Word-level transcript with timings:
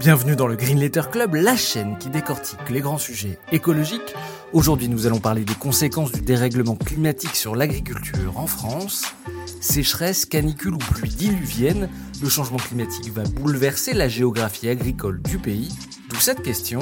Bienvenue 0.00 0.34
dans 0.34 0.46
le 0.46 0.56
Green 0.56 0.78
Letter 0.78 1.02
Club, 1.12 1.34
la 1.34 1.58
chaîne 1.58 1.98
qui 1.98 2.08
décortique 2.08 2.70
les 2.70 2.80
grands 2.80 2.96
sujets 2.96 3.38
écologiques. 3.52 4.14
Aujourd'hui, 4.54 4.88
nous 4.88 5.06
allons 5.06 5.20
parler 5.20 5.44
des 5.44 5.52
conséquences 5.52 6.10
du 6.10 6.22
dérèglement 6.22 6.74
climatique 6.74 7.36
sur 7.36 7.54
l'agriculture 7.54 8.38
en 8.38 8.46
France. 8.46 9.04
Sécheresse, 9.60 10.24
canicule 10.24 10.72
ou 10.72 10.78
pluie 10.78 11.10
diluvienne, 11.10 11.90
le 12.22 12.30
changement 12.30 12.56
climatique 12.56 13.12
va 13.12 13.24
bouleverser 13.24 13.92
la 13.92 14.08
géographie 14.08 14.70
agricole 14.70 15.20
du 15.20 15.36
pays. 15.36 15.68
D'où 16.08 16.16
cette 16.16 16.40
question 16.40 16.80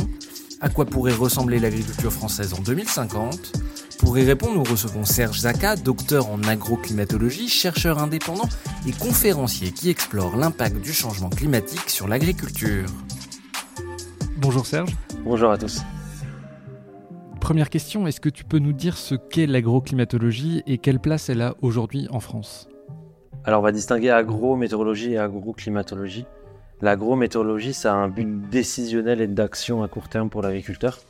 à 0.60 0.68
quoi 0.68 0.84
pourrait 0.84 1.12
ressembler 1.12 1.58
l'agriculture 1.58 2.12
française 2.12 2.54
en 2.54 2.60
2050 2.60 3.52
Pour 3.98 4.16
y 4.16 4.24
répondre, 4.24 4.54
nous 4.54 4.62
recevons 4.62 5.04
Serge 5.04 5.40
Zaka, 5.40 5.76
docteur 5.76 6.30
en 6.30 6.42
agroclimatologie, 6.44 7.48
chercheur 7.48 7.98
indépendant 7.98 8.48
et 8.86 8.92
conférencier 8.92 9.72
qui 9.72 9.90
explore 9.90 10.36
l'impact 10.36 10.76
du 10.76 10.92
changement 10.92 11.28
climatique 11.28 11.90
sur 11.90 12.06
l'agriculture. 12.06 12.86
Bonjour 14.36 14.64
Serge. 14.66 14.96
Bonjour 15.24 15.50
à 15.50 15.58
tous. 15.58 15.82
Première 17.40 17.70
question, 17.70 18.06
est-ce 18.06 18.20
que 18.20 18.28
tu 18.28 18.44
peux 18.44 18.60
nous 18.60 18.72
dire 18.72 18.96
ce 18.96 19.14
qu'est 19.16 19.46
l'agroclimatologie 19.46 20.62
et 20.66 20.78
quelle 20.78 21.00
place 21.00 21.28
elle 21.28 21.42
a 21.42 21.56
aujourd'hui 21.60 22.06
en 22.10 22.20
France? 22.20 22.68
Alors 23.44 23.60
on 23.60 23.64
va 23.64 23.72
distinguer 23.72 24.10
agrométéorologie 24.10 25.12
et 25.12 25.18
agroclimatologie. 25.18 26.24
L'agrométéorologie, 26.80 27.74
ça 27.74 27.94
a 27.94 27.96
un 27.96 28.08
but 28.08 28.48
décisionnel 28.48 29.20
et 29.20 29.26
d'action 29.26 29.82
à 29.82 29.88
court 29.88 30.08
terme 30.08 30.30
pour 30.30 30.42
l'agriculteur. 30.42 31.00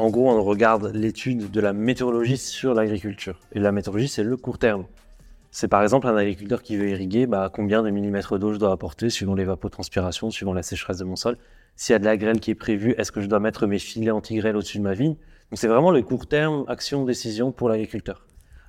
En 0.00 0.08
gros, 0.08 0.30
on 0.30 0.42
regarde 0.42 0.92
l'étude 0.94 1.50
de 1.50 1.60
la 1.60 1.74
météorologie 1.74 2.38
sur 2.38 2.72
l'agriculture. 2.72 3.38
Et 3.52 3.58
la 3.58 3.70
météorologie, 3.70 4.08
c'est 4.08 4.22
le 4.22 4.34
court 4.38 4.56
terme. 4.56 4.86
C'est 5.50 5.68
par 5.68 5.82
exemple 5.82 6.06
un 6.06 6.16
agriculteur 6.16 6.62
qui 6.62 6.78
veut 6.78 6.88
irriguer, 6.88 7.26
bah, 7.26 7.50
combien 7.52 7.82
de 7.82 7.90
millimètres 7.90 8.38
d'eau 8.38 8.54
je 8.54 8.58
dois 8.58 8.72
apporter 8.72 9.10
suivant 9.10 9.34
l'évapotranspiration, 9.34 10.30
suivant 10.30 10.54
la 10.54 10.62
sécheresse 10.62 10.96
de 10.96 11.04
mon 11.04 11.16
sol. 11.16 11.36
S'il 11.76 11.92
y 11.92 11.96
a 11.96 11.98
de 11.98 12.06
la 12.06 12.16
grêle 12.16 12.40
qui 12.40 12.50
est 12.50 12.54
prévue, 12.54 12.94
est-ce 12.96 13.12
que 13.12 13.20
je 13.20 13.26
dois 13.26 13.40
mettre 13.40 13.66
mes 13.66 13.78
filets 13.78 14.10
anti-grêle 14.10 14.56
au-dessus 14.56 14.78
de 14.78 14.84
ma 14.84 14.94
vigne? 14.94 15.16
Donc 15.50 15.58
c'est 15.58 15.68
vraiment 15.68 15.90
le 15.90 16.00
court 16.00 16.26
terme, 16.26 16.64
action, 16.66 17.04
décision 17.04 17.52
pour 17.52 17.68
l'agriculteur. 17.68 18.26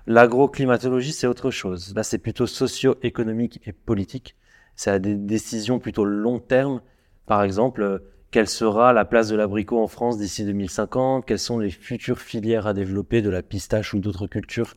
L'agroclimatologie, 0.08 1.14
c'est 1.14 1.28
autre 1.28 1.50
chose. 1.50 1.94
Là, 1.96 2.04
c'est 2.04 2.18
plutôt 2.18 2.46
socio-économique 2.46 3.62
et 3.66 3.72
politique 3.72 4.36
c'est 4.76 4.92
à 4.92 5.00
des 5.00 5.16
décisions 5.16 5.80
plutôt 5.80 6.04
long 6.04 6.40
terme. 6.40 6.82
Par 7.26 7.44
exemple, 7.44 8.02
quelle 8.32 8.48
sera 8.48 8.94
la 8.94 9.06
place 9.06 9.28
de 9.28 9.36
l'abricot 9.36 9.84
en 9.84 9.88
France 9.88 10.18
d'ici 10.18 10.46
2050 10.46 11.26
Quelles 11.26 11.40
sont 11.40 11.60
les 11.60 11.70
futures 11.70 12.20
filières 12.20 12.66
à 12.66 12.74
développer 12.74 13.22
de 13.22 13.30
la 13.30 13.42
pistache 13.42 13.94
ou 13.94 14.00
d'autres 14.00 14.28
cultures 14.28 14.76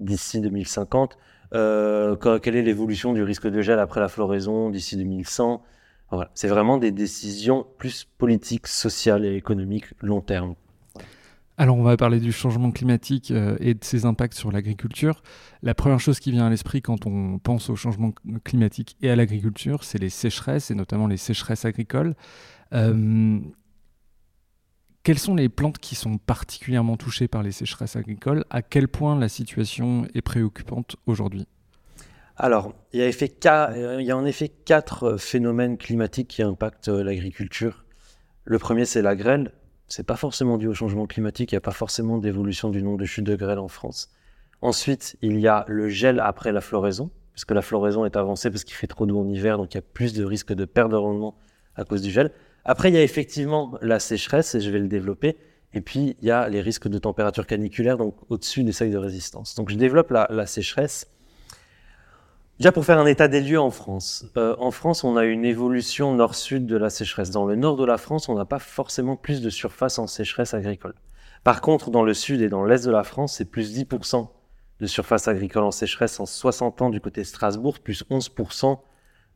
d'ici 0.00 0.40
2050 0.40 1.16
euh, 1.54 2.16
Quelle 2.42 2.56
est 2.56 2.62
l'évolution 2.62 3.12
du 3.12 3.22
risque 3.22 3.46
de 3.46 3.62
gel 3.62 3.78
après 3.78 4.00
la 4.00 4.08
floraison 4.08 4.70
d'ici 4.70 4.96
2100 4.96 5.62
voilà. 6.10 6.30
C'est 6.34 6.48
vraiment 6.48 6.78
des 6.78 6.92
décisions 6.92 7.66
plus 7.78 8.04
politiques, 8.18 8.68
sociales 8.68 9.24
et 9.24 9.34
économiques 9.34 9.86
long 10.00 10.20
terme. 10.20 10.54
Alors 11.58 11.78
on 11.78 11.82
va 11.82 11.96
parler 11.96 12.20
du 12.20 12.32
changement 12.32 12.70
climatique 12.70 13.30
euh, 13.30 13.56
et 13.60 13.72
de 13.72 13.82
ses 13.82 14.04
impacts 14.04 14.34
sur 14.34 14.52
l'agriculture. 14.52 15.22
La 15.62 15.74
première 15.74 15.98
chose 15.98 16.20
qui 16.20 16.30
vient 16.30 16.46
à 16.46 16.50
l'esprit 16.50 16.82
quand 16.82 17.06
on 17.06 17.38
pense 17.38 17.70
au 17.70 17.76
changement 17.76 18.12
climatique 18.44 18.96
et 19.00 19.10
à 19.10 19.16
l'agriculture, 19.16 19.82
c'est 19.82 19.98
les 19.98 20.10
sécheresses 20.10 20.70
et 20.70 20.74
notamment 20.74 21.06
les 21.06 21.16
sécheresses 21.16 21.64
agricoles. 21.64 22.14
Euh, 22.76 23.40
quelles 25.02 25.18
sont 25.18 25.34
les 25.34 25.48
plantes 25.48 25.78
qui 25.78 25.94
sont 25.94 26.18
particulièrement 26.18 26.96
touchées 26.96 27.28
par 27.28 27.42
les 27.42 27.52
sécheresses 27.52 27.96
agricoles? 27.96 28.44
À 28.50 28.62
quel 28.62 28.88
point 28.88 29.18
la 29.18 29.28
situation 29.28 30.06
est 30.14 30.22
préoccupante 30.22 30.96
aujourd'hui? 31.06 31.46
Alors, 32.36 32.74
il 32.92 33.00
y, 33.00 33.02
a 33.02 33.98
il 33.98 34.04
y, 34.04 34.10
a 34.10 34.16
en 34.16 34.26
effet 34.26 34.48
quatre 34.48 35.16
phénomènes 35.16 35.78
climatiques 35.78 36.28
qui 36.28 36.42
impactent 36.42 36.88
l'agriculture. 36.88 37.86
Le 38.44 38.58
premier, 38.58 38.84
c'est 38.84 39.00
la 39.00 39.16
grêle, 39.16 39.52
c'est 39.88 40.06
pas 40.06 40.16
forcément 40.16 40.58
dû 40.58 40.66
au 40.66 40.74
changement 40.74 41.06
climatique, 41.06 41.52
il 41.52 41.54
n'y 41.54 41.58
a 41.58 41.62
pas 41.62 41.70
forcément 41.70 42.18
d'évolution 42.18 42.68
du 42.68 42.82
nombre 42.82 42.98
de 42.98 43.06
chutes 43.06 43.24
de 43.24 43.36
grêle 43.36 43.58
en 43.58 43.68
France. 43.68 44.10
Ensuite, 44.60 45.16
il 45.22 45.40
y 45.40 45.48
a 45.48 45.64
le 45.68 45.88
gel 45.88 46.20
après 46.20 46.52
la 46.52 46.60
floraison, 46.60 47.10
puisque 47.32 47.52
la 47.52 47.62
floraison 47.62 48.04
est 48.04 48.16
avancée 48.16 48.50
parce 48.50 48.64
qu'il 48.64 48.74
fait 48.74 48.86
trop 48.86 49.06
doux 49.06 49.18
en 49.18 49.28
hiver, 49.28 49.56
donc 49.56 49.72
il 49.72 49.76
y 49.76 49.78
a 49.78 49.82
plus 49.82 50.12
de 50.12 50.24
risques 50.24 50.52
de 50.52 50.64
perte 50.64 50.90
de 50.90 50.96
rendement 50.96 51.38
à 51.74 51.84
cause 51.84 52.02
du 52.02 52.10
gel. 52.10 52.32
Après, 52.66 52.90
il 52.90 52.94
y 52.94 52.98
a 52.98 53.02
effectivement 53.02 53.78
la 53.80 53.98
sécheresse, 53.98 54.54
et 54.54 54.60
je 54.60 54.70
vais 54.70 54.78
le 54.78 54.88
développer. 54.88 55.38
Et 55.72 55.80
puis, 55.80 56.16
il 56.20 56.28
y 56.28 56.30
a 56.30 56.48
les 56.48 56.60
risques 56.60 56.88
de 56.88 56.98
température 56.98 57.46
caniculaire, 57.46 57.96
donc 57.96 58.16
au-dessus 58.28 58.62
des 58.62 58.72
seuils 58.72 58.90
de 58.90 58.98
résistance. 58.98 59.54
Donc, 59.54 59.70
je 59.70 59.76
développe 59.76 60.10
la 60.10 60.46
sécheresse. 60.46 61.08
Déjà 62.58 62.72
pour 62.72 62.86
faire 62.86 62.98
un 62.98 63.04
état 63.04 63.28
des 63.28 63.42
lieux 63.42 63.60
en 63.60 63.70
France. 63.70 64.24
Euh, 64.38 64.56
en 64.58 64.70
France, 64.70 65.04
on 65.04 65.18
a 65.18 65.26
une 65.26 65.44
évolution 65.44 66.14
nord-sud 66.14 66.64
de 66.64 66.76
la 66.76 66.88
sécheresse. 66.88 67.30
Dans 67.30 67.44
le 67.44 67.54
nord 67.54 67.76
de 67.76 67.84
la 67.84 67.98
France, 67.98 68.30
on 68.30 68.34
n'a 68.34 68.46
pas 68.46 68.58
forcément 68.58 69.14
plus 69.14 69.42
de 69.42 69.50
surface 69.50 69.98
en 69.98 70.06
sécheresse 70.06 70.54
agricole. 70.54 70.94
Par 71.44 71.60
contre, 71.60 71.90
dans 71.90 72.02
le 72.02 72.14
sud 72.14 72.40
et 72.40 72.48
dans 72.48 72.64
l'est 72.64 72.86
de 72.86 72.90
la 72.90 73.04
France, 73.04 73.34
c'est 73.34 73.44
plus 73.44 73.76
10% 73.76 74.28
de 74.80 74.86
surface 74.86 75.28
agricole 75.28 75.64
en 75.64 75.70
sécheresse 75.70 76.18
en 76.18 76.24
60 76.24 76.80
ans 76.80 76.88
du 76.88 76.98
côté 76.98 77.20
de 77.20 77.26
Strasbourg, 77.26 77.78
plus 77.78 78.04
11% 78.10 78.78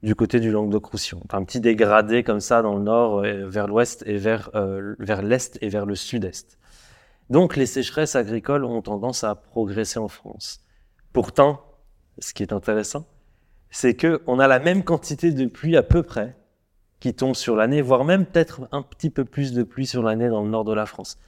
du 0.02 0.14
côté 0.14 0.40
du 0.40 0.50
Languedoc-Roussillon. 0.50 1.22
Un 1.30 1.44
petit 1.44 1.60
dégradé 1.60 2.22
comme 2.22 2.40
ça 2.40 2.62
dans 2.62 2.74
le 2.74 2.82
nord, 2.82 3.24
euh, 3.24 3.46
vers 3.46 3.66
l'ouest 3.66 4.02
et 4.06 4.16
vers, 4.16 4.50
euh, 4.54 4.94
vers 4.98 5.22
l'est 5.22 5.58
et 5.60 5.68
vers 5.68 5.86
le 5.86 5.94
sud-est. 5.94 6.58
Donc 7.28 7.56
les 7.56 7.66
sécheresses 7.66 8.16
agricoles 8.16 8.64
ont 8.64 8.82
tendance 8.82 9.24
à 9.24 9.34
progresser 9.34 9.98
en 9.98 10.08
France. 10.08 10.64
Pourtant, 11.12 11.62
ce 12.18 12.32
qui 12.32 12.42
est 12.42 12.52
intéressant, 12.52 13.06
c'est 13.70 13.94
que 13.94 14.22
on 14.26 14.38
a 14.38 14.48
la 14.48 14.58
même 14.58 14.82
quantité 14.84 15.30
de 15.32 15.46
pluie 15.46 15.76
à 15.76 15.82
peu 15.82 16.02
près 16.02 16.36
qui 16.98 17.14
tombe 17.14 17.34
sur 17.34 17.56
l'année, 17.56 17.82
voire 17.82 18.04
même 18.04 18.26
peut-être 18.26 18.68
un 18.72 18.82
petit 18.82 19.10
peu 19.10 19.24
plus 19.24 19.52
de 19.52 19.62
pluie 19.62 19.86
sur 19.86 20.02
l'année 20.02 20.28
dans 20.28 20.42
le 20.42 20.50
nord 20.50 20.64
de 20.64 20.74
la 20.74 20.86
France. 20.86 21.18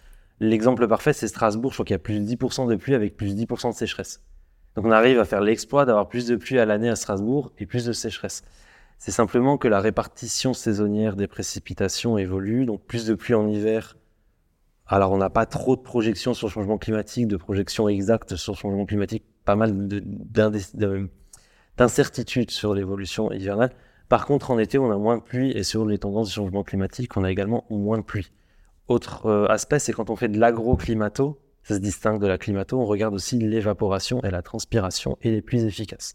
L'exemple 0.41 0.89
parfait, 0.89 1.13
c'est 1.13 1.29
Strasbourg. 1.29 1.71
Je 1.71 1.77
crois 1.77 1.85
qu'il 1.85 1.95
y 1.95 1.97
a 1.97 2.01
plus 2.01 2.19
de 2.19 2.27
10% 2.27 2.69
de 2.69 2.77
pluie 2.77 2.95
avec 2.95 3.17
plus 3.17 3.35
de 3.35 3.41
10% 3.41 3.71
de 3.71 3.75
sécheresse. 3.75 4.21
Donc 4.75 4.87
on 4.87 4.91
arrive 4.91 5.19
à 5.19 5.25
faire 5.25 5.41
l'exploit 5.41 5.85
d'avoir 5.85 6.09
plus 6.09 6.27
de 6.27 6.37
pluie 6.37 6.59
à 6.59 6.67
l'année 6.67 6.89
à 6.89 6.97
Strasbourg 6.97 7.53
et 7.59 7.67
plus 7.67 7.85
de 7.85 7.93
sécheresse. 7.93 8.43
C'est 9.05 9.11
simplement 9.11 9.59
que 9.59 9.67
la 9.67 9.81
répartition 9.81 10.55
saisonnière 10.55 11.17
des 11.17 11.27
précipitations 11.27 12.19
évolue, 12.19 12.67
donc 12.67 12.87
plus 12.87 13.05
de 13.05 13.17
pluie 13.17 13.35
en 13.35 13.49
hiver. 13.49 13.97
Alors 14.87 15.11
on 15.11 15.17
n'a 15.17 15.29
pas 15.29 15.45
trop 15.45 15.75
de 15.75 15.81
projections 15.81 16.35
sur 16.35 16.47
le 16.47 16.53
changement 16.53 16.79
climatique, 16.79 17.27
de 17.27 17.37
projections 17.37 17.89
exactes 17.89 18.37
sur 18.37 18.53
le 18.53 18.59
changement 18.59 18.87
climatique 18.87 19.25
pas 19.45 19.57
mal 19.57 19.75
d'incertitudes 21.77 22.53
sur 22.53 22.75
l'évolution 22.75 23.33
hivernale. 23.33 23.73
Par 24.09 24.25
contre, 24.25 24.53
en 24.53 24.59
été, 24.61 24.79
on 24.79 24.93
a 24.93 24.97
moins 24.97 25.17
de 25.17 25.23
pluie 25.23 25.51
et 25.51 25.65
sur 25.65 25.85
les 25.85 25.99
tendances 25.99 26.29
du 26.29 26.35
changement 26.35 26.63
climatique, 26.63 27.17
on 27.17 27.25
a 27.25 27.31
également 27.33 27.65
moins 27.71 27.99
de 27.99 28.05
pluie. 28.05 28.31
Autre 28.87 29.27
euh, 29.27 29.47
aspect, 29.49 29.81
c'est 29.81 29.93
quand 29.93 30.11
on 30.11 30.17
fait 30.17 30.29
de 30.29 30.39
l'agroclimato, 30.39 31.41
ça 31.65 31.75
se 31.75 31.81
distingue 31.81 32.21
de 32.21 32.29
la 32.29 32.39
climato, 32.39 32.79
on 32.79 32.85
regarde 32.85 33.15
aussi 33.15 33.37
l'évaporation 33.37 34.23
et 34.23 34.31
la 34.31 34.43
transpiration 34.43 35.19
et 35.23 35.33
les 35.33 35.43
pluies 35.43 35.65
efficaces. 35.65 36.15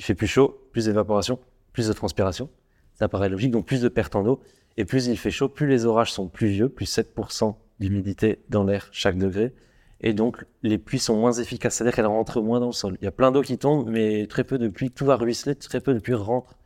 Il 0.00 0.04
fait 0.04 0.16
plus 0.16 0.26
chaud, 0.26 0.68
plus 0.72 0.86
d'évaporation, 0.86 1.38
plus 1.72 1.88
de 1.88 1.92
transpiration. 1.92 2.48
Ça 2.94 3.08
paraît 3.08 3.28
logique, 3.28 3.50
donc 3.50 3.66
plus 3.66 3.80
de 3.80 3.88
pertes 3.88 4.16
en 4.16 4.26
eau. 4.26 4.40
Et 4.76 4.84
plus 4.84 5.06
il 5.06 5.16
fait 5.16 5.30
chaud, 5.30 5.48
plus 5.48 5.66
les 5.66 5.84
orages 5.86 6.12
sont 6.12 6.28
pluvieux, 6.28 6.68
plus 6.68 6.86
7% 6.86 7.54
d'humidité 7.80 8.40
dans 8.48 8.64
l'air 8.64 8.88
chaque 8.92 9.18
degré 9.18 9.54
et 10.00 10.14
donc 10.14 10.44
les 10.62 10.78
pluies 10.78 10.98
sont 10.98 11.16
moins 11.16 11.32
efficaces, 11.32 11.76
c'est-à-dire 11.76 11.94
qu'elles 11.94 12.06
rentrent 12.06 12.40
moins 12.40 12.60
dans 12.60 12.66
le 12.66 12.72
sol. 12.72 12.96
Il 13.00 13.04
y 13.04 13.08
a 13.08 13.12
plein 13.12 13.30
d'eau 13.30 13.42
qui 13.42 13.58
tombe, 13.58 13.88
mais 13.88 14.26
très 14.26 14.44
peu 14.44 14.58
de 14.58 14.68
pluie, 14.68 14.90
tout 14.90 15.04
va 15.04 15.16
ruisseler, 15.16 15.54
très 15.54 15.80
peu 15.80 15.92
de 15.92 15.98
pluie 15.98 16.14
rentre 16.14 16.56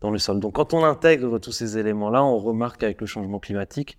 dans 0.00 0.10
le 0.10 0.18
sol. 0.18 0.40
Donc 0.40 0.54
quand 0.54 0.72
on 0.72 0.82
intègre 0.82 1.38
tous 1.38 1.52
ces 1.52 1.76
éléments-là, 1.76 2.24
on 2.24 2.38
remarque 2.38 2.82
avec 2.82 3.00
le 3.00 3.06
changement 3.06 3.38
climatique, 3.38 3.98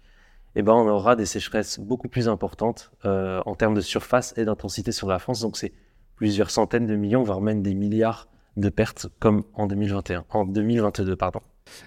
eh 0.56 0.64
ben, 0.64 0.74
on 0.74 0.88
aura 0.88 1.16
des 1.16 1.28
sécheresses 1.28 1.80
beaucoup 1.80 2.10
plus 2.10 2.28
importantes 2.28 2.92
euh, 3.06 3.42
en 3.46 3.56
termes 3.56 3.76
de 3.76 3.82
surface 3.82 4.34
et 4.36 4.46
d'intensité 4.46 4.92
sur 4.92 5.08
la 5.08 5.20
France. 5.20 5.42
Donc 5.42 5.58
c'est 5.58 5.74
plusieurs 6.16 6.50
centaines 6.50 6.88
de 6.88 6.96
millions, 6.96 7.24
voire 7.24 7.40
même 7.40 7.62
des 7.62 7.76
milliards 7.76 8.28
de 8.58 8.70
pertes 8.70 9.08
comme 9.20 9.44
en 9.54 9.68
2021, 9.68 10.26
en 10.30 10.46
2022, 10.46 11.16
pardon. 11.16 11.42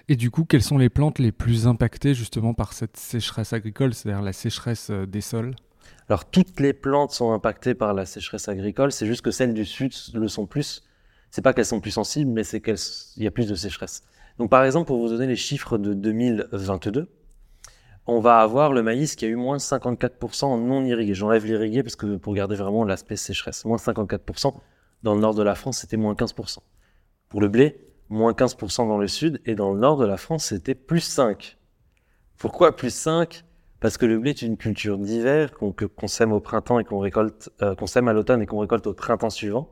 Et 0.07 0.15
du 0.15 0.31
coup, 0.31 0.45
quelles 0.45 0.63
sont 0.63 0.77
les 0.77 0.89
plantes 0.89 1.19
les 1.19 1.31
plus 1.31 1.67
impactées 1.67 2.13
justement 2.13 2.53
par 2.53 2.73
cette 2.73 2.97
sécheresse 2.97 3.53
agricole, 3.53 3.93
c'est-à-dire 3.93 4.21
la 4.21 4.33
sécheresse 4.33 4.89
euh, 4.89 5.05
des 5.05 5.21
sols? 5.21 5.55
Alors 6.07 6.25
toutes 6.25 6.59
les 6.59 6.73
plantes 6.73 7.11
sont 7.11 7.31
impactées 7.31 7.73
par 7.73 7.93
la 7.93 8.05
sécheresse 8.05 8.47
agricole, 8.47 8.91
c'est 8.91 9.05
juste 9.05 9.21
que 9.21 9.31
celles 9.31 9.53
du 9.53 9.65
sud 9.65 9.93
le 10.13 10.27
sont 10.27 10.45
plus. 10.45 10.83
C'est 11.31 11.41
pas 11.41 11.53
qu'elles 11.53 11.65
sont 11.65 11.81
plus 11.81 11.91
sensibles, 11.91 12.31
mais 12.31 12.43
c'est 12.43 12.61
qu'il 12.61 13.23
y 13.23 13.27
a 13.27 13.31
plus 13.31 13.47
de 13.47 13.55
sécheresse. 13.55 14.03
Donc 14.37 14.49
par 14.49 14.63
exemple, 14.63 14.87
pour 14.87 14.99
vous 14.99 15.09
donner 15.09 15.27
les 15.27 15.35
chiffres 15.35 15.77
de 15.77 15.93
2022, 15.93 17.09
on 18.07 18.19
va 18.19 18.39
avoir 18.39 18.71
le 18.71 18.83
maïs 18.83 19.15
qui 19.15 19.25
a 19.25 19.27
eu 19.27 19.35
moins 19.35 19.57
54% 19.57 20.45
en 20.45 20.57
non 20.57 20.85
irrigué. 20.85 21.15
J'enlève 21.15 21.45
l'irrigué 21.45 21.81
parce 21.81 21.95
que 21.95 22.17
pour 22.17 22.35
garder 22.35 22.55
vraiment 22.55 22.83
l'aspect 22.83 23.15
sécheresse. 23.15 23.65
Moins 23.65 23.77
54%. 23.77 24.53
Dans 25.03 25.15
le 25.15 25.21
nord 25.21 25.35
de 25.35 25.43
la 25.43 25.55
France, 25.55 25.79
c'était 25.79 25.97
moins 25.97 26.13
15%. 26.13 26.59
Pour 27.29 27.41
le 27.41 27.47
blé, 27.47 27.79
moins 28.09 28.33
15% 28.33 28.87
dans 28.87 28.97
le 28.97 29.07
sud. 29.07 29.41
Et 29.45 29.55
dans 29.55 29.73
le 29.73 29.79
nord 29.79 29.97
de 29.97 30.05
la 30.05 30.17
France, 30.17 30.45
c'était 30.45 30.75
plus 30.75 31.01
5. 31.01 31.57
Pourquoi 32.37 32.75
plus 32.75 32.93
5 32.93 33.45
Parce 33.79 33.97
que 33.97 34.05
le 34.05 34.19
blé 34.19 34.31
est 34.31 34.41
une 34.41 34.57
culture 34.57 34.97
d'hiver 34.97 35.53
qu'on 35.53 36.07
sème 36.07 36.31
au 36.31 36.39
printemps 36.39 36.79
et 36.79 36.83
qu'on 36.83 36.99
récolte, 36.99 37.49
euh, 37.61 37.75
qu'on 37.75 37.87
sème 37.87 38.07
à 38.07 38.13
l'automne 38.13 38.41
et 38.41 38.45
qu'on 38.45 38.59
récolte 38.59 38.87
au 38.87 38.93
printemps 38.93 39.29
suivant. 39.29 39.69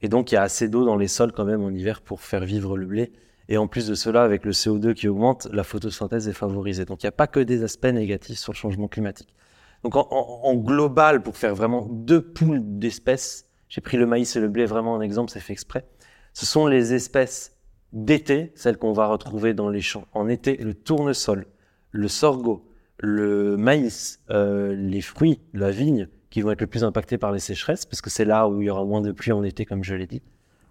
Et 0.00 0.08
donc, 0.08 0.32
il 0.32 0.34
y 0.34 0.38
a 0.38 0.42
assez 0.42 0.68
d'eau 0.68 0.84
dans 0.84 0.96
les 0.96 1.08
sols 1.08 1.32
quand 1.32 1.44
même 1.44 1.62
en 1.62 1.70
hiver 1.70 2.00
pour 2.00 2.20
faire 2.20 2.44
vivre 2.44 2.76
le 2.76 2.86
blé. 2.86 3.12
Et 3.48 3.56
en 3.56 3.66
plus 3.66 3.86
de 3.86 3.94
cela, 3.94 4.22
avec 4.22 4.44
le 4.44 4.52
CO2 4.52 4.94
qui 4.94 5.08
augmente, 5.08 5.48
la 5.52 5.64
photosynthèse 5.64 6.28
est 6.28 6.32
favorisée. 6.32 6.84
Donc 6.84 7.02
il 7.02 7.06
n'y 7.06 7.10
a 7.10 7.12
pas 7.12 7.26
que 7.26 7.40
des 7.40 7.62
aspects 7.62 7.86
négatifs 7.86 8.38
sur 8.38 8.52
le 8.52 8.56
changement 8.56 8.88
climatique. 8.88 9.34
Donc 9.82 9.94
en, 9.96 10.54
global, 10.54 11.22
pour 11.22 11.36
faire 11.36 11.54
vraiment 11.54 11.86
deux 11.90 12.22
poules 12.22 12.60
d'espèces, 12.62 13.46
j'ai 13.72 13.80
pris 13.80 13.96
le 13.96 14.04
maïs 14.04 14.36
et 14.36 14.40
le 14.40 14.48
blé 14.48 14.66
vraiment 14.66 14.92
en 14.92 15.00
exemple, 15.00 15.30
c'est 15.30 15.40
fait 15.40 15.54
exprès. 15.54 15.86
Ce 16.34 16.44
sont 16.44 16.66
les 16.66 16.92
espèces 16.92 17.56
d'été, 17.94 18.52
celles 18.54 18.76
qu'on 18.76 18.92
va 18.92 19.06
retrouver 19.06 19.54
dans 19.54 19.70
les 19.70 19.80
champs. 19.80 20.04
En 20.12 20.28
été, 20.28 20.58
le 20.58 20.74
tournesol, 20.74 21.46
le 21.90 22.06
sorgho, 22.06 22.68
le 22.98 23.56
maïs, 23.56 24.20
euh, 24.28 24.74
les 24.74 25.00
fruits, 25.00 25.40
la 25.54 25.70
vigne, 25.70 26.08
qui 26.28 26.42
vont 26.42 26.50
être 26.50 26.60
le 26.60 26.66
plus 26.66 26.84
impactés 26.84 27.16
par 27.16 27.32
les 27.32 27.38
sécheresses, 27.38 27.86
parce 27.86 28.02
que 28.02 28.10
c'est 28.10 28.26
là 28.26 28.46
où 28.46 28.60
il 28.60 28.66
y 28.66 28.70
aura 28.70 28.84
moins 28.84 29.00
de 29.00 29.10
pluie 29.10 29.32
en 29.32 29.42
été, 29.42 29.64
comme 29.64 29.82
je 29.82 29.94
l'ai 29.94 30.06
dit. 30.06 30.20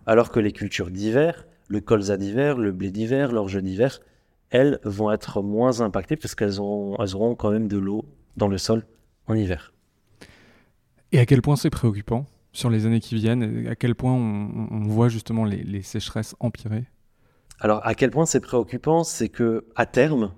Alors 0.06 0.30
que 0.30 0.40
les 0.40 0.52
cultures 0.52 0.92
d'hiver, 0.92 1.48
le 1.70 1.82
colza 1.82 2.18
d'hiver, 2.18 2.60
le 2.60 2.72
blé 2.72 2.92
d'hiver, 2.92 3.32
l'orge 3.32 3.60
d'hiver, 3.64 4.00
elles 4.52 4.80
vont 4.84 5.12
être 5.12 5.42
moins 5.42 5.82
impactées 5.82 6.18
parce 6.18 6.36
qu'elles 6.36 6.60
auront, 6.60 7.34
quand 7.34 7.50
même 7.50 7.68
de 7.68 7.80
l'eau 7.80 8.06
dans 8.38 8.48
le 8.48 8.60
sol 8.60 8.86
en 9.26 9.34
hiver. 9.34 9.74
Et 11.12 11.18
à 11.18 11.26
quel 11.26 11.42
point 11.42 11.56
c'est 11.56 11.72
préoccupant? 11.72 12.28
Sur 12.54 12.70
les 12.70 12.86
années 12.86 13.00
qui 13.00 13.16
viennent 13.16 13.68
À 13.68 13.76
quel 13.76 13.96
point 13.96 14.14
on, 14.14 14.84
voit 14.84 15.10
justement 15.10 15.46
les, 15.46 15.82
sécheresses 15.82 16.36
empirer? 16.40 16.86
Alors, 17.60 17.86
à 17.86 17.96
quel 17.96 18.12
point 18.12 18.26
c'est 18.26 18.40
préoccupant 18.40 19.04
C'est 19.04 19.30
que 19.30 19.66
à 19.76 19.86
terme, 19.86 20.34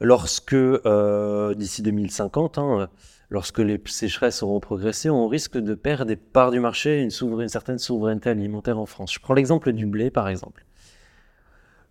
lorsque 0.00 0.54
euh, 0.54 1.54
d'ici 1.54 1.82
2050, 1.82 2.58
lorsque 3.28 3.58
les 3.58 3.80
sécheresses 3.86 4.42
auront 4.42 4.60
progressé, 4.60 5.10
on 5.10 5.28
risque 5.28 5.58
de 5.58 5.74
perdre 5.74 6.06
des 6.06 6.16
parts 6.16 6.50
du 6.50 6.60
marché, 6.60 7.00
une, 7.02 7.10
une 7.40 7.48
certaine 7.48 7.78
souveraineté 7.78 8.30
alimentaire 8.30 8.78
en 8.78 8.86
France. 8.86 9.12
Je 9.12 9.20
prends 9.20 9.34
l'exemple 9.34 9.72
du 9.72 9.86
blé, 9.86 10.10
par 10.10 10.28
exemple. 10.28 10.64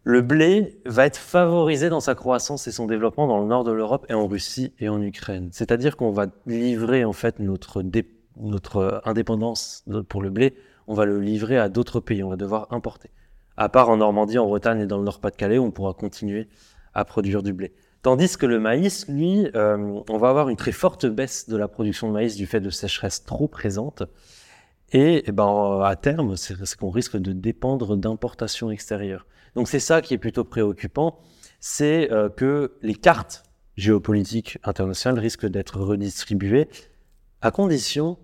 Le 0.04 0.22
blé 0.22 0.80
va 0.86 1.06
être 1.06 1.18
favorisé 1.18 1.90
dans 1.90 2.00
sa 2.00 2.16
croissance 2.16 2.68
et 2.68 2.72
son 2.72 2.88
développement 2.88 3.28
dans 3.28 3.40
le 3.40 3.48
nord 3.48 3.64
de 3.64 3.72
l'Europe 3.72 4.06
et 4.10 4.14
en 4.14 4.28
Russie 4.28 4.74
et 4.80 4.90
en 4.90 5.02
Ukraine. 5.02 5.50
C'est-à-dire 5.52 5.98
qu'on 5.98 6.12
va 6.12 6.28
livrer 6.48 7.04
en 7.04 7.14
fait 7.14 7.40
notre, 7.40 7.84
notre 8.40 9.02
indépendance 9.06 9.86
pour 10.08 10.22
le 10.22 10.30
blé, 10.30 10.56
on 10.88 10.94
va 10.94 11.06
le 11.06 11.20
livrer 11.20 11.58
à 11.58 11.70
d'autres 11.70 12.00
pays, 12.00 12.24
on 12.24 12.30
va 12.30 12.36
devoir 12.36 12.68
importer. 12.72 13.12
À 13.58 13.70
part 13.70 13.90
en 13.90 13.98
Normandie, 13.98 14.38
en 14.38 14.48
Bretagne 14.48 14.82
et 14.82 14.86
dans 14.86 14.98
le 14.98 15.04
Nord-Pas-de-Calais, 15.04 15.60
on 15.60 15.72
pourra 15.72 15.94
continuer 15.94 16.48
à 16.94 17.06
produire 17.06 17.44
du 17.44 17.54
blé. 17.54 17.74
Tandis 18.02 18.38
que 18.38 18.46
le 18.46 18.60
maïs, 18.60 19.08
lui, 19.10 19.50
euh, 19.56 20.02
on 20.10 20.18
va 20.18 20.30
avoir 20.30 20.48
une 20.48 20.56
très 20.56 20.72
forte 20.72 21.06
baisse 21.06 21.50
de 21.50 21.58
la 21.58 21.68
production 21.68 22.08
de 22.08 22.14
maïs 22.14 22.36
du 22.38 22.48
fait 22.48 22.62
de 22.62 22.70
sécheresse 22.70 23.26
trop 23.26 23.50
présente. 23.50 24.04
Et, 24.92 25.24
eh 25.28 25.32
ben, 25.32 25.82
à 25.84 25.96
terme, 25.98 26.38
c'est 26.38 26.56
qu'on 26.78 26.90
risque 26.90 27.18
de 27.18 27.34
dépendre 27.34 27.98
d'importations 27.98 28.72
extérieures. 28.72 29.28
Donc 29.56 29.68
c'est 29.68 29.80
ça 29.80 30.02
qui 30.02 30.14
est 30.14 30.18
plutôt 30.18 30.46
préoccupant, 30.46 31.20
c'est 31.60 32.12
euh, 32.12 32.30
que 32.30 32.78
les 32.82 32.96
cartes 32.96 33.44
géopolitiques 33.76 34.58
internationales 34.64 35.20
risquent 35.20 35.48
d'être 35.48 35.80
redistribuées 35.80 36.70
à 37.42 37.52
condition 37.52 38.18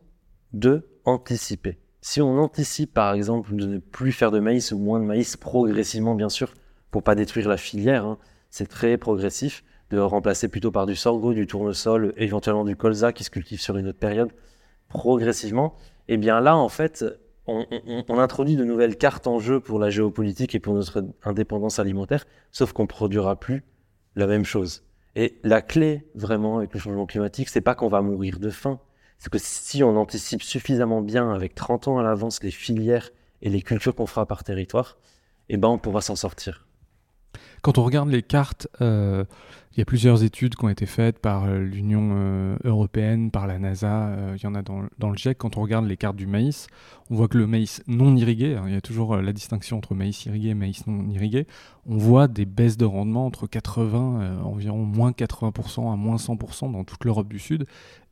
de 0.56 0.88
anticiper. 1.04 1.78
Si 2.02 2.22
on 2.22 2.40
anticipe 2.40 2.94
par 2.94 3.14
exemple 3.14 3.56
de 3.56 3.66
ne 3.66 3.78
plus 3.78 4.12
faire 4.12 4.32
de 4.32 4.40
maïs 4.40 4.72
ou 4.72 4.80
moins 4.80 5.00
de 5.00 5.06
maïs 5.06 5.38
progressivement 5.38 6.16
bien 6.16 6.30
sûr 6.30 6.54
pour 6.92 7.04
pas 7.04 7.16
détruire 7.16 7.50
la 7.50 7.58
filière, 7.58 8.06
hein, 8.06 8.18
c'est 8.50 8.68
très 8.68 8.98
progressif 8.98 9.64
de 9.92 10.00
remplacer 10.00 10.48
plutôt 10.48 10.72
par 10.72 10.86
du 10.86 10.96
sorgho, 10.96 11.34
du 11.34 11.46
tournesol, 11.46 12.14
éventuellement 12.18 12.64
du 12.64 12.76
colza 12.76 13.14
qui 13.14 13.24
se 13.24 13.30
cultive 13.30 13.60
sur 13.60 13.78
une 13.78 13.88
autre 13.88 14.00
période, 14.00 14.32
progressivement. 14.88 15.76
Et 16.08 16.16
eh 16.16 16.18
bien 16.18 16.40
là, 16.40 16.56
en 16.56 16.70
fait, 16.70 17.06
on, 17.48 17.66
introduit 18.10 18.56
de 18.56 18.64
nouvelles 18.64 18.98
cartes 18.98 19.28
en 19.28 19.40
jeu 19.40 19.60
pour 19.60 19.78
la 19.78 19.90
géopolitique 19.90 20.56
et 20.56 20.60
pour 20.60 20.74
notre 20.74 21.04
indépendance 21.24 21.80
alimentaire, 21.80 22.26
sauf 22.52 22.74
qu'on 22.74 22.88
produira 22.88 23.40
plus 23.40 23.64
la 24.16 24.26
même 24.26 24.46
chose. 24.46 24.84
Et 25.16 25.40
la 25.44 25.62
clé, 25.62 26.08
vraiment, 26.16 26.58
avec 26.58 26.74
le 26.74 26.80
changement 26.80 27.06
climatique, 27.06 27.50
c'est 27.50 27.62
pas 27.62 27.76
qu'on 27.76 27.88
va 27.88 28.02
mourir 28.02 28.40
de 28.40 28.50
faim. 28.50 28.80
C'est 29.18 29.32
que 29.32 29.40
si 29.40 29.84
on 29.84 29.98
anticipe 29.98 30.44
suffisamment 30.44 31.02
bien, 31.02 31.32
avec 31.32 31.56
30 31.56 31.88
ans 31.88 31.98
à 31.98 32.04
l'avance, 32.04 32.44
les 32.44 32.52
filières 32.52 33.10
et 33.42 33.50
les 33.50 33.62
cultures 33.62 33.96
qu'on 33.96 34.06
fera 34.06 34.26
par 34.26 34.44
territoire, 34.44 34.98
eh 35.50 35.58
ben, 35.58 35.68
on 35.68 35.78
pourra 35.78 36.02
s'en 36.02 36.16
sortir. 36.16 36.66
Quand 37.62 37.78
on 37.80 37.84
regarde 37.84 38.10
les 38.10 38.22
cartes, 38.22 38.68
euh, 38.82 39.24
il 39.74 39.80
y 39.80 39.82
a 39.82 39.86
plusieurs 39.86 40.24
études 40.24 40.56
qui 40.56 40.64
ont 40.66 40.70
été 40.70 40.86
faites 40.86 41.18
par 41.18 41.46
euh, 41.46 41.58
l'Union 41.58 42.12
euh, 42.14 42.58
européenne, 42.64 43.32
par 43.32 43.48
la 43.48 43.58
NASA, 43.58 44.16
il 44.36 44.44
y 44.44 44.46
en 44.46 44.54
a 44.56 44.62
dans, 44.62 44.82
le 44.82 45.16
GIEC. 45.16 45.38
Quand 45.38 45.58
on 45.58 45.62
regarde 45.62 45.88
les 45.88 45.98
cartes 45.98 46.16
du 46.16 46.28
maïs, 46.28 46.68
on 47.10 47.16
voit 47.16 47.28
que 47.28 47.38
le 47.38 47.48
maïs 47.48 47.82
non 47.88 48.16
irrigué, 48.16 48.56
hein, 48.56 48.66
il 48.68 48.74
y 48.74 48.78
a 48.78 48.82
toujours 48.82 49.18
la 49.18 49.34
distinction 49.34 49.78
entre 49.78 49.96
maïs 49.96 50.26
irrigué 50.26 50.50
et 50.50 50.54
maïs 50.54 50.86
non 50.86 51.10
irrigué, 51.10 51.48
on 51.86 51.98
voit 51.98 52.28
des 52.28 52.46
baisses 52.46 52.78
de 52.78 52.86
rendement 52.86 53.26
entre 53.26 53.48
80, 53.48 54.42
environ 54.44 54.84
moins 54.84 55.12
80% 55.12 55.92
à 55.92 55.96
moins 55.96 56.16
100% 56.16 56.72
dans 56.72 56.84
toute 56.84 57.04
l'Europe 57.04 57.28
du 57.28 57.40
Sud, 57.40 57.66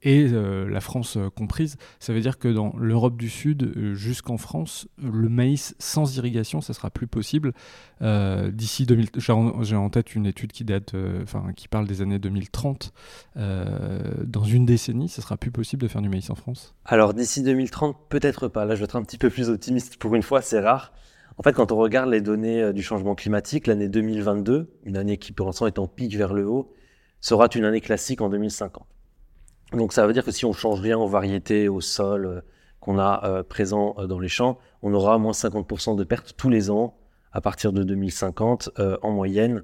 et 0.05 0.27
la 0.27 0.81
France 0.81 1.17
comprise. 1.35 1.77
Ça 1.99 2.13
veut 2.13 2.19
dire 2.19 2.37
que 2.37 2.49
dans 2.49 2.73
l'Europe 2.77 3.15
du 3.15 3.29
Sud 3.29 3.93
jusqu'en 3.93 4.37
France, 4.37 4.87
le 5.01 5.29
maïs 5.29 5.75
sans 5.79 6.17
irrigation, 6.17 6.59
ça 6.59 6.73
sera 6.73 6.89
plus 6.89 7.07
possible 7.07 7.53
d'ici 8.01 8.85
2000 8.85 9.09
j'ai 9.61 9.75
en 9.75 9.89
tête 9.89 10.15
une 10.15 10.25
étude 10.25 10.51
qui 10.51 10.63
date, 10.63 10.93
euh, 10.93 11.23
enfin, 11.23 11.53
qui 11.55 11.67
parle 11.67 11.87
des 11.87 12.01
années 12.01 12.19
2030. 12.19 12.93
Euh, 13.37 13.99
dans 14.23 14.43
une 14.43 14.65
décennie, 14.65 15.09
ce 15.09 15.21
sera 15.21 15.37
plus 15.37 15.51
possible 15.51 15.81
de 15.81 15.87
faire 15.87 16.01
du 16.01 16.09
maïs 16.09 16.29
en 16.29 16.35
France? 16.35 16.75
Alors 16.85 17.13
d'ici 17.13 17.43
2030, 17.43 17.95
peut-être 18.09 18.47
pas. 18.47 18.65
Là, 18.65 18.75
je 18.75 18.79
vais 18.79 18.85
être 18.85 18.95
un 18.95 19.03
petit 19.03 19.17
peu 19.17 19.29
plus 19.29 19.49
optimiste. 19.49 19.97
Pour 19.97 20.15
une 20.15 20.23
fois, 20.23 20.41
c'est 20.41 20.59
rare. 20.59 20.93
En 21.37 21.43
fait, 21.43 21.53
quand 21.53 21.71
on 21.71 21.77
regarde 21.77 22.09
les 22.09 22.21
données 22.21 22.61
euh, 22.61 22.73
du 22.73 22.83
changement 22.83 23.15
climatique, 23.15 23.67
l'année 23.67 23.87
2022, 23.87 24.71
une 24.83 24.97
année 24.97 25.17
qui 25.17 25.31
pour 25.31 25.47
l'instant 25.47 25.67
est 25.67 25.79
en 25.79 25.87
pic 25.87 26.15
vers 26.15 26.33
le 26.33 26.47
haut, 26.47 26.73
sera 27.21 27.47
une 27.55 27.65
année 27.65 27.81
classique 27.81 28.21
en 28.21 28.29
2050. 28.29 28.85
Donc 29.73 29.93
ça 29.93 30.05
veut 30.05 30.13
dire 30.13 30.23
que 30.23 30.31
si 30.31 30.45
on 30.45 30.53
change 30.53 30.81
rien 30.81 30.97
aux 30.97 31.07
variétés, 31.07 31.67
au 31.67 31.81
sol 31.81 32.43
qu'on 32.79 32.99
a 32.99 33.43
présent 33.43 33.95
dans 34.07 34.19
les 34.19 34.27
champs, 34.27 34.59
on 34.83 34.93
aura 34.93 35.17
moins 35.17 35.31
50% 35.31 35.95
de 35.95 36.03
pertes 36.03 36.35
tous 36.37 36.49
les 36.49 36.69
ans 36.69 36.95
à 37.33 37.41
partir 37.41 37.73
de 37.73 37.83
2050 37.83 38.69
euh, 38.79 38.97
en 39.01 39.11
moyenne 39.11 39.63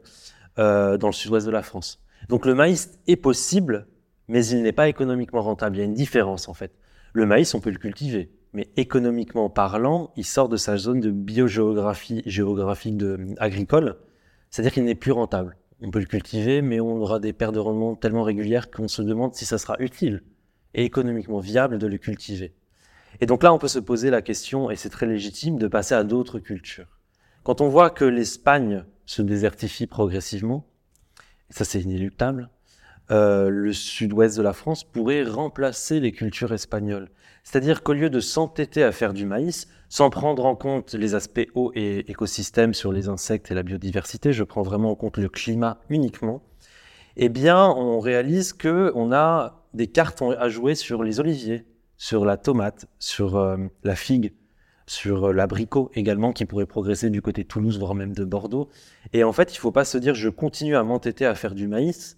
euh, 0.57 0.97
dans 0.97 1.07
le 1.07 1.13
sud-ouest 1.13 1.45
de 1.45 1.51
la 1.51 1.61
France. 1.61 2.01
Donc 2.27 2.45
le 2.45 2.55
maïs 2.55 2.99
est 3.07 3.15
possible, 3.15 3.87
mais 4.27 4.45
il 4.45 4.63
n'est 4.63 4.73
pas 4.73 4.89
économiquement 4.89 5.41
rentable. 5.41 5.77
Il 5.77 5.79
y 5.79 5.81
a 5.83 5.85
une 5.85 5.93
différence 5.93 6.49
en 6.49 6.53
fait. 6.53 6.73
Le 7.13 7.25
maïs, 7.25 7.53
on 7.53 7.59
peut 7.59 7.69
le 7.69 7.77
cultiver, 7.77 8.31
mais 8.53 8.69
économiquement 8.77 9.49
parlant, 9.49 10.11
il 10.15 10.25
sort 10.25 10.49
de 10.49 10.57
sa 10.57 10.77
zone 10.77 10.99
de 10.99 11.11
biogéographie 11.11 12.23
géographique 12.25 13.01
agricole, 13.37 13.97
c'est-à-dire 14.49 14.73
qu'il 14.73 14.85
n'est 14.85 14.95
plus 14.95 15.11
rentable. 15.11 15.57
On 15.81 15.91
peut 15.91 15.99
le 15.99 16.05
cultiver, 16.05 16.61
mais 16.61 16.79
on 16.79 16.97
aura 16.97 17.19
des 17.19 17.33
pertes 17.33 17.53
de 17.53 17.59
rendement 17.59 17.95
tellement 17.95 18.23
régulières 18.23 18.69
qu'on 18.69 18.87
se 18.87 19.01
demande 19.01 19.35
si 19.35 19.45
ça 19.45 19.57
sera 19.57 19.75
utile 19.79 20.23
et 20.73 20.83
économiquement 20.83 21.39
viable 21.39 21.77
de 21.77 21.87
le 21.87 21.97
cultiver. 21.97 22.53
Et 23.21 23.25
donc 23.25 23.43
là, 23.43 23.53
on 23.53 23.57
peut 23.57 23.67
se 23.67 23.79
poser 23.79 24.09
la 24.09 24.21
question, 24.21 24.69
et 24.69 24.75
c'est 24.75 24.89
très 24.89 25.05
légitime, 25.05 25.57
de 25.57 25.67
passer 25.67 25.95
à 25.95 26.03
d'autres 26.03 26.39
cultures. 26.39 26.99
Quand 27.43 27.61
on 27.61 27.69
voit 27.69 27.89
que 27.89 28.05
l'Espagne 28.05 28.83
se 29.05 29.21
désertifie 29.21 29.87
progressivement, 29.87 30.65
et 31.49 31.53
ça 31.53 31.65
c'est 31.65 31.81
inéluctable, 31.81 32.49
euh, 33.11 33.49
le 33.49 33.73
sud-ouest 33.73 34.37
de 34.37 34.43
la 34.43 34.53
France 34.53 34.83
pourrait 34.83 35.23
remplacer 35.23 35.99
les 35.99 36.11
cultures 36.11 36.53
espagnoles. 36.53 37.09
C'est-à-dire 37.43 37.83
qu'au 37.83 37.93
lieu 37.93 38.09
de 38.09 38.19
s'entêter 38.19 38.83
à 38.83 38.91
faire 38.91 39.13
du 39.13 39.25
maïs, 39.25 39.67
sans 39.89 40.09
prendre 40.09 40.45
en 40.45 40.55
compte 40.55 40.93
les 40.93 41.15
aspects 41.15 41.47
eau 41.55 41.71
et 41.73 42.09
écosystème 42.11 42.73
sur 42.73 42.91
les 42.91 43.09
insectes 43.09 43.51
et 43.51 43.55
la 43.55 43.63
biodiversité, 43.63 44.33
je 44.33 44.43
prends 44.43 44.61
vraiment 44.61 44.91
en 44.91 44.95
compte 44.95 45.17
le 45.17 45.29
climat 45.29 45.79
uniquement, 45.89 46.43
eh 47.17 47.29
bien 47.29 47.67
on 47.67 47.99
réalise 47.99 48.53
qu'on 48.53 49.11
a 49.11 49.65
des 49.73 49.87
cartes 49.87 50.21
à 50.21 50.49
jouer 50.49 50.75
sur 50.75 51.03
les 51.03 51.19
oliviers, 51.19 51.65
sur 51.97 52.23
la 52.23 52.37
tomate, 52.37 52.87
sur 52.99 53.35
euh, 53.35 53.57
la 53.83 53.95
figue, 53.95 54.33
sur 54.85 55.25
euh, 55.25 55.33
l'abricot 55.33 55.91
également 55.93 56.33
qui 56.33 56.45
pourrait 56.45 56.65
progresser 56.65 57.09
du 57.09 57.21
côté 57.21 57.43
de 57.43 57.47
Toulouse, 57.47 57.77
voire 57.77 57.95
même 57.95 58.13
de 58.13 58.25
Bordeaux. 58.25 58.69
Et 59.13 59.23
en 59.23 59.33
fait, 59.33 59.53
il 59.53 59.57
ne 59.57 59.61
faut 59.61 59.71
pas 59.71 59.85
se 59.85 59.97
dire 59.97 60.15
je 60.15 60.29
continue 60.29 60.75
à 60.75 60.83
m'entêter 60.83 61.25
à 61.25 61.35
faire 61.35 61.55
du 61.55 61.67
maïs, 61.67 62.17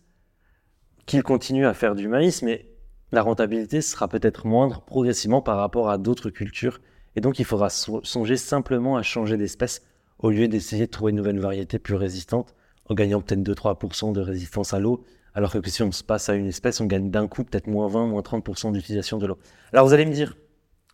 qu'il 1.06 1.24
continue 1.24 1.66
à 1.66 1.74
faire 1.74 1.96
du 1.96 2.08
maïs, 2.08 2.42
mais 2.42 2.71
la 3.12 3.22
rentabilité 3.22 3.82
sera 3.82 4.08
peut-être 4.08 4.48
moindre 4.48 4.82
progressivement 4.82 5.42
par 5.42 5.58
rapport 5.58 5.90
à 5.90 5.98
d'autres 5.98 6.30
cultures. 6.30 6.80
Et 7.16 7.22
donc, 7.22 7.40
il 7.40 7.46
faudra 7.46 7.70
songer 7.70 8.38
simplement 8.38 8.96
à 8.96 9.04
changer 9.04 9.38
d'espèce 9.38 9.82
au 10.20 10.30
lieu 10.30 10.48
d'essayer 10.48 10.86
de 10.86 10.92
trouver 10.92 11.12
une 11.12 11.18
nouvelle 11.18 11.40
variété 11.40 11.80
plus 11.80 11.96
résistante 11.96 12.56
en 12.90 12.94
gagnant 12.94 13.22
peut-être 13.22 13.42
2-3% 13.42 14.14
de 14.14 14.22
résistance 14.22 14.74
à 14.74 14.80
l'eau, 14.80 15.04
alors 15.34 15.52
que 15.52 15.70
si 15.70 15.82
on 15.82 15.92
se 15.92 16.04
passe 16.04 16.30
à 16.30 16.36
une 16.36 16.48
espèce, 16.48 16.82
on 16.82 16.86
gagne 16.86 17.10
d'un 17.10 17.28
coup 17.28 17.44
peut-être 17.44 17.68
moins 17.68 17.88
20, 17.88 18.08
moins 18.08 18.22
30% 18.22 18.74
d'utilisation 18.74 19.18
de 19.18 19.28
l'eau. 19.28 19.38
Alors 19.72 19.88
vous 19.88 19.94
allez 19.94 20.06
me 20.06 20.14
dire, 20.14 20.36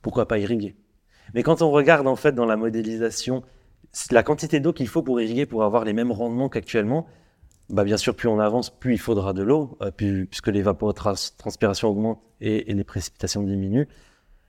pourquoi 0.02 0.28
pas 0.28 0.38
irriguer? 0.38 0.76
Mais 1.34 1.44
quand 1.44 1.62
on 1.62 1.72
regarde 1.72 2.08
en 2.08 2.16
fait 2.16 2.34
dans 2.34 2.46
la 2.46 2.56
modélisation 2.56 3.44
la 4.12 4.24
quantité 4.24 4.60
d'eau 4.60 4.74
qu'il 4.74 4.88
faut 4.88 5.02
pour 5.02 5.20
irriguer 5.20 5.46
pour 5.46 5.64
avoir 5.64 5.86
les 5.86 5.94
mêmes 5.94 6.12
rendements 6.12 6.50
qu'actuellement, 6.50 7.08
bah 7.70 7.84
bien 7.84 7.98
sûr, 7.98 8.16
plus 8.16 8.28
on 8.28 8.40
avance, 8.40 8.70
plus 8.70 8.94
il 8.94 9.00
faudra 9.00 9.34
de 9.34 9.44
l'eau, 9.44 9.78
euh, 9.82 9.92
puisque 9.92 10.48
l'évapotranspiration 10.48 11.90
augmente 11.90 12.22
et, 12.40 12.72
et, 12.72 12.74
les 12.74 12.84
précipitations 12.84 13.44
diminuent. 13.44 13.88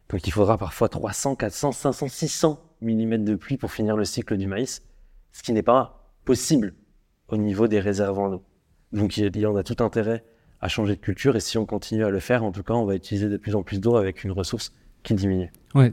Donc 0.08 0.26
il 0.26 0.30
faudra 0.30 0.56
parfois 0.56 0.88
300, 0.88 1.36
400, 1.36 1.72
500, 1.72 2.08
600 2.08 2.62
mm 2.80 3.24
de 3.24 3.34
pluie 3.34 3.56
pour 3.56 3.72
finir 3.72 3.96
le 3.96 4.04
cycle 4.04 4.36
du 4.36 4.46
maïs, 4.46 4.82
ce 5.32 5.42
qui 5.42 5.52
n'est 5.52 5.62
pas 5.62 6.12
possible 6.24 6.74
au 7.28 7.36
niveau 7.36 7.68
des 7.68 7.80
réservoirs 7.80 8.30
d'eau. 8.30 8.42
Donc 8.92 9.16
il 9.16 9.36
y 9.36 9.46
en 9.46 9.56
a 9.56 9.62
tout 9.62 9.82
intérêt 9.82 10.24
à 10.60 10.68
changer 10.68 10.96
de 10.96 11.00
culture 11.00 11.36
et 11.36 11.40
si 11.40 11.58
on 11.58 11.66
continue 11.66 12.04
à 12.04 12.10
le 12.10 12.20
faire, 12.20 12.44
en 12.44 12.52
tout 12.52 12.62
cas, 12.62 12.74
on 12.74 12.84
va 12.84 12.94
utiliser 12.94 13.28
de 13.28 13.36
plus 13.36 13.54
en 13.54 13.62
plus 13.62 13.80
d'eau 13.80 13.96
avec 13.96 14.24
une 14.24 14.32
ressource 14.32 14.72
qui 15.02 15.14
diminue. 15.14 15.52
Ouais, 15.74 15.92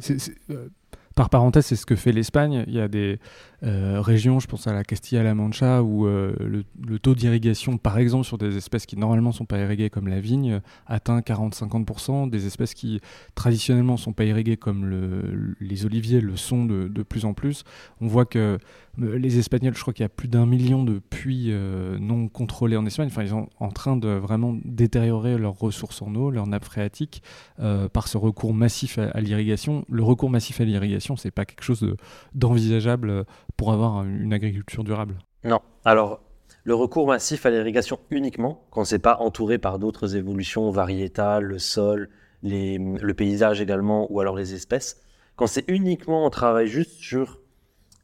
euh, 0.49 0.69
par 1.15 1.29
parenthèse, 1.29 1.67
c'est 1.67 1.75
ce 1.75 1.85
que 1.85 1.95
fait 1.95 2.11
l'Espagne. 2.11 2.63
Il 2.67 2.73
y 2.73 2.79
a 2.79 2.87
des 2.87 3.19
euh, 3.65 3.99
régions, 3.99 4.39
je 4.39 4.47
pense 4.47 4.67
à 4.67 4.73
la 4.73 4.83
Castilla-La 4.83 5.33
Mancha, 5.33 5.81
où 5.81 6.05
euh, 6.05 6.35
le, 6.39 6.99
taux 6.99 7.15
d'irrigation, 7.15 7.77
par 7.77 7.97
exemple, 7.97 8.25
sur 8.25 8.37
des 8.37 8.57
espèces 8.57 8.85
qui 8.85 8.97
normalement 8.97 9.29
ne 9.29 9.35
sont 9.35 9.45
pas 9.45 9.57
irriguées 9.57 9.89
comme 9.89 10.07
la 10.07 10.19
vigne, 10.19 10.61
atteint 10.85 11.19
40-50%. 11.19 12.29
Des 12.29 12.45
espèces 12.45 12.73
qui 12.73 13.01
traditionnellement 13.33 13.93
ne 13.93 13.97
sont 13.97 14.13
pas 14.13 14.25
irriguées 14.25 14.57
comme 14.57 15.55
les 15.59 15.85
oliviers 15.85 16.21
le 16.21 16.35
sont 16.35 16.65
de, 16.65 17.03
plus 17.03 17.25
en 17.25 17.33
plus. 17.33 17.63
On 18.01 18.07
voit 18.07 18.25
que 18.25 18.57
euh, 19.01 19.17
les 19.17 19.39
Espagnols, 19.39 19.75
je 19.75 19.81
crois 19.81 19.93
qu'il 19.93 20.03
y 20.03 20.05
a 20.05 20.09
plus 20.09 20.27
d'un 20.27 20.45
million 20.45 20.83
de 20.83 20.99
puits 20.99 21.51
non 21.99 22.27
contrôlés 22.27 22.77
en 22.77 22.85
Espagne. 22.85 23.07
Enfin, 23.07 23.23
ils 23.23 23.29
sont 23.29 23.49
en 23.59 23.69
train 23.69 23.97
de 23.97 24.09
vraiment 24.09 24.55
détériorer 24.63 25.37
leurs 25.37 25.57
ressources 25.57 26.01
en 26.01 26.13
eau, 26.15 26.29
leurs 26.29 26.47
nappes 26.47 26.65
phréatiques, 26.65 27.23
par 27.57 28.07
ce 28.07 28.17
recours 28.17 28.53
massif 28.53 28.97
à 28.99 29.19
l'irrigation. 29.21 29.85
Le 29.89 30.03
recours 30.03 30.29
massif 30.29 30.61
à 30.61 30.65
l'irrigation, 30.65 31.15
c'est 31.17 31.31
pas 31.31 31.45
quelque 31.45 31.63
chose 31.63 31.95
d'envisageable 32.33 33.25
pour 33.57 33.71
avoir 33.71 34.03
une 34.03 34.33
agriculture 34.33 34.83
durable. 34.83 35.17
Non. 35.43 35.59
Alors, 35.83 36.21
le 36.63 36.73
recours 36.73 37.07
massif 37.07 37.45
à 37.45 37.51
l'irrigation 37.51 37.99
uniquement, 38.09 38.65
quand 38.71 38.85
c'est 38.85 38.99
pas 38.99 39.17
entouré 39.19 39.57
par 39.57 39.79
d'autres 39.79 40.15
évolutions 40.15 40.69
variétales, 40.71 41.43
le 41.43 41.59
sol, 41.59 42.09
le 42.43 43.13
paysage 43.13 43.61
également, 43.61 44.11
ou 44.11 44.19
alors 44.19 44.35
les 44.35 44.53
espèces, 44.53 45.01
quand 45.35 45.47
c'est 45.47 45.65
uniquement 45.67 46.25
on 46.25 46.29
travaille 46.29 46.67
juste 46.67 46.91
sur 46.91 47.39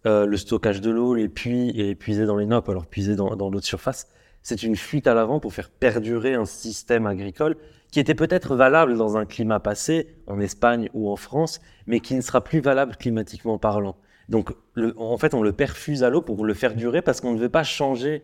euh, 0.06 0.26
le 0.26 0.38
stockage 0.38 0.82
de 0.82 0.92
l'eau, 0.92 1.16
les 1.16 1.30
puits 1.30 1.70
et 1.80 1.96
puiser 1.96 2.26
dans 2.26 2.38
les 2.38 2.46
nappes, 2.46 2.70
alors 2.70 2.88
puiser 2.88 3.16
dans, 3.16 3.36
dans 3.36 3.50
l'eau 3.50 3.60
de 3.60 3.66
surface, 3.66 4.08
c'est 4.44 4.64
une 4.64 4.76
fuite 4.76 5.08
à 5.08 5.14
l'avant 5.14 5.40
pour 5.40 5.54
faire 5.54 5.70
perdurer 5.70 6.34
un 6.34 6.46
système 6.46 7.06
agricole 7.06 7.56
qui 7.92 8.00
était 8.00 8.16
peut-être 8.16 8.56
valable 8.56 8.98
dans 8.98 9.18
un 9.18 9.26
climat 9.26 9.60
passé, 9.60 10.16
en 10.26 10.40
Espagne 10.40 10.90
ou 10.94 11.12
en 11.12 11.18
France, 11.18 11.62
mais 11.88 12.00
qui 12.00 12.16
ne 12.16 12.22
sera 12.22 12.42
plus 12.42 12.62
valable 12.62 12.96
climatiquement 12.96 13.58
parlant. 13.58 13.98
Donc, 14.30 14.52
en 14.98 15.18
fait, 15.18 15.34
on 15.34 15.44
le 15.44 15.52
perfuse 15.52 16.04
à 16.04 16.10
l'eau 16.10 16.22
pour 16.22 16.46
le 16.46 16.54
faire 16.54 16.76
durer 16.76 17.02
parce 17.02 17.22
qu'on 17.22 17.34
ne 17.34 17.40
veut 17.40 17.50
pas 17.50 17.64
changer 17.64 18.24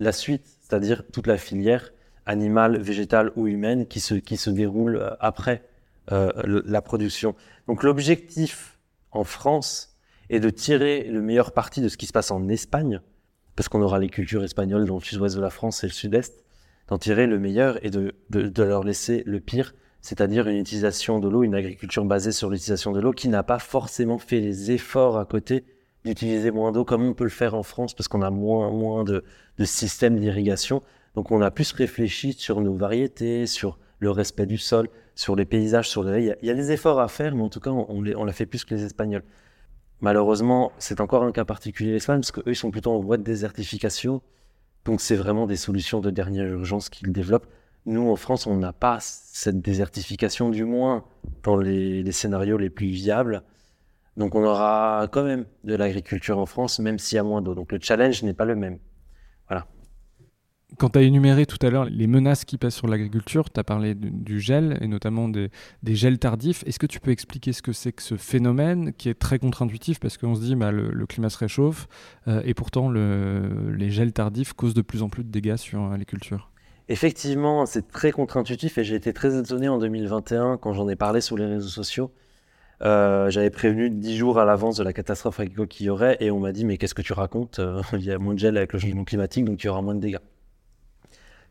la 0.00 0.12
suite, 0.12 0.46
c'est-à-dire 0.60 1.02
toute 1.12 1.26
la 1.26 1.36
filière 1.36 1.92
animale, 2.26 2.78
végétale 2.78 3.30
ou 3.36 3.46
humaine 3.46 3.86
qui 3.86 4.00
se, 4.00 4.14
qui 4.14 4.36
se 4.36 4.50
déroule 4.50 4.96
euh, 4.96 5.10
après 5.20 5.62
euh, 6.12 6.30
la 6.44 6.82
production. 6.82 7.34
Donc, 7.68 7.82
l'objectif 7.82 8.78
en 9.10 9.24
France 9.24 9.96
est 10.30 10.40
de 10.40 10.50
tirer 10.50 11.04
le 11.04 11.20
meilleur 11.20 11.52
parti 11.52 11.80
de 11.80 11.88
ce 11.88 11.96
qui 11.96 12.06
se 12.06 12.12
passe 12.12 12.30
en 12.30 12.48
Espagne, 12.48 13.00
parce 13.56 13.68
qu'on 13.68 13.82
aura 13.82 13.98
les 13.98 14.08
cultures 14.08 14.42
espagnoles 14.42 14.86
dans 14.86 14.96
le 14.96 15.02
sud-ouest 15.02 15.36
de 15.36 15.40
la 15.40 15.50
France 15.50 15.84
et 15.84 15.86
le 15.86 15.92
sud-est, 15.92 16.44
d'en 16.88 16.98
tirer 16.98 17.26
le 17.26 17.38
meilleur 17.38 17.84
et 17.84 17.90
de, 17.90 18.14
de, 18.30 18.62
leur 18.62 18.84
laisser 18.84 19.22
le 19.26 19.40
pire, 19.40 19.74
c'est-à-dire 20.04 20.46
une 20.48 20.58
utilisation 20.58 21.18
de 21.18 21.30
l'eau, 21.30 21.44
une 21.44 21.54
agriculture 21.54 22.04
basée 22.04 22.30
sur 22.30 22.50
l'utilisation 22.50 22.92
de 22.92 23.00
l'eau 23.00 23.12
qui 23.12 23.28
n'a 23.28 23.42
pas 23.42 23.58
forcément 23.58 24.18
fait 24.18 24.38
les 24.38 24.70
efforts 24.70 25.16
à 25.16 25.24
côté 25.24 25.64
d'utiliser 26.04 26.50
moins 26.50 26.72
d'eau 26.72 26.84
comme 26.84 27.02
on 27.02 27.14
peut 27.14 27.24
le 27.24 27.30
faire 27.30 27.54
en 27.54 27.62
France 27.62 27.94
parce 27.94 28.06
qu'on 28.06 28.20
a 28.20 28.28
moins, 28.28 29.02
de, 29.02 29.24
systèmes 29.64 30.20
d'irrigation. 30.20 30.82
Donc 31.14 31.30
on 31.30 31.40
a 31.40 31.50
plus 31.50 31.72
réfléchi 31.72 32.34
sur 32.34 32.60
nos 32.60 32.74
variétés, 32.74 33.46
sur 33.46 33.78
le 33.98 34.10
respect 34.10 34.44
du 34.44 34.58
sol, 34.58 34.90
sur 35.14 35.36
les 35.36 35.46
paysages, 35.46 35.88
sur 35.88 36.04
les... 36.04 36.36
Il 36.42 36.46
y 36.46 36.50
a 36.50 36.54
des 36.54 36.70
efforts 36.70 37.00
à 37.00 37.08
faire, 37.08 37.34
mais 37.34 37.42
en 37.42 37.48
tout 37.48 37.60
cas, 37.60 37.70
on 37.70 38.24
l'a 38.24 38.32
fait 38.34 38.44
plus 38.44 38.66
que 38.66 38.74
les 38.74 38.84
Espagnols. 38.84 39.24
Malheureusement, 40.02 40.72
c'est 40.78 41.00
encore 41.00 41.22
un 41.22 41.32
cas 41.32 41.46
particulier 41.46 41.92
l'Espagne 41.92 42.20
parce 42.20 42.30
qu'eux, 42.30 42.42
ils 42.44 42.56
sont 42.56 42.70
plutôt 42.70 42.92
en 42.92 43.00
voie 43.00 43.16
de 43.16 43.22
désertification. 43.22 44.20
Donc 44.84 45.00
c'est 45.00 45.16
vraiment 45.16 45.46
des 45.46 45.56
solutions 45.56 46.00
de 46.00 46.10
dernière 46.10 46.44
urgence 46.44 46.90
qu'ils 46.90 47.10
développent. 47.10 47.46
Nous, 47.86 48.08
en 48.08 48.16
France, 48.16 48.46
on 48.46 48.56
n'a 48.56 48.72
pas 48.72 48.98
cette 49.00 49.60
désertification, 49.60 50.48
du 50.48 50.64
moins 50.64 51.04
dans 51.42 51.56
les, 51.56 52.10
scénarios 52.12 52.56
les 52.56 52.70
plus 52.70 52.86
viables. 52.86 53.42
Donc 54.16 54.34
on 54.34 54.44
aura 54.44 55.08
quand 55.10 55.24
même 55.24 55.44
de 55.64 55.74
l'agriculture 55.74 56.38
en 56.38 56.46
France, 56.46 56.78
même 56.78 56.98
s'il 56.98 57.16
y 57.16 57.18
a 57.18 57.24
moins 57.24 57.42
d'eau. 57.42 57.54
Donc 57.54 57.72
le 57.72 57.78
challenge 57.80 58.22
n'est 58.22 58.32
pas 58.32 58.44
le 58.44 58.54
même. 58.54 58.78
Voilà. 59.48 59.66
Quand 60.78 60.90
tu 60.90 60.98
as 60.98 61.02
énuméré 61.02 61.46
tout 61.46 61.58
à 61.64 61.70
l'heure 61.70 61.84
les 61.84 62.06
menaces 62.06 62.44
qui 62.44 62.56
pèsent 62.56 62.74
sur 62.74 62.86
l'agriculture, 62.86 63.50
tu 63.50 63.60
as 63.60 63.64
parlé 63.64 63.94
du 63.94 64.40
gel 64.40 64.78
et 64.80 64.88
notamment 64.88 65.28
des, 65.28 65.50
gels 65.84 66.18
tardifs. 66.18 66.64
Est-ce 66.66 66.78
que 66.78 66.86
tu 66.86 67.00
peux 67.00 67.10
expliquer 67.10 67.52
ce 67.52 67.60
que 67.60 67.72
c'est 67.72 67.92
que 67.92 68.02
ce 68.02 68.16
phénomène 68.16 68.92
qui 68.94 69.08
est 69.08 69.18
très 69.18 69.38
contre-intuitif 69.38 70.00
parce 70.00 70.16
qu'on 70.16 70.34
se 70.34 70.40
dit 70.40 70.54
bah, 70.54 70.72
le, 70.72 71.06
climat 71.06 71.28
se 71.28 71.38
réchauffe 71.38 71.86
euh, 72.28 72.40
et 72.44 72.54
pourtant 72.54 72.90
les 72.90 73.90
gels 73.90 74.12
tardifs 74.12 74.52
causent 74.52 74.74
de 74.74 74.82
plus 74.82 75.02
en 75.02 75.08
plus 75.08 75.22
de 75.22 75.30
dégâts 75.30 75.56
sur 75.56 75.82
euh, 75.82 75.96
les 75.96 76.06
cultures? 76.06 76.50
Effectivement, 76.88 77.64
c'est 77.66 77.88
très 77.88 78.12
contre-intuitif 78.12 78.76
et 78.78 78.84
j'ai 78.84 78.94
été 78.94 79.12
très 79.12 79.38
étonné 79.38 79.68
en 79.68 79.78
2021 79.78 80.58
quand 80.58 80.74
j'en 80.74 80.88
ai 80.88 80.96
parlé 80.96 81.20
sur 81.20 81.36
les 81.36 81.46
réseaux 81.46 81.68
sociaux. 81.68 82.10
Euh, 82.82 83.30
j'avais 83.30 83.50
prévenu 83.50 83.88
dix 83.88 84.16
jours 84.16 84.38
à 84.38 84.44
l'avance 84.44 84.76
de 84.76 84.84
la 84.84 84.92
catastrophe 84.92 85.40
agricole 85.40 85.68
qu'il 85.68 85.86
y 85.86 85.90
aurait 85.90 86.18
et 86.20 86.30
on 86.30 86.40
m'a 86.40 86.52
dit 86.52 86.64
mais 86.64 86.76
qu'est-ce 86.76 86.94
que 86.94 87.02
tu 87.02 87.14
racontes? 87.14 87.60
Il 87.94 88.04
y 88.04 88.10
a 88.10 88.18
moins 88.18 88.34
de 88.34 88.38
gel 88.38 88.56
avec 88.56 88.72
le 88.72 88.78
changement 88.78 89.04
climatique 89.04 89.44
donc 89.44 89.62
il 89.62 89.66
y 89.66 89.70
aura 89.70 89.80
moins 89.80 89.94
de 89.94 90.00
dégâts. 90.00 90.18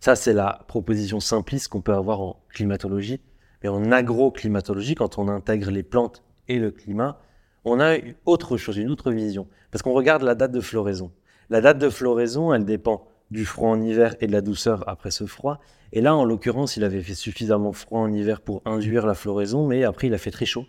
Ça, 0.03 0.17
c'est 0.17 0.33
la 0.33 0.65
proposition 0.67 1.21
simpliste 1.21 1.69
qu'on 1.69 1.79
peut 1.79 1.93
avoir 1.93 2.19
en 2.19 2.43
climatologie. 2.49 3.21
Mais 3.63 3.69
en 3.69 3.89
agroclimatologie, 3.89 4.95
quand 4.95 5.17
on 5.17 5.29
intègre 5.29 5.71
les 5.71 5.81
plantes 5.81 6.23
et 6.49 6.59
le 6.59 6.71
climat, 6.71 7.21
on 7.63 7.79
a 7.79 7.95
autre 8.25 8.57
chose, 8.57 8.75
une 8.75 8.89
autre 8.89 9.13
vision. 9.13 9.47
Parce 9.71 9.81
qu'on 9.81 9.93
regarde 9.93 10.23
la 10.23 10.35
date 10.35 10.51
de 10.51 10.59
floraison. 10.59 11.13
La 11.49 11.61
date 11.61 11.77
de 11.77 11.89
floraison, 11.89 12.53
elle 12.53 12.65
dépend 12.65 13.07
du 13.33 13.45
froid 13.45 13.69
en 13.69 13.81
hiver 13.81 14.15
et 14.21 14.27
de 14.27 14.31
la 14.31 14.41
douceur 14.41 14.87
après 14.87 15.11
ce 15.11 15.25
froid. 15.25 15.59
Et 15.91 16.01
là, 16.01 16.15
en 16.15 16.23
l'occurrence, 16.23 16.77
il 16.77 16.83
avait 16.83 17.01
fait 17.01 17.15
suffisamment 17.15 17.73
froid 17.73 17.99
en 17.99 18.13
hiver 18.13 18.41
pour 18.41 18.61
induire 18.65 19.05
la 19.05 19.15
floraison, 19.15 19.67
mais 19.67 19.83
après, 19.83 20.07
il 20.07 20.13
a 20.13 20.17
fait 20.17 20.31
très 20.31 20.45
chaud. 20.45 20.65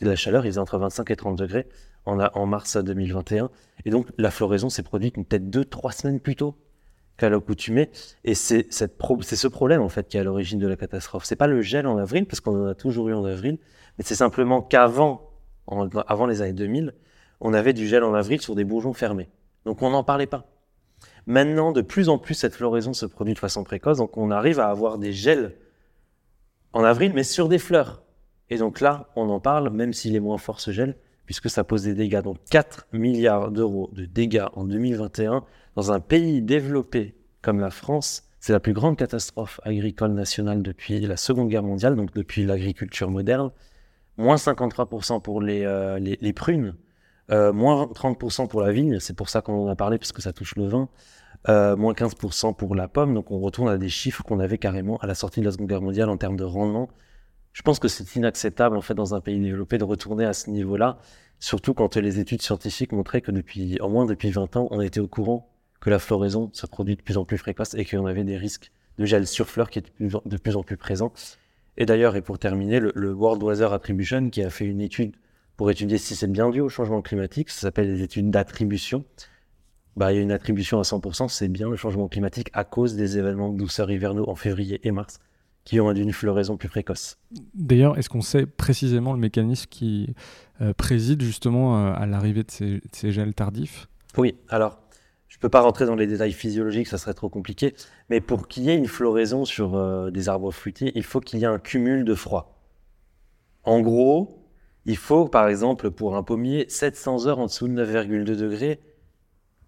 La 0.00 0.14
chaleur, 0.14 0.46
il 0.46 0.50
faisait 0.50 0.60
entre 0.60 0.78
25 0.78 1.10
et 1.10 1.16
30 1.16 1.36
degrés 1.36 1.66
en, 2.04 2.46
mars 2.46 2.76
2021. 2.76 3.50
Et 3.84 3.90
donc, 3.90 4.06
la 4.18 4.30
floraison 4.30 4.68
s'est 4.68 4.82
produite 4.82 5.16
peut-être 5.16 5.50
deux, 5.50 5.64
trois 5.64 5.92
semaines 5.92 6.20
plus 6.20 6.36
tôt 6.36 6.54
qu'à 7.16 7.28
l'accoutumée. 7.28 7.90
Et 8.24 8.34
c'est 8.34 8.72
ce 8.72 9.48
problème, 9.48 9.82
en 9.82 9.88
fait, 9.88 10.06
qui 10.06 10.16
est 10.16 10.20
à 10.20 10.24
l'origine 10.24 10.58
de 10.58 10.68
la 10.68 10.76
catastrophe. 10.76 11.24
C'est 11.24 11.36
pas 11.36 11.48
le 11.48 11.60
gel 11.60 11.86
en 11.86 11.98
avril, 11.98 12.26
parce 12.26 12.40
qu'on 12.40 12.62
en 12.62 12.66
a 12.66 12.74
toujours 12.74 13.08
eu 13.08 13.14
en 13.14 13.24
avril, 13.24 13.58
mais 13.98 14.04
c'est 14.04 14.14
simplement 14.14 14.62
qu'avant, 14.62 15.30
avant 16.06 16.26
les 16.26 16.40
années 16.42 16.52
2000, 16.52 16.94
on 17.40 17.54
avait 17.54 17.72
du 17.72 17.86
gel 17.88 18.04
en 18.04 18.14
avril 18.14 18.40
sur 18.40 18.54
des 18.54 18.64
bourgeons 18.64 18.92
fermés. 18.92 19.28
Donc 19.64 19.82
on 19.82 19.90
n'en 19.90 20.04
parlait 20.04 20.26
pas. 20.26 20.46
Maintenant, 21.30 21.70
de 21.70 21.80
plus 21.80 22.08
en 22.08 22.18
plus, 22.18 22.34
cette 22.34 22.56
floraison 22.56 22.92
se 22.92 23.06
produit 23.06 23.34
de 23.34 23.38
façon 23.38 23.62
précoce, 23.62 23.98
donc 23.98 24.16
on 24.16 24.32
arrive 24.32 24.58
à 24.58 24.68
avoir 24.68 24.98
des 24.98 25.12
gels 25.12 25.54
en 26.72 26.82
avril, 26.82 27.12
mais 27.14 27.22
sur 27.22 27.48
des 27.48 27.60
fleurs. 27.60 28.02
Et 28.48 28.58
donc 28.58 28.80
là, 28.80 29.10
on 29.14 29.28
en 29.28 29.38
parle, 29.38 29.70
même 29.70 29.92
s'il 29.92 30.16
est 30.16 30.20
moins 30.20 30.38
fort 30.38 30.60
ce 30.60 30.72
gel, 30.72 30.96
puisque 31.26 31.48
ça 31.48 31.62
pose 31.62 31.84
des 31.84 31.94
dégâts. 31.94 32.20
Donc 32.20 32.38
4 32.50 32.88
milliards 32.92 33.52
d'euros 33.52 33.90
de 33.92 34.06
dégâts 34.06 34.46
en 34.54 34.64
2021 34.64 35.44
dans 35.76 35.92
un 35.92 36.00
pays 36.00 36.42
développé 36.42 37.14
comme 37.42 37.60
la 37.60 37.70
France, 37.70 38.24
c'est 38.40 38.52
la 38.52 38.58
plus 38.58 38.72
grande 38.72 38.96
catastrophe 38.96 39.60
agricole 39.62 40.14
nationale 40.14 40.62
depuis 40.62 40.98
la 40.98 41.16
Seconde 41.16 41.48
Guerre 41.48 41.62
mondiale, 41.62 41.94
donc 41.94 42.12
depuis 42.12 42.44
l'agriculture 42.44 43.08
moderne. 43.08 43.52
Moins 44.16 44.34
53% 44.34 45.22
pour 45.22 45.40
les, 45.40 45.62
euh, 45.64 46.00
les, 46.00 46.32
prunes, 46.32 46.74
euh, 47.30 47.52
moins 47.52 47.84
30% 47.84 48.48
pour 48.48 48.60
la 48.60 48.72
vigne, 48.72 48.98
c'est 49.00 49.14
pour 49.14 49.28
ça 49.28 49.40
qu'on 49.42 49.66
en 49.66 49.68
a 49.68 49.76
parlé, 49.76 49.98
puisque 49.98 50.20
ça 50.20 50.32
touche 50.32 50.56
le 50.56 50.66
vin, 50.66 50.88
euh, 51.48 51.76
moins 51.76 51.92
15% 51.92 52.54
pour 52.54 52.74
la 52.74 52.88
pomme, 52.88 53.14
donc 53.14 53.30
on 53.30 53.40
retourne 53.40 53.68
à 53.68 53.78
des 53.78 53.88
chiffres 53.88 54.22
qu'on 54.22 54.40
avait 54.40 54.58
carrément 54.58 54.98
à 54.98 55.06
la 55.06 55.14
sortie 55.14 55.40
de 55.40 55.46
la 55.46 55.52
Seconde 55.52 55.68
Guerre 55.68 55.82
mondiale 55.82 56.08
en 56.08 56.16
termes 56.16 56.36
de 56.36 56.44
rendement. 56.44 56.88
Je 57.52 57.62
pense 57.62 57.78
que 57.78 57.88
c'est 57.88 58.16
inacceptable, 58.16 58.76
en 58.76 58.80
fait, 58.82 58.94
dans 58.94 59.14
un 59.14 59.20
pays 59.20 59.40
développé, 59.40 59.78
de 59.78 59.84
retourner 59.84 60.24
à 60.24 60.32
ce 60.32 60.50
niveau-là, 60.50 60.98
surtout 61.38 61.74
quand 61.74 61.96
les 61.96 62.18
études 62.20 62.42
scientifiques 62.42 62.92
montraient 62.92 63.22
que 63.22 63.32
depuis, 63.32 63.80
au 63.80 63.88
moins 63.88 64.06
depuis 64.06 64.30
20 64.30 64.56
ans, 64.56 64.68
on 64.70 64.80
était 64.80 65.00
au 65.00 65.08
courant 65.08 65.48
que 65.80 65.90
la 65.90 65.98
floraison 65.98 66.50
se 66.52 66.66
produit 66.66 66.96
de 66.96 67.02
plus 67.02 67.16
en 67.16 67.24
plus 67.24 67.38
fréquente 67.38 67.74
et 67.74 67.84
qu'on 67.84 68.06
avait 68.06 68.24
des 68.24 68.36
risques 68.36 68.70
de 68.98 69.06
gel 69.06 69.26
sur 69.26 69.48
fleurs 69.48 69.70
qui 69.70 69.78
étaient 69.78 69.92
de 69.98 70.36
plus 70.36 70.56
en 70.56 70.62
plus 70.62 70.76
présents. 70.76 71.12
Et 71.76 71.86
d'ailleurs, 71.86 72.16
et 72.16 72.22
pour 72.22 72.38
terminer, 72.38 72.80
le, 72.80 73.12
World 73.14 73.42
Weather 73.42 73.72
Attribution, 73.72 74.28
qui 74.28 74.42
a 74.42 74.50
fait 74.50 74.66
une 74.66 74.82
étude 74.82 75.16
pour 75.60 75.70
étudier 75.70 75.98
si 75.98 76.16
c'est 76.16 76.26
bien 76.26 76.48
dû 76.48 76.62
au 76.62 76.70
changement 76.70 77.02
climatique. 77.02 77.50
Ça 77.50 77.60
s'appelle 77.60 77.92
les 77.92 78.02
études 78.02 78.30
d'attribution. 78.30 79.04
Bah, 79.94 80.10
il 80.10 80.16
y 80.16 80.18
a 80.18 80.22
une 80.22 80.32
attribution 80.32 80.78
à 80.78 80.84
100%, 80.84 81.28
c'est 81.28 81.48
bien 81.48 81.68
le 81.68 81.76
changement 81.76 82.08
climatique 82.08 82.48
à 82.54 82.64
cause 82.64 82.96
des 82.96 83.18
événements 83.18 83.50
de 83.50 83.58
douceur 83.58 83.90
hivernaux 83.90 84.26
en 84.26 84.36
février 84.36 84.80
et 84.84 84.90
mars 84.90 85.18
qui 85.64 85.78
ont 85.78 85.92
une 85.92 86.14
floraison 86.14 86.56
plus 86.56 86.70
précoce. 86.70 87.18
D'ailleurs, 87.52 87.98
est-ce 87.98 88.08
qu'on 88.08 88.22
sait 88.22 88.46
précisément 88.46 89.12
le 89.12 89.18
mécanisme 89.18 89.66
qui 89.68 90.14
euh, 90.62 90.72
préside 90.72 91.20
justement 91.20 91.76
euh, 91.76 91.92
à 91.92 92.06
l'arrivée 92.06 92.42
de 92.42 92.50
ces, 92.50 92.80
ces, 92.92 93.12
gels 93.12 93.34
tardifs? 93.34 93.86
Oui, 94.16 94.36
alors 94.48 94.78
je 95.28 95.36
ne 95.36 95.40
peux 95.40 95.50
pas 95.50 95.60
rentrer 95.60 95.84
dans 95.84 95.94
les 95.94 96.06
détails 96.06 96.32
physiologiques, 96.32 96.86
ça 96.86 96.96
serait 96.96 97.12
trop 97.12 97.28
compliqué, 97.28 97.74
mais 98.08 98.22
pour 98.22 98.48
qu'il 98.48 98.62
y 98.62 98.70
ait 98.70 98.78
une 98.78 98.88
floraison 98.88 99.44
sur 99.44 99.74
euh, 99.74 100.10
des 100.10 100.30
arbres 100.30 100.52
fruitiers, 100.52 100.90
il 100.94 101.04
faut 101.04 101.20
qu'il 101.20 101.38
y 101.38 101.42
ait 101.42 101.48
un 101.48 101.58
cumul 101.58 102.06
de 102.06 102.14
froid. 102.14 102.56
En 103.62 103.82
gros, 103.82 104.39
il 104.86 104.96
faut 104.96 105.28
par 105.28 105.48
exemple 105.48 105.90
pour 105.90 106.16
un 106.16 106.22
pommier 106.22 106.66
700 106.68 107.26
heures 107.26 107.38
en 107.38 107.46
dessous 107.46 107.68
de 107.68 107.84
9,2 107.84 108.24
degrés 108.36 108.80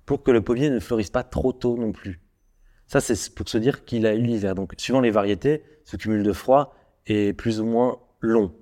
pour 0.07 0.23
que 0.23 0.31
le 0.31 0.43
pommier 0.43 0.71
ne 0.71 0.81
fleurisse 0.81 1.11
pas 1.11 1.23
trop 1.23 1.53
tôt 1.53 1.77
non 1.77 1.93
plus. 1.93 2.21
Ça, 2.87 3.01
c'est 3.01 3.35
pour 3.35 3.49
se 3.49 3.59
dire 3.59 3.85
qu'il 3.85 4.07
a 4.07 4.15
eu 4.15 4.21
l'hiver. 4.21 4.55
Donc, 4.55 4.75
suivant 4.77 5.01
les 5.01 5.11
variétés, 5.11 5.63
ce 5.85 5.97
cumul 5.97 6.23
de 6.23 6.33
froid 6.33 6.75
est 7.07 7.33
plus 7.33 7.61
ou 7.61 7.65
moins 7.65 7.99
long. 8.21 8.53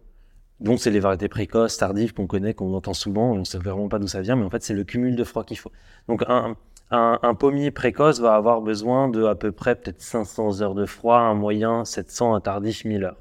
Donc, 0.60 0.78
c'est 0.78 0.90
les 0.90 1.00
variétés 1.00 1.28
précoces, 1.28 1.78
tardives 1.78 2.12
qu'on 2.12 2.26
connaît, 2.26 2.54
qu'on 2.54 2.72
entend 2.74 2.92
souvent. 2.92 3.32
On 3.32 3.38
ne 3.38 3.44
sait 3.44 3.58
vraiment 3.58 3.88
pas 3.88 3.98
d'où 3.98 4.06
ça 4.06 4.20
vient, 4.20 4.36
mais 4.36 4.44
en 4.44 4.50
fait, 4.50 4.62
c'est 4.62 4.74
le 4.74 4.84
cumul 4.84 5.16
de 5.16 5.24
froid 5.24 5.42
qu'il 5.42 5.58
faut. 5.58 5.72
Donc, 6.06 6.22
un, 6.28 6.54
un, 6.90 7.34
pommier 7.34 7.70
précoce 7.70 8.20
va 8.20 8.34
avoir 8.34 8.60
besoin 8.60 9.08
de 9.08 9.24
à 9.24 9.34
peu 9.34 9.52
près 9.52 9.74
peut-être 9.74 10.02
500 10.02 10.60
heures 10.60 10.74
de 10.74 10.86
froid, 10.86 11.18
un 11.18 11.34
moyen 11.34 11.84
700, 11.84 12.34
un 12.34 12.40
tardif 12.40 12.84
1000 12.84 13.04
heures. 13.04 13.16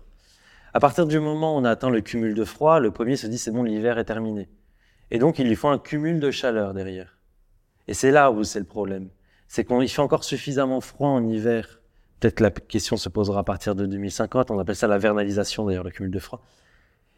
À 0.73 0.79
partir 0.79 1.07
du 1.07 1.19
moment 1.19 1.55
où 1.55 1.59
on 1.59 1.65
a 1.65 1.71
atteint 1.71 1.89
le 1.89 2.01
cumul 2.01 2.35
de 2.35 2.45
froid, 2.45 2.79
le 2.79 2.91
pommier 2.91 3.15
se 3.15 3.27
dit 3.27 3.38
c'est 3.38 3.51
bon, 3.51 3.63
l'hiver 3.63 3.97
est 3.97 4.05
terminé. 4.05 4.49
Et 5.11 5.17
donc, 5.17 5.39
il 5.39 5.47
lui 5.47 5.55
faut 5.55 5.69
un 5.69 5.79
cumul 5.79 6.19
de 6.19 6.29
chaleur 6.29 6.73
derrière. 6.73 7.17
Et 7.88 7.95
c'est 7.95 8.11
là 8.11 8.31
où 8.31 8.43
c'est 8.43 8.59
le 8.59 8.65
problème. 8.65 9.09
C'est 9.47 9.65
qu'il 9.65 9.89
fait 9.89 10.01
encore 10.01 10.23
suffisamment 10.23 10.79
froid 10.79 11.09
en 11.09 11.27
hiver. 11.27 11.81
Peut-être 12.19 12.39
la 12.39 12.51
question 12.51 12.97
se 12.97 13.09
posera 13.09 13.39
à 13.39 13.43
partir 13.43 13.73
de 13.73 13.88
2050. 13.88 14.51
On 14.51 14.59
appelle 14.59 14.75
ça 14.75 14.88
la 14.88 14.99
vernalisation, 14.99 15.65
d'ailleurs, 15.65 15.83
le 15.83 15.89
cumul 15.89 16.11
de 16.11 16.19
froid. 16.19 16.43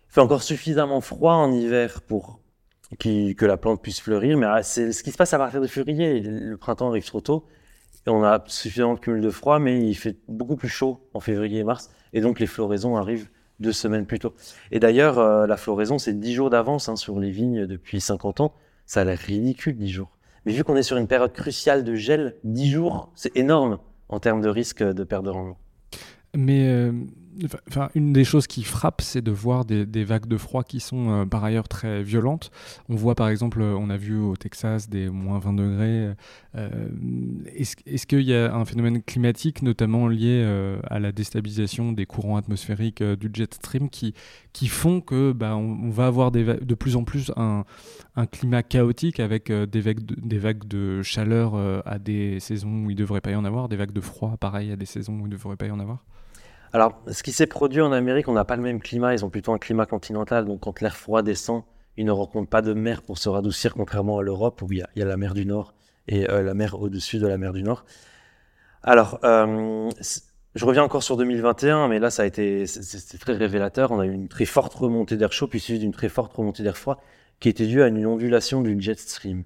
Il 0.09 0.13
fait 0.13 0.21
encore 0.21 0.43
suffisamment 0.43 1.01
froid 1.01 1.33
en 1.33 1.51
hiver 1.51 2.01
pour 2.01 2.39
que 2.99 3.45
la 3.45 3.57
plante 3.57 3.81
puisse 3.81 3.99
fleurir. 3.99 4.37
Mais 4.37 4.45
ah, 4.45 4.63
c'est 4.63 4.93
ce 4.93 5.03
qui 5.03 5.11
se 5.11 5.17
passe 5.17 5.33
à 5.33 5.37
partir 5.37 5.59
de 5.59 5.67
février. 5.67 6.21
Le 6.21 6.55
printemps 6.55 6.87
arrive 6.87 7.05
trop 7.05 7.19
tôt. 7.19 7.45
Et 8.07 8.09
on 8.09 8.23
a 8.23 8.41
suffisamment 8.47 8.93
de 8.93 8.99
cumul 8.99 9.21
de 9.21 9.29
froid, 9.29 9.59
mais 9.59 9.85
il 9.85 9.95
fait 9.95 10.17
beaucoup 10.29 10.55
plus 10.55 10.69
chaud 10.69 11.05
en 11.13 11.19
février 11.19 11.59
et 11.59 11.63
mars. 11.65 11.89
Et 12.13 12.21
donc, 12.21 12.39
les 12.39 12.47
floraisons 12.47 12.95
arrivent 12.95 13.29
deux 13.61 13.71
semaines 13.71 14.05
plus 14.05 14.19
tôt. 14.19 14.33
Et 14.71 14.79
d'ailleurs, 14.79 15.19
euh, 15.19 15.47
la 15.47 15.57
floraison, 15.57 15.97
c'est 15.97 16.19
dix 16.19 16.33
jours 16.33 16.49
d'avance 16.49 16.89
hein, 16.89 16.95
sur 16.95 17.19
les 17.19 17.31
vignes 17.31 17.65
depuis 17.65 18.01
50 18.01 18.41
ans. 18.41 18.53
Ça 18.85 19.01
a 19.01 19.03
l'air 19.05 19.17
ridicule, 19.17 19.77
dix 19.77 19.89
jours. 19.89 20.17
Mais 20.45 20.53
vu 20.53 20.63
qu'on 20.63 20.75
est 20.75 20.83
sur 20.83 20.97
une 20.97 21.07
période 21.07 21.33
cruciale 21.33 21.83
de 21.83 21.95
gel, 21.95 22.35
10 22.43 22.69
jours, 22.71 23.11
c'est 23.15 23.35
énorme 23.37 23.77
en 24.09 24.19
termes 24.19 24.41
de 24.41 24.49
risque 24.49 24.83
de 24.83 25.03
perte 25.03 25.23
de 25.23 25.29
rendement. 25.29 25.57
Mais 26.35 26.67
euh, 26.67 26.91
Une 27.95 28.13
des 28.13 28.23
choses 28.23 28.47
qui 28.47 28.63
frappe, 28.63 29.01
c'est 29.01 29.21
de 29.21 29.31
voir 29.31 29.65
des, 29.65 30.03
vagues 30.03 30.27
de 30.27 30.37
froid 30.37 30.63
qui 30.63 30.79
sont 30.79 31.09
euh, 31.09 31.25
par 31.25 31.43
ailleurs 31.43 31.67
très 31.67 32.03
violentes. 32.03 32.51
On 32.89 32.95
voit 32.95 33.15
par 33.15 33.29
exemple, 33.29 33.61
on 33.61 33.89
a 33.89 33.97
vu 33.97 34.17
au 34.17 34.35
Texas 34.35 34.89
des 34.89 35.09
moins 35.09 35.39
20 35.39 35.53
degrés. 35.53 36.13
Euh, 36.55 36.89
est-ce, 37.55 38.05
qu'il 38.05 38.21
y 38.21 38.35
a 38.35 38.53
un 38.53 38.65
phénomène 38.65 39.01
climatique, 39.01 39.61
notamment 39.61 40.07
lié 40.07 40.41
euh, 40.43 40.79
à 40.89 40.99
la 40.99 41.11
déstabilisation 41.11 41.93
des 41.93 42.05
courants 42.05 42.37
atmosphériques 42.37 43.03
du 43.03 43.29
jet 43.33 43.53
stream, 43.53 43.89
qui, 43.89 44.13
font 44.67 45.01
que 45.01 45.31
bah, 45.31 45.57
va 45.89 46.07
avoir 46.07 46.31
de 46.31 46.75
plus 46.75 46.95
en 46.95 47.03
plus 47.03 47.31
un, 47.37 47.63
climat 48.31 48.63
chaotique 48.63 49.19
avec 49.19 49.51
des 49.51 49.81
vagues 49.81 50.67
de 50.67 51.01
chaleur 51.01 51.55
à 51.85 51.99
des 51.99 52.39
saisons 52.39 52.85
où 52.85 52.89
il 52.89 52.95
ne 52.95 52.99
devrait 52.99 53.21
pas 53.21 53.31
y 53.31 53.35
en 53.35 53.45
avoir, 53.45 53.69
des 53.69 53.77
vagues 53.77 53.93
de 53.93 54.01
froid 54.01 54.37
pareil 54.37 54.71
à 54.71 54.75
des 54.75 54.85
saisons 54.85 55.13
où 55.13 55.21
il 55.21 55.29
ne 55.29 55.35
devrait 55.35 55.55
pas 55.55 55.67
y 55.67 55.71
en 55.71 55.79
avoir? 55.79 56.03
Alors, 56.73 57.01
ce 57.11 57.21
qui 57.23 57.31
s'est 57.31 57.47
produit 57.47 57.81
en 57.81 57.91
Amérique, 57.91 58.27
on 58.27 58.33
n'a 58.33 58.45
pas 58.45 58.55
le 58.55 58.61
même 58.61 58.79
climat, 58.79 59.13
ils 59.13 59.25
ont 59.25 59.29
plutôt 59.29 59.51
un 59.51 59.57
climat 59.57 59.85
continental, 59.85 60.45
donc 60.45 60.61
quand 60.61 60.79
l'air 60.79 60.95
froid 60.95 61.21
descend, 61.21 61.63
ils 61.97 62.05
ne 62.05 62.11
rencontrent 62.11 62.49
pas 62.49 62.61
de 62.61 62.73
mer 62.73 63.01
pour 63.01 63.17
se 63.17 63.27
radoucir, 63.27 63.73
contrairement 63.73 64.19
à 64.19 64.21
l'Europe, 64.21 64.61
où 64.61 64.71
il 64.71 64.85
y, 64.95 65.01
a, 65.01 65.05
la 65.05 65.17
mer 65.17 65.33
du 65.33 65.45
Nord 65.45 65.73
et 66.07 66.29
euh, 66.29 66.41
la 66.41 66.53
mer 66.53 66.79
au-dessus 66.79 67.19
de 67.19 67.27
la 67.27 67.37
mer 67.37 67.51
du 67.51 67.63
Nord. 67.63 67.83
Alors, 68.83 69.19
euh, 69.25 69.89
je 70.55 70.65
reviens 70.65 70.83
encore 70.83 71.03
sur 71.03 71.17
2021, 71.17 71.89
mais 71.89 71.99
là, 71.99 72.09
ça 72.09 72.23
a 72.23 72.25
été 72.25 72.63
très 73.19 73.33
révélateur. 73.35 73.91
On 73.91 73.99
a 73.99 74.05
eu 74.05 74.11
une 74.11 74.29
très 74.29 74.45
forte 74.45 74.73
remontée 74.73 75.17
d'air 75.17 75.33
chaud, 75.33 75.47
puis 75.47 75.59
suivi 75.59 75.79
d'une 75.79 75.91
très 75.91 76.09
forte 76.09 76.33
remontée 76.33 76.63
d'air 76.63 76.77
froid, 76.77 77.01
qui 77.39 77.49
était 77.49 77.67
due 77.67 77.81
à 77.81 77.87
une 77.87 78.05
ondulation 78.05 78.61
du 78.61 78.79
jet 78.81 78.97
stream. 78.97 79.43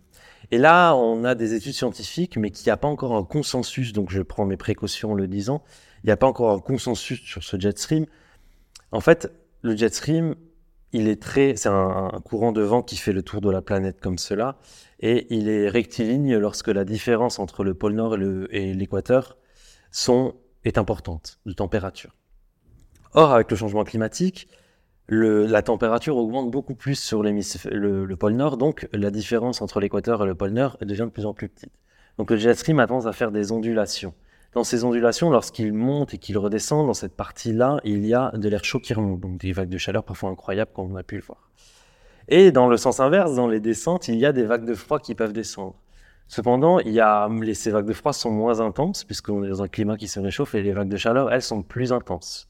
Et 0.51 0.59
là, 0.59 0.95
on 0.95 1.23
a 1.23 1.33
des 1.33 1.55
études 1.55 1.73
scientifiques, 1.73 2.37
mais 2.37 2.51
qui 2.51 2.67
n'y 2.67 2.71
a 2.71 2.77
pas 2.77 2.87
encore 2.87 3.15
un 3.15 3.23
consensus, 3.23 3.93
donc 3.93 4.11
je 4.11 4.21
prends 4.21 4.45
mes 4.45 4.57
précautions 4.57 5.11
en 5.11 5.15
le 5.15 5.27
disant, 5.27 5.63
il 6.05 6.09
n'y 6.09 6.11
a 6.11 6.17
pas 6.17 6.27
encore 6.27 6.51
un 6.51 6.59
consensus 6.59 7.19
sur 7.19 7.43
ce 7.43 7.59
jet 7.59 7.75
stream. 7.79 8.05
En 8.91 9.01
fait, 9.01 9.33
le 9.63 9.75
jet 9.75 9.91
stream, 9.91 10.35
il 10.91 11.07
est 11.07 11.19
très, 11.19 11.55
c'est 11.55 11.69
un, 11.69 12.21
courant 12.23 12.51
de 12.51 12.61
vent 12.61 12.83
qui 12.83 12.95
fait 12.95 13.11
le 13.11 13.23
tour 13.23 13.41
de 13.41 13.49
la 13.49 13.63
planète 13.63 13.99
comme 13.99 14.19
cela, 14.19 14.59
et 14.99 15.25
il 15.35 15.49
est 15.49 15.67
rectiligne 15.67 16.37
lorsque 16.37 16.67
la 16.67 16.85
différence 16.85 17.39
entre 17.39 17.63
le 17.63 17.73
pôle 17.73 17.93
Nord 17.93 18.17
et 18.51 18.75
l'équateur 18.75 19.35
sont 19.89 20.35
est 20.63 20.77
importante 20.77 21.39
de 21.47 21.53
température. 21.53 22.15
Or, 23.13 23.33
avec 23.33 23.49
le 23.49 23.57
changement 23.57 23.83
climatique, 23.83 24.47
la 25.07 25.63
température 25.63 26.17
augmente 26.17 26.51
beaucoup 26.51 26.75
plus 26.75 26.99
sur 26.99 27.23
le, 27.23 28.05
le, 28.05 28.15
pôle 28.15 28.33
Nord, 28.33 28.57
donc 28.57 28.87
la 28.93 29.09
différence 29.09 29.59
entre 29.63 29.79
l'équateur 29.79 30.21
et 30.21 30.27
le 30.27 30.35
pôle 30.35 30.51
Nord 30.51 30.77
devient 30.81 31.05
de 31.05 31.09
plus 31.09 31.25
en 31.25 31.33
plus 31.33 31.49
petite. 31.49 31.73
Donc 32.19 32.29
le 32.29 32.37
jet 32.37 32.53
stream 32.53 32.77
a 32.77 32.85
tendance 32.85 33.07
à 33.07 33.11
faire 33.11 33.31
des 33.31 33.51
ondulations 33.51 34.13
dans 34.55 34.63
ces 34.63 34.85
ondulations, 34.85 35.29
lorsqu'il 35.29 35.73
monte 35.73 36.13
et 36.13 36.17
qu'il 36.17 36.37
redescend, 36.37 36.87
dans 36.87 36.93
cette 36.93 37.15
partie-là, 37.15 37.81
il 37.83 38.05
y 38.05 38.13
a 38.13 38.31
de 38.33 38.47
l'air 38.47 38.63
chaud 38.63 38.79
qui 38.79 38.93
remonte, 38.93 39.19
donc 39.19 39.37
des 39.37 39.51
vagues 39.51 39.69
de 39.69 39.77
chaleur 39.77 40.05
parfois 40.05 40.29
incroyables 40.29 40.71
comme 40.73 40.93
on 40.93 40.95
a 40.95 41.03
pu 41.03 41.17
le 41.17 41.23
voir. 41.23 41.51
Et 42.29 42.53
dans 42.53 42.69
le 42.69 42.77
sens 42.77 43.01
inverse, 43.01 43.35
dans 43.35 43.49
les 43.49 43.59
descentes, 43.59 44.07
il 44.07 44.15
y 44.15 44.25
a 44.25 44.31
des 44.31 44.45
vagues 44.45 44.65
de 44.65 44.73
froid 44.73 44.99
qui 44.99 45.13
peuvent 45.13 45.33
descendre. 45.33 45.75
Cependant, 46.29 46.79
il 46.79 46.93
y 46.93 47.01
a, 47.01 47.29
ces 47.53 47.69
vagues 47.69 47.85
de 47.85 47.93
froid 47.93 48.13
sont 48.13 48.31
moins 48.31 48.61
intenses 48.61 49.03
puisqu'on 49.03 49.43
est 49.43 49.49
dans 49.49 49.61
un 49.61 49.67
climat 49.67 49.97
qui 49.97 50.07
se 50.07 50.21
réchauffe 50.21 50.55
et 50.55 50.63
les 50.63 50.71
vagues 50.71 50.89
de 50.89 50.97
chaleur, 50.97 51.33
elles, 51.33 51.41
sont 51.41 51.61
plus 51.61 51.91
intenses. 51.91 52.47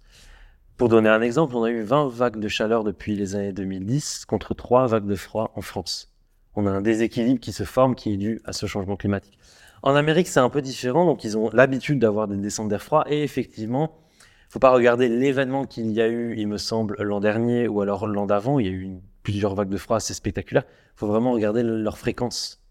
Pour 0.78 0.90
donner 0.90 1.10
un 1.10 1.22
exemple, 1.22 1.56
on 1.56 1.64
a 1.64 1.72
eu 1.72 1.82
20 1.82 2.10
vagues 2.10 2.40
de 2.40 2.48
chaleur 2.48 2.84
depuis 2.84 3.16
les 3.16 3.36
années 3.36 3.52
2010 3.52 4.26
contre 4.26 4.54
3 4.54 4.86
vagues 4.86 5.08
de 5.08 5.16
froid 5.16 5.52
en 5.56 5.62
France. 5.62 6.14
On 6.56 6.68
a 6.68 6.70
un 6.70 6.82
déséquilibre 6.82 7.40
qui 7.40 7.52
se 7.52 7.64
forme 7.64 7.96
qui 7.96 8.14
est 8.14 8.18
dû 8.18 8.42
à 8.46 8.54
ce 8.54 8.68
changement 8.68 8.96
climatique. 8.96 9.40
En 9.86 9.96
Amérique, 9.96 10.28
c'est 10.28 10.40
un 10.40 10.50
peu 10.50 10.64
différent, 10.64 11.06
donc 11.06 11.24
ils 11.24 11.38
ont 11.38 11.52
l'habitude 11.54 12.00
d'avoir 12.00 12.28
des 12.28 12.38
descentes 12.38 12.70
d'air 12.70 12.82
froid, 12.82 13.06
et 13.08 13.22
effectivement, 13.22 14.00
il 14.20 14.54
faut 14.54 14.60
pas 14.60 14.72
regarder 14.72 15.08
l'événement 15.08 15.66
qu'il 15.66 15.92
y 15.92 16.02
a 16.02 16.08
eu, 16.08 16.34
il 16.38 16.48
me 16.48 16.58
semble, 16.58 16.96
l'an 17.04 17.20
dernier 17.20 17.68
ou 17.68 17.82
alors 17.82 18.08
l'an 18.08 18.26
d'avant, 18.26 18.58
il 18.58 18.66
y 18.66 18.70
a 18.70 18.72
eu 18.72 18.96
plusieurs 19.22 19.54
vagues 19.54 19.70
de 19.70 19.78
froid 19.78 19.98
assez 19.98 20.16
spectaculaires, 20.16 20.64
il 20.68 20.98
faut 20.98 21.06
vraiment 21.06 21.34
regarder 21.34 21.62
leur 21.62 22.00
fréquence. 22.00 22.64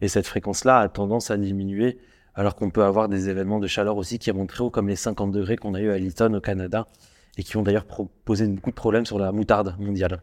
Et 0.00 0.08
cette 0.08 0.26
fréquence-là 0.26 0.80
a 0.80 0.88
tendance 0.88 1.30
à 1.30 1.36
diminuer, 1.36 2.00
alors 2.34 2.56
qu'on 2.56 2.70
peut 2.70 2.82
avoir 2.82 3.08
des 3.08 3.28
événements 3.28 3.60
de 3.60 3.68
chaleur 3.68 3.96
aussi 3.96 4.18
qui 4.18 4.32
remontent 4.32 4.52
très 4.52 4.64
haut, 4.64 4.70
comme 4.70 4.88
les 4.88 4.96
50 4.96 5.30
degrés 5.30 5.56
qu'on 5.56 5.74
a 5.74 5.80
eu 5.80 5.92
à 5.92 5.98
Lytton 5.98 6.34
au 6.34 6.40
Canada, 6.40 6.88
et 7.36 7.44
qui 7.44 7.56
ont 7.56 7.62
d'ailleurs 7.62 7.86
posé 8.24 8.48
beaucoup 8.48 8.70
de 8.70 8.76
problèmes 8.76 9.06
sur 9.06 9.20
la 9.20 9.30
moutarde 9.30 9.76
mondiale. 9.78 10.22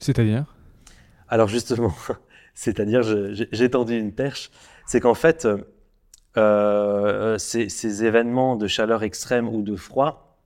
C'est-à-dire? 0.00 0.52
Alors 1.28 1.46
justement, 1.46 1.94
c'est-à-dire 2.54 3.02
j'ai 3.04 3.70
tendu 3.70 3.96
une 3.96 4.12
perche 4.12 4.50
c'est 4.90 4.98
qu'en 4.98 5.14
fait, 5.14 5.44
euh, 5.44 5.58
euh, 6.36 7.38
ces, 7.38 8.04
événements 8.04 8.56
de 8.56 8.66
chaleur 8.66 9.04
extrême 9.04 9.48
ou 9.48 9.62
de 9.62 9.76
froid 9.76 10.36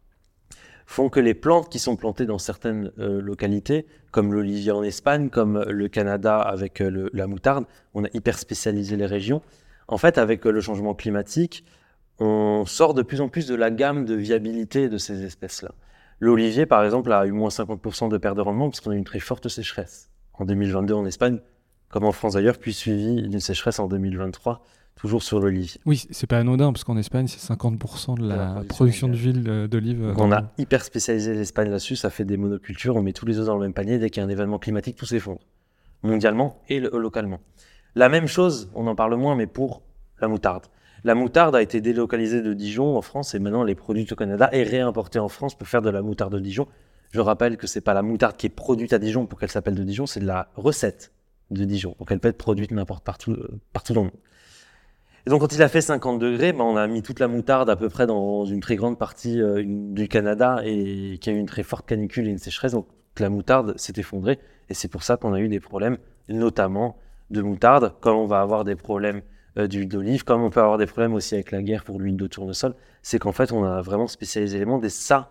font 0.84 1.08
que 1.08 1.18
les 1.18 1.32
plantes 1.32 1.70
qui 1.70 1.78
sont 1.78 1.96
plantées 1.96 2.26
dans 2.26 2.36
certaines 2.36 2.92
euh, 2.98 3.22
localités, 3.22 3.86
comme 4.10 4.34
l'olivier 4.34 4.70
en 4.70 4.82
Espagne, 4.82 5.30
comme 5.30 5.64
le 5.66 5.88
Canada 5.88 6.38
avec 6.38 6.82
la 7.14 7.26
moutarde, 7.26 7.64
on 7.94 8.04
a 8.04 8.08
hyper 8.12 8.38
spécialisé 8.38 8.98
les 8.98 9.06
régions. 9.06 9.40
En 9.88 9.96
fait, 9.96 10.18
avec 10.18 10.44
le 10.44 10.60
changement 10.60 10.92
climatique, 10.92 11.64
on 12.18 12.66
sort 12.66 12.92
de 12.92 13.00
plus 13.00 13.22
en 13.22 13.30
plus 13.30 13.46
de 13.46 13.54
la 13.54 13.70
gamme 13.70 14.04
de 14.04 14.14
viabilité 14.14 14.90
de 14.90 14.98
ces 14.98 15.24
espèces-là. 15.24 15.72
L'olivier, 16.20 16.66
par 16.66 16.84
exemple, 16.84 17.10
a 17.14 17.24
eu 17.24 17.32
moins 17.32 17.48
50% 17.48 18.10
de 18.10 18.18
perte 18.18 18.36
de 18.36 18.42
rendement 18.42 18.68
parce 18.68 18.82
qu'on 18.82 18.90
a 18.90 18.94
eu 18.94 18.98
une 18.98 19.04
très 19.04 19.20
forte 19.20 19.48
sécheresse. 19.48 20.10
En 20.34 20.44
2022 20.44 20.92
en 20.92 21.06
Espagne, 21.06 21.40
comme 21.94 22.06
en 22.06 22.12
France 22.12 22.32
d'ailleurs, 22.32 22.58
puis 22.58 22.72
suivi 22.72 23.22
d'une 23.22 23.38
sécheresse 23.38 23.78
en 23.78 23.86
2023, 23.86 24.64
toujours 24.96 25.22
sur 25.22 25.38
l'olive. 25.38 25.76
Oui, 25.86 26.08
c'est 26.10 26.26
pas 26.26 26.38
anodin, 26.38 26.72
parce 26.72 26.82
qu'en 26.82 26.96
Espagne, 26.96 27.28
c'est 27.28 27.52
50% 27.52 28.18
de 28.18 28.26
la, 28.26 28.64
production 28.68 29.06
d'huile 29.06 29.44
euh, 29.46 29.68
d'olive. 29.68 30.02
Euh, 30.02 30.14
on 30.16 30.32
a 30.32 30.50
hyper 30.58 30.84
spécialisé 30.84 31.34
l'Espagne 31.34 31.70
là-dessus, 31.70 31.94
ça 31.94 32.10
fait 32.10 32.24
des 32.24 32.36
monocultures, 32.36 32.96
on 32.96 33.02
met 33.02 33.12
tous 33.12 33.26
les 33.26 33.38
œufs 33.38 33.46
dans 33.46 33.54
le 33.54 33.60
même 33.60 33.72
panier, 33.72 34.00
dès 34.00 34.10
qu'il 34.10 34.20
y 34.20 34.24
a 34.24 34.26
un 34.26 34.28
événement 34.28 34.58
climatique, 34.58 34.96
tout 34.96 35.06
s'effondre, 35.06 35.38
mondialement 36.02 36.60
et 36.68 36.80
localement. 36.80 37.38
La 37.94 38.08
même 38.08 38.26
chose, 38.26 38.72
on 38.74 38.88
en 38.88 38.96
parle 38.96 39.14
moins, 39.14 39.36
mais 39.36 39.46
pour 39.46 39.82
la 40.20 40.26
moutarde. 40.26 40.64
La 41.04 41.14
moutarde 41.14 41.54
a 41.54 41.62
été 41.62 41.80
délocalisée 41.80 42.42
de 42.42 42.54
Dijon 42.54 42.96
en 42.96 43.02
France 43.02 43.36
et 43.36 43.38
maintenant 43.38 43.62
les 43.62 43.76
produits 43.76 44.08
au 44.10 44.16
Canada 44.16 44.48
et 44.50 44.64
réimportés 44.64 45.20
en 45.20 45.28
France 45.28 45.56
pour 45.56 45.68
faire 45.68 45.80
de 45.80 45.90
la 45.90 46.02
moutarde 46.02 46.32
de 46.32 46.40
Dijon 46.40 46.66
Je 47.12 47.20
rappelle 47.20 47.56
que 47.56 47.68
c'est 47.68 47.82
pas 47.82 47.94
la 47.94 48.02
moutarde 48.02 48.36
qui 48.36 48.46
est 48.46 48.50
produite 48.50 48.92
à 48.92 48.98
Dijon 48.98 49.26
pour 49.26 49.38
qu'elle 49.38 49.52
s'appelle 49.52 49.76
de 49.76 49.84
Dijon, 49.84 50.06
c'est 50.06 50.18
de 50.18 50.26
la 50.26 50.48
recette 50.56 51.13
de 51.50 51.64
Dijon. 51.64 51.94
Donc 51.98 52.10
elle 52.10 52.20
peut 52.20 52.28
être 52.28 52.38
produite 52.38 52.70
n'importe 52.70 53.04
partout, 53.04 53.32
euh, 53.32 53.60
partout 53.72 53.92
dans 53.92 54.02
le 54.02 54.06
monde. 54.06 54.20
Et 55.26 55.30
donc 55.30 55.40
quand 55.40 55.54
il 55.54 55.62
a 55.62 55.68
fait 55.68 55.80
50 55.80 56.18
degrés, 56.18 56.52
ben, 56.52 56.64
on 56.64 56.76
a 56.76 56.86
mis 56.86 57.02
toute 57.02 57.18
la 57.18 57.28
moutarde 57.28 57.70
à 57.70 57.76
peu 57.76 57.88
près 57.88 58.06
dans 58.06 58.44
une 58.44 58.60
très 58.60 58.76
grande 58.76 58.98
partie 58.98 59.40
euh, 59.40 59.62
du 59.64 60.06
Canada 60.08 60.60
et 60.64 61.18
qui 61.20 61.30
a 61.30 61.32
eu 61.32 61.38
une 61.38 61.46
très 61.46 61.62
forte 61.62 61.86
canicule 61.86 62.26
et 62.28 62.30
une 62.30 62.38
sécheresse. 62.38 62.72
Donc 62.72 62.86
la 63.18 63.30
moutarde 63.30 63.78
s'est 63.78 63.94
effondrée 63.96 64.38
et 64.68 64.74
c'est 64.74 64.88
pour 64.88 65.02
ça 65.02 65.16
qu'on 65.16 65.32
a 65.32 65.40
eu 65.40 65.48
des 65.48 65.60
problèmes, 65.60 65.98
notamment 66.28 66.98
de 67.30 67.40
moutarde, 67.40 67.94
comme 68.00 68.16
on 68.16 68.26
va 68.26 68.40
avoir 68.40 68.64
des 68.64 68.76
problèmes 68.76 69.22
euh, 69.56 69.66
d'huile 69.66 69.88
d'olive, 69.88 70.24
comme 70.24 70.42
on 70.42 70.50
peut 70.50 70.60
avoir 70.60 70.78
des 70.78 70.86
problèmes 70.86 71.14
aussi 71.14 71.34
avec 71.34 71.52
la 71.52 71.62
guerre 71.62 71.84
pour 71.84 72.00
l'huile 72.00 72.16
de 72.16 72.26
tournesol, 72.26 72.74
c'est 73.02 73.18
qu'en 73.18 73.32
fait 73.32 73.50
on 73.52 73.64
a 73.64 73.80
vraiment 73.80 74.08
spécialisé 74.08 74.58
les 74.58 74.64
mondes 74.66 74.84
et 74.84 74.90
ça, 74.90 75.30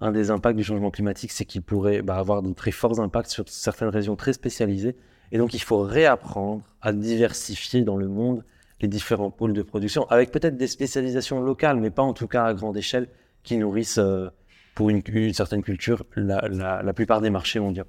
un 0.00 0.12
des 0.12 0.30
impacts 0.30 0.56
du 0.56 0.64
changement 0.64 0.90
climatique, 0.90 1.32
c'est 1.32 1.44
qu'il 1.44 1.62
pourrait 1.62 2.02
bah, 2.02 2.16
avoir 2.16 2.42
de 2.42 2.52
très 2.52 2.70
forts 2.70 3.00
impacts 3.00 3.30
sur 3.30 3.48
certaines 3.48 3.88
régions 3.88 4.14
très 4.14 4.32
spécialisées 4.32 4.96
et 5.30 5.38
donc 5.38 5.54
il 5.54 5.60
faut 5.60 5.80
réapprendre 5.80 6.62
à 6.80 6.92
diversifier 6.92 7.82
dans 7.82 7.96
le 7.96 8.08
monde 8.08 8.44
les 8.80 8.88
différents 8.88 9.30
pôles 9.30 9.52
de 9.52 9.62
production, 9.62 10.06
avec 10.10 10.32
peut-être 10.32 10.56
des 10.56 10.66
spécialisations 10.66 11.40
locales, 11.40 11.78
mais 11.78 11.90
pas 11.90 12.02
en 12.02 12.12
tout 12.12 12.26
cas 12.26 12.44
à 12.44 12.54
grande 12.54 12.76
échelle, 12.76 13.08
qui 13.44 13.56
nourrissent 13.56 13.98
euh, 13.98 14.28
pour 14.74 14.90
une, 14.90 15.02
certaine 15.32 15.62
culture 15.62 16.04
la, 16.16 16.92
plupart 16.92 17.20
des 17.20 17.30
marchés 17.30 17.60
mondiaux. 17.60 17.84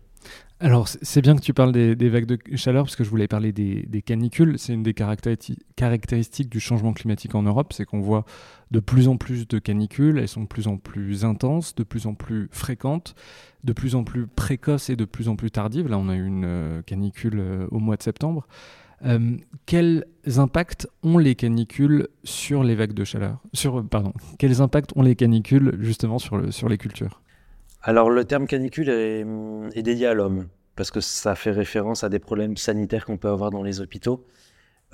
Alors, 0.64 0.88
c'est 0.88 1.22
bien 1.22 1.36
que 1.36 1.42
tu 1.42 1.54
parles 1.54 1.74
des, 1.74 2.10
vagues 2.10 2.26
de 2.26 2.40
chaleur, 2.56 2.86
parce 2.86 2.96
que 2.96 3.04
je 3.04 3.10
voulais 3.10 3.28
parler 3.28 3.52
des, 3.52 4.02
canicules. 4.02 4.58
C'est 4.58 4.72
une 4.72 4.82
des 4.82 4.94
caractéristiques 4.94 6.50
du 6.50 6.62
changement 6.62 6.94
climatique 6.94 7.36
en 7.36 7.44
Europe, 7.44 7.74
c'est 7.74 7.84
qu'on 7.84 8.00
voit 8.00 8.24
de 8.72 8.80
plus 8.80 9.10
en 9.10 9.18
plus 9.18 9.46
de 9.46 9.60
canicules, 9.60 10.20
elles 10.20 10.30
sont 10.30 10.44
de 10.44 10.48
plus 10.48 10.70
en 10.70 10.78
plus 10.78 11.26
intenses, 11.26 11.76
de 11.76 11.84
plus 11.84 12.08
en 12.08 12.14
plus 12.14 12.48
fréquentes, 12.54 13.14
de 13.66 13.74
plus 13.74 13.94
en 13.94 14.06
plus 14.06 14.26
précoces 14.26 14.90
et 14.90 14.96
de 14.96 15.04
plus 15.04 15.28
en 15.28 15.36
plus 15.36 15.52
tardives. 15.52 15.90
Là, 15.90 15.98
on 15.98 16.08
a 16.08 16.16
eu 16.16 16.26
une 16.26 16.46
euh, 16.46 16.82
canicule 16.82 17.40
euh, 17.40 17.68
au 17.70 17.80
mois 17.80 17.98
de 17.98 18.04
septembre. 18.04 18.48
Euh, 19.04 19.36
quels 19.66 20.06
impacts 20.38 20.88
ont 21.04 21.18
les 21.18 21.36
canicules 21.36 22.08
sur 22.24 22.64
les 22.64 22.76
vagues 22.76 22.94
de 22.94 23.04
chaleur? 23.04 23.40
Sur, 23.52 23.86
Pardon, 23.86 24.14
quels 24.40 24.62
impacts 24.62 24.96
ont 24.96 25.02
les 25.02 25.18
canicules 25.18 25.76
justement 25.82 26.20
sur, 26.20 26.38
le, 26.38 26.52
sur 26.52 26.70
les 26.70 26.78
cultures? 26.78 27.20
Alors 27.86 28.10
le 28.10 28.24
terme 28.24 28.48
canicule 28.48 28.90
est, 28.90 29.26
est 29.78 29.84
dédié 29.84 30.08
à 30.08 30.14
l'homme, 30.14 30.48
parce 30.78 30.90
que 30.90 31.02
ça 31.02 31.36
fait 31.36 31.52
référence 31.52 32.06
à 32.06 32.10
des 32.10 32.20
problèmes 32.20 32.56
sanitaires 32.56 33.06
qu'on 33.06 33.18
peut 33.18 33.28
avoir 33.28 33.52
dans 33.52 33.62
les 33.62 33.82
hôpitaux. 33.82 34.26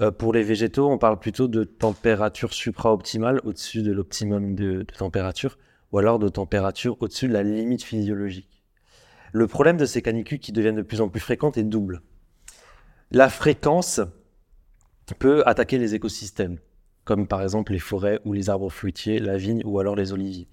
Euh, 0.02 0.10
pour 0.10 0.34
les 0.34 0.42
végétaux, 0.42 0.90
on 0.90 0.98
parle 0.98 1.20
plutôt 1.20 1.48
de 1.48 1.64
température 1.64 2.52
supra-optimale, 2.52 3.42
au-dessus 3.44 3.84
de 3.84 3.92
l'optimum 3.92 4.56
de 4.56 4.88
température, 4.98 5.60
ou 5.92 6.00
alors 6.00 6.18
de 6.18 6.30
température 6.30 6.98
au-dessus 7.00 7.28
de 7.28 7.34
la 7.34 7.44
limite 7.44 7.84
physiologique. 7.84 8.64
Le 9.34 9.46
problème 9.46 9.78
de 9.78 9.86
ces 9.86 10.02
canicules 10.02 10.40
qui 10.40 10.52
deviennent 10.52 10.78
de 10.78 10.82
plus 10.82 11.02
en 11.02 11.10
plus 11.10 11.20
fréquentes 11.20 11.58
est 11.58 11.64
double. 11.64 12.02
La 13.12 13.30
fréquence 13.30 14.02
peut 15.20 15.44
attaquer 15.46 15.78
les 15.78 15.94
écosystèmes, 15.94 16.58
comme 17.04 17.28
par 17.28 17.44
exemple 17.44 17.72
les 17.72 17.80
forêts 17.80 18.20
ou 18.26 18.34
les 18.34 18.50
arbres 18.50 18.72
fruitiers, 18.72 19.20
la 19.20 19.38
vigne 19.38 19.62
ou 19.64 19.80
alors 19.80 19.96
les 19.96 20.12
oliviers. 20.12 20.48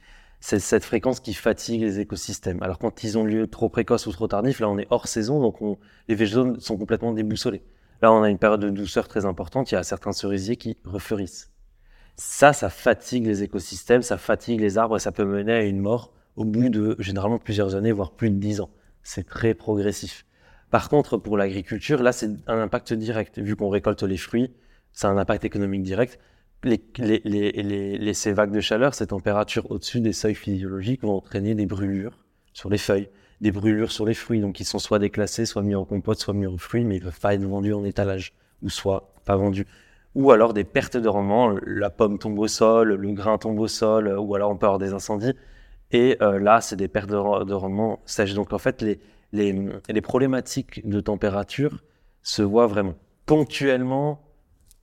C'est 0.49 0.61
cette 0.61 0.85
fréquence 0.85 1.19
qui 1.19 1.35
fatigue 1.35 1.81
les 1.81 1.99
écosystèmes. 1.99 2.63
Alors 2.63 2.79
quand 2.79 3.03
ils 3.03 3.19
ont 3.19 3.25
lieu 3.25 3.49
trop 3.49 3.69
précoce 3.69 4.07
ou 4.07 4.13
trop 4.13 4.29
tardif, 4.29 4.61
là 4.61 4.69
on 4.69 4.79
est 4.79 4.87
hors 4.91 5.09
saison, 5.09 5.41
donc 5.41 5.57
les 6.07 6.15
végétaux 6.15 6.61
sont 6.61 6.77
complètement 6.77 7.13
déboussolés. 7.13 7.65
Là 8.01 8.13
on 8.13 8.23
a 8.23 8.31
une 8.31 8.39
période 8.39 8.61
de 8.61 8.71
douceur 8.71 9.09
très 9.09 9.25
importante, 9.25 9.73
il 9.73 9.75
y 9.75 9.77
a 9.77 9.83
certains 9.83 10.13
cerisiers 10.13 10.55
qui 10.55 10.77
refleurissent. 10.85 11.51
Ça, 12.15 12.53
ça 12.53 12.71
fatigue 12.71 13.27
les 13.27 13.43
écosystèmes, 13.43 14.03
ça 14.03 14.19
fatigue 14.19 14.61
les 14.61 14.79
arbres 14.79 14.99
et 14.99 15.01
ça 15.01 15.11
peut 15.11 15.25
mener 15.25 15.53
à 15.53 15.65
une 15.65 15.81
mort 15.81 16.13
au 16.37 16.45
bout 16.45 16.69
de 16.69 16.95
généralement 17.01 17.41
plusieurs 17.41 17.75
années, 17.75 17.91
voire 17.91 18.13
plus 18.13 18.31
de 18.31 18.39
dix 18.39 18.61
ans. 18.61 18.71
C'est 19.03 19.27
très 19.27 19.53
progressif. 19.53 20.27
Par 20.71 20.89
contre, 20.89 21.17
pour 21.17 21.37
l'agriculture, 21.37 22.01
là, 22.05 22.13
c'est 22.13 22.31
un 22.47 22.61
impact 22.61 22.93
direct. 22.93 23.41
Vu 23.41 23.57
qu'on 23.57 23.69
récolte 23.69 24.05
les 24.05 24.17
fruits, 24.17 24.55
c'est 24.93 25.09
un 25.09 25.19
impact 25.19 25.45
économique 25.45 25.83
direct. 25.83 26.21
Les, 26.65 28.15
ces 28.15 28.33
vagues 28.33 28.53
de 28.53 28.61
chaleur, 28.61 28.95
ces 28.95 29.09
températures 29.09 29.71
au-dessus 29.71 30.01
des 30.01 30.13
seuils 30.13 30.35
physiologiques 30.35 31.03
vont 31.03 31.17
entraîner 31.17 31.55
des 31.55 31.67
brûlures 31.67 32.19
sur 32.53 32.71
les 32.71 32.79
feuilles, 32.79 33.09
des 33.41 33.53
brûlures 33.53 33.93
sur 33.93 34.05
les 34.05 34.15
fruits. 34.15 34.41
Donc, 34.41 34.59
ils 34.59 34.65
sont 34.65 34.79
soit 34.79 34.99
déclassés, 34.99 35.47
soit 35.47 35.63
mis 35.63 35.75
en 35.75 35.85
compote, 35.85 36.19
soit 36.19 36.35
mis 36.35 36.47
en 36.47 36.57
fruits, 36.57 36.85
mais 36.85 36.97
ils 36.97 37.01
ne 37.01 37.05
peuvent 37.05 37.21
pas 37.21 37.35
être 37.35 37.45
vendus 37.45 37.75
en 37.75 37.85
étalage, 37.85 38.33
ou 38.63 38.69
soit 38.69 39.13
pas 39.25 39.37
vendus. 39.37 39.67
Ou 40.15 40.31
alors 40.31 40.55
des 40.55 40.65
pertes 40.65 40.97
de 40.97 41.09
rendement, 41.09 41.55
la 41.67 41.91
pomme 41.91 42.19
tombe 42.19 42.39
au 42.39 42.49
sol, 42.49 42.95
le 42.95 43.13
grain 43.13 43.37
tombe 43.39 43.61
au 43.61 43.69
sol, 43.69 44.09
ou 44.19 44.35
alors 44.35 44.51
on 44.51 44.57
peut 44.57 44.67
avoir 44.67 44.79
des 44.79 44.95
incendies. 44.95 45.35
Et 45.93 46.17
euh, 46.21 46.39
là, 46.39 46.61
c'est 46.61 46.77
des 46.77 46.89
pertes 46.89 47.11
de, 47.11 47.45
de 47.45 47.55
rendement 47.55 48.01
sèches. 48.07 48.35
Donc, 48.35 48.53
en 48.53 48.59
fait, 48.59 48.83
les, 48.83 48.99
les, 49.33 50.01
problématiques 50.01 50.87
de 50.89 51.01
température 51.01 51.83
se 52.23 52.43
voient 52.43 52.67
vraiment. 52.67 52.95
Ponctuellement, 53.27 54.21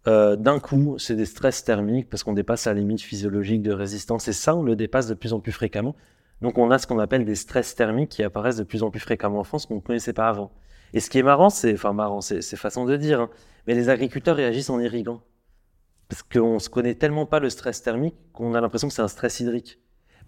euh, 0.07 0.35
d'un 0.35 0.59
coup, 0.59 0.97
c'est 0.97 1.15
des 1.15 1.25
stress 1.25 1.63
thermiques 1.63 2.09
parce 2.09 2.23
qu'on 2.23 2.33
dépasse 2.33 2.65
la 2.65 2.73
limite 2.73 3.01
physiologique 3.01 3.61
de 3.61 3.71
résistance. 3.71 4.27
Et 4.27 4.33
ça, 4.33 4.55
on 4.55 4.63
le 4.63 4.75
dépasse 4.75 5.07
de 5.07 5.13
plus 5.13 5.33
en 5.33 5.39
plus 5.39 5.51
fréquemment. 5.51 5.95
Donc, 6.41 6.57
on 6.57 6.71
a 6.71 6.77
ce 6.77 6.87
qu'on 6.87 6.99
appelle 6.99 7.23
des 7.25 7.35
stress 7.35 7.75
thermiques 7.75 8.09
qui 8.09 8.23
apparaissent 8.23 8.57
de 8.57 8.63
plus 8.63 8.83
en 8.83 8.91
plus 8.91 8.99
fréquemment 8.99 9.39
en 9.39 9.43
France 9.43 9.65
qu'on 9.65 9.75
ne 9.75 9.81
connaissait 9.81 10.13
pas 10.13 10.27
avant. 10.27 10.51
Et 10.93 10.99
ce 10.99 11.09
qui 11.09 11.19
est 11.19 11.23
marrant, 11.23 11.49
c'est, 11.49 11.73
enfin 11.73 11.93
marrant, 11.93 12.21
c'est, 12.21 12.41
façon 12.55 12.85
de 12.85 12.97
dire, 12.97 13.21
hein, 13.21 13.29
mais 13.65 13.75
les 13.75 13.89
agriculteurs 13.89 14.35
réagissent 14.35 14.69
en 14.69 14.79
irriguant. 14.79 15.21
Parce 16.09 16.21
qu'on 16.21 16.59
se 16.59 16.69
connaît 16.69 16.95
tellement 16.95 17.25
pas 17.25 17.39
le 17.39 17.49
stress 17.49 17.81
thermique 17.81 18.15
qu'on 18.33 18.53
a 18.53 18.61
l'impression 18.61 18.89
que 18.89 18.93
c'est 18.93 19.01
un 19.01 19.07
stress 19.07 19.39
hydrique. 19.39 19.79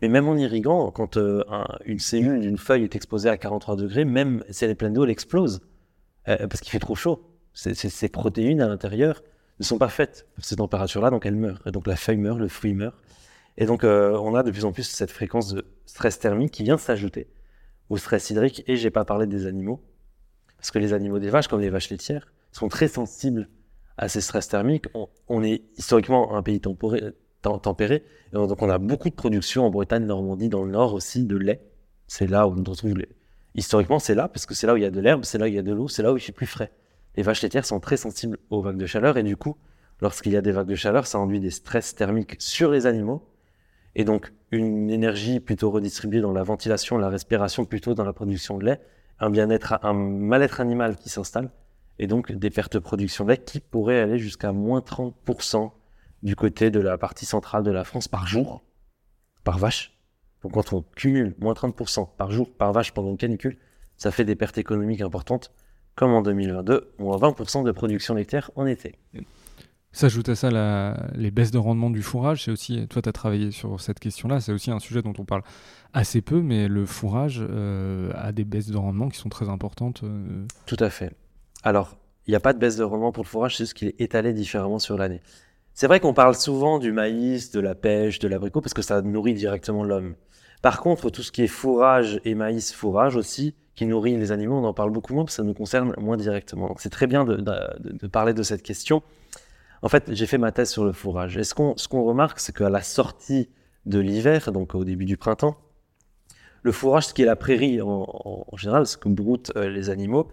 Mais 0.02 0.08
même 0.08 0.28
en 0.28 0.36
irriguant, 0.36 0.90
quand 0.92 1.18
euh, 1.18 1.44
une 1.86 2.00
cellule 2.00 2.40
d'une 2.42 2.58
feuille 2.58 2.84
est 2.84 2.96
exposée 2.96 3.30
à 3.30 3.38
43 3.38 3.76
degrés, 3.76 4.06
même 4.06 4.44
si 4.50 4.66
elle 4.66 4.72
est 4.72 4.76
pleine 4.76 4.94
d'eau, 4.94 5.04
elle 5.04 5.10
explose. 5.10 5.62
Euh, 6.28 6.48
parce 6.48 6.62
qu'il 6.62 6.72
fait 6.72 6.80
trop 6.80 6.96
chaud. 6.96 7.30
Ces 7.54 8.10
protéines 8.10 8.62
à 8.62 8.68
l'intérieur 8.68 9.22
ne 9.60 9.64
sont 9.66 9.78
pas 9.78 9.90
faites 9.90 10.28
pour 10.36 10.44
ces 10.44 10.58
températures-là, 10.58 11.10
donc 11.10 11.26
elles 11.26 11.36
meurent. 11.36 11.62
Et 11.66 11.72
donc 11.72 11.88
la 11.88 11.96
feuille 11.96 12.18
meurt, 12.18 12.40
le 12.40 12.48
fruit 12.48 12.74
meurt. 12.74 12.96
Et 13.58 13.66
donc 13.66 13.84
euh, 13.84 14.18
on 14.18 14.36
a 14.36 14.44
de 14.44 14.52
plus 14.52 14.66
en 14.66 14.72
plus 14.72 14.84
cette 14.84 15.12
fréquence 15.12 15.54
de 15.54 15.66
stress 15.86 16.20
thermique 16.20 16.52
qui 16.52 16.64
vient 16.64 16.78
s'ajouter 16.78 17.30
au 17.90 17.98
stress 17.98 18.30
hydrique. 18.30 18.64
Et 18.68 18.76
j'ai 18.76 18.90
pas 18.90 19.06
parlé 19.06 19.28
des 19.28 19.46
animaux. 19.46 19.82
Parce 20.58 20.72
que 20.72 20.80
les 20.80 20.94
animaux 20.94 21.20
des 21.20 21.30
vaches, 21.30 21.48
comme 21.48 21.62
les 21.62 21.70
vaches 21.70 21.90
laitières, 21.90 22.32
sont 22.52 22.70
très 22.70 22.88
sensibles 22.88 23.50
à 23.98 24.10
ces 24.10 24.22
stress 24.22 24.48
thermiques. 24.48 24.86
On, 25.28 25.44
est 25.44 25.64
historiquement 25.78 26.36
un 26.36 26.44
pays 26.44 26.60
tempéré. 26.60 27.14
donc 28.34 28.62
on 28.62 28.70
a 28.70 28.78
beaucoup 28.78 29.10
de 29.10 29.16
production 29.16 29.66
en 29.66 29.70
Bretagne, 29.70 30.06
Normandie, 30.06 30.50
dans 30.50 30.64
le 30.64 30.72
nord 30.72 30.94
aussi 30.94 31.24
de 31.24 31.38
lait. 31.38 31.62
C'est 32.08 32.28
là 32.28 32.48
où 32.48 32.54
on 32.54 32.64
retrouve 32.70 32.98
les... 32.98 33.10
Historiquement, 33.54 34.00
c'est 34.00 34.16
là 34.16 34.28
parce 34.28 34.46
que 34.46 34.54
c'est 34.54 34.68
là 34.68 34.74
où 34.74 34.78
il 34.78 34.84
y 34.84 34.86
a 34.86 34.92
de 34.92 35.00
l'herbe, 35.00 35.24
c'est 35.24 35.38
là 35.38 35.46
où 35.46 35.48
il 35.48 35.54
y 35.54 35.60
a 35.60 35.64
de 35.64 35.72
l'eau, 35.72 35.88
c'est 35.88 36.04
là 36.04 36.12
où 36.12 36.18
il 36.18 36.20
fait 36.20 36.34
plus 36.34 36.46
frais. 36.46 36.72
Les 37.16 37.24
vaches 37.24 37.42
laitières 37.42 37.66
sont 37.66 37.80
très 37.80 37.98
sensibles 37.98 38.38
aux 38.50 38.62
vagues 38.62 38.78
de 38.78 38.86
chaleur 38.86 39.18
et 39.18 39.24
du 39.24 39.38
coup, 39.38 39.58
lorsqu'il 40.02 40.34
y 40.34 40.38
a 40.38 40.42
des 40.42 40.52
vagues 40.52 40.68
de 40.68 40.76
chaleur, 40.76 41.08
ça 41.08 41.18
induit 41.18 41.40
des 41.40 41.52
stress 41.52 41.96
thermiques 41.96 42.36
sur 42.40 42.72
les 42.72 42.86
animaux 42.86 43.30
et 43.96 44.04
donc 44.04 44.34
une 44.52 44.90
énergie 44.90 45.40
plutôt 45.40 45.72
redistribuée 45.72 46.22
dans 46.22 46.34
la 46.34 46.44
ventilation, 46.44 46.98
la 46.98 47.10
respiration 47.10 47.66
plutôt 47.66 47.94
dans 47.94 48.04
la 48.04 48.14
production 48.14 48.58
de 48.58 48.66
lait, 48.66 48.82
un 49.20 49.30
bien-être, 49.30 49.80
un 49.84 49.94
mal-être 49.94 50.60
animal 50.60 50.98
qui 50.98 51.10
s'installe 51.10 51.52
et 52.00 52.08
donc 52.08 52.32
des 52.32 52.50
pertes 52.50 52.74
de 52.74 52.80
production 52.80 53.24
de 53.24 53.32
lait 53.32 53.38
qui 53.38 53.62
pourraient 53.62 54.02
aller 54.02 54.20
jusqu'à 54.20 54.52
moins 54.52 54.80
30% 54.80 55.72
du 56.24 56.36
côté 56.36 56.72
de 56.72 56.80
la 56.80 56.98
partie 56.98 57.26
centrale 57.26 57.64
de 57.64 57.72
la 57.72 57.84
France 57.84 58.08
par 58.08 58.28
jour, 58.28 58.64
par 59.44 59.58
vache. 59.58 59.98
Donc 60.44 60.54
quand 60.54 60.74
on 60.74 60.82
cumule 60.96 61.36
moins 61.40 61.54
30% 61.54 62.16
par 62.18 62.32
jour 62.32 62.52
par 62.52 62.74
vache 62.74 62.94
pendant 62.94 63.12
une 63.12 63.18
canicule, 63.18 63.58
ça 63.96 64.12
fait 64.12 64.26
des 64.26 64.36
pertes 64.36 64.58
économiques 64.58 65.02
importantes, 65.02 65.54
comme 65.96 66.12
en 66.12 66.22
2022, 66.22 66.92
moins 67.00 67.18
20% 67.18 67.64
de 67.64 67.72
production 67.72 68.14
laitière 68.14 68.52
en 68.56 68.66
été. 68.66 68.96
S'ajoute 69.92 70.28
à 70.28 70.36
ça 70.36 70.52
la, 70.52 71.08
les 71.16 71.32
baisses 71.32 71.52
de 71.52 71.58
rendement 71.58 71.90
du 71.90 72.02
fourrage. 72.02 72.44
C'est 72.44 72.52
aussi, 72.52 72.86
toi, 72.90 73.02
tu 73.02 73.08
as 73.08 73.14
travaillé 73.14 73.52
sur 73.52 73.80
cette 73.80 74.00
question-là. 74.00 74.42
C'est 74.42 74.52
aussi 74.52 74.70
un 74.70 74.80
sujet 74.80 75.02
dont 75.02 75.14
on 75.18 75.24
parle 75.24 75.44
assez 75.94 76.22
peu, 76.22 76.42
mais 76.42 76.68
le 76.68 76.86
fourrage 76.86 77.42
euh, 77.42 78.12
a 78.14 78.34
des 78.34 78.44
baisses 78.44 78.68
de 78.68 78.76
rendement 78.76 79.08
qui 79.08 79.18
sont 79.18 79.30
très 79.30 79.48
importantes. 79.48 80.02
Euh. 80.04 80.46
Tout 80.66 80.76
à 80.82 80.90
fait. 80.90 81.14
Alors, 81.64 81.98
il 82.28 82.32
n'y 82.32 82.36
a 82.36 82.42
pas 82.42 82.52
de 82.52 82.60
baisse 82.60 82.76
de 82.76 82.84
rendement 82.84 83.14
pour 83.14 83.24
le 83.24 83.30
fourrage, 83.30 83.56
c'est 83.56 83.64
juste 83.64 83.74
qu'il 83.74 83.88
est 83.88 84.02
étalé 84.02 84.34
différemment 84.34 84.80
sur 84.80 84.98
l'année. 84.98 85.22
C'est 85.74 85.88
vrai 85.88 86.02
qu'on 86.02 86.14
parle 86.14 86.36
souvent 86.36 86.80
du 86.80 86.92
maïs, 86.92 87.52
de 87.52 87.60
la 87.62 87.76
pêche, 87.76 88.20
de 88.20 88.28
l'abricot, 88.28 88.60
parce 88.62 88.74
que 88.74 88.82
ça 88.82 89.02
nourrit 89.02 89.34
directement 89.34 89.86
l'homme. 89.86 90.16
Par 90.62 90.82
contre, 90.82 91.10
tout 91.10 91.22
ce 91.22 91.32
qui 91.32 91.44
est 91.44 91.48
fourrage 91.48 92.20
et 92.26 92.36
maïs 92.36 92.74
fourrage 92.74 93.16
aussi, 93.16 93.56
qui 93.76 93.86
nourrit 93.86 94.16
les 94.18 94.32
animaux, 94.32 94.56
on 94.56 94.64
en 94.64 94.74
parle 94.74 94.92
beaucoup 94.92 95.14
moins 95.14 95.26
parce 95.26 95.36
que 95.36 95.42
ça 95.42 95.48
nous 95.48 95.54
concerne 95.54 95.94
moins 95.98 96.18
directement. 96.18 96.68
Donc 96.68 96.80
c'est 96.80 96.90
très 96.90 97.08
bien 97.08 97.26
de, 97.26 98.08
parler 98.08 98.34
de 98.34 98.44
cette 98.44 98.64
question. 98.64 99.04
En 99.82 99.90
fait, 99.90 100.14
j'ai 100.14 100.26
fait 100.26 100.38
ma 100.38 100.52
thèse 100.52 100.70
sur 100.70 100.86
le 100.86 100.94
fourrage. 100.94 101.38
Et 101.38 101.44
ce 101.44 101.54
qu'on 101.54 102.04
remarque, 102.04 102.40
c'est 102.40 102.56
qu'à 102.56 102.70
la 102.70 102.82
sortie 102.82 103.50
de 103.86 104.00
l'hiver, 104.00 104.52
donc 104.52 104.76
au 104.76 104.84
début 104.84 105.06
du 105.06 105.18
printemps, 105.18 105.58
le 106.64 106.72
fourrage, 106.72 107.08
ce 107.08 107.14
qui 107.14 107.22
est 107.22 107.26
la 107.26 107.36
prairie 107.36 107.82
en, 107.82 108.46
général, 108.58 108.88
ce 108.88 108.98
que 108.98 109.10
broutent 109.10 109.52
euh, 109.56 109.70
les 109.70 109.92
animaux, 109.92 110.30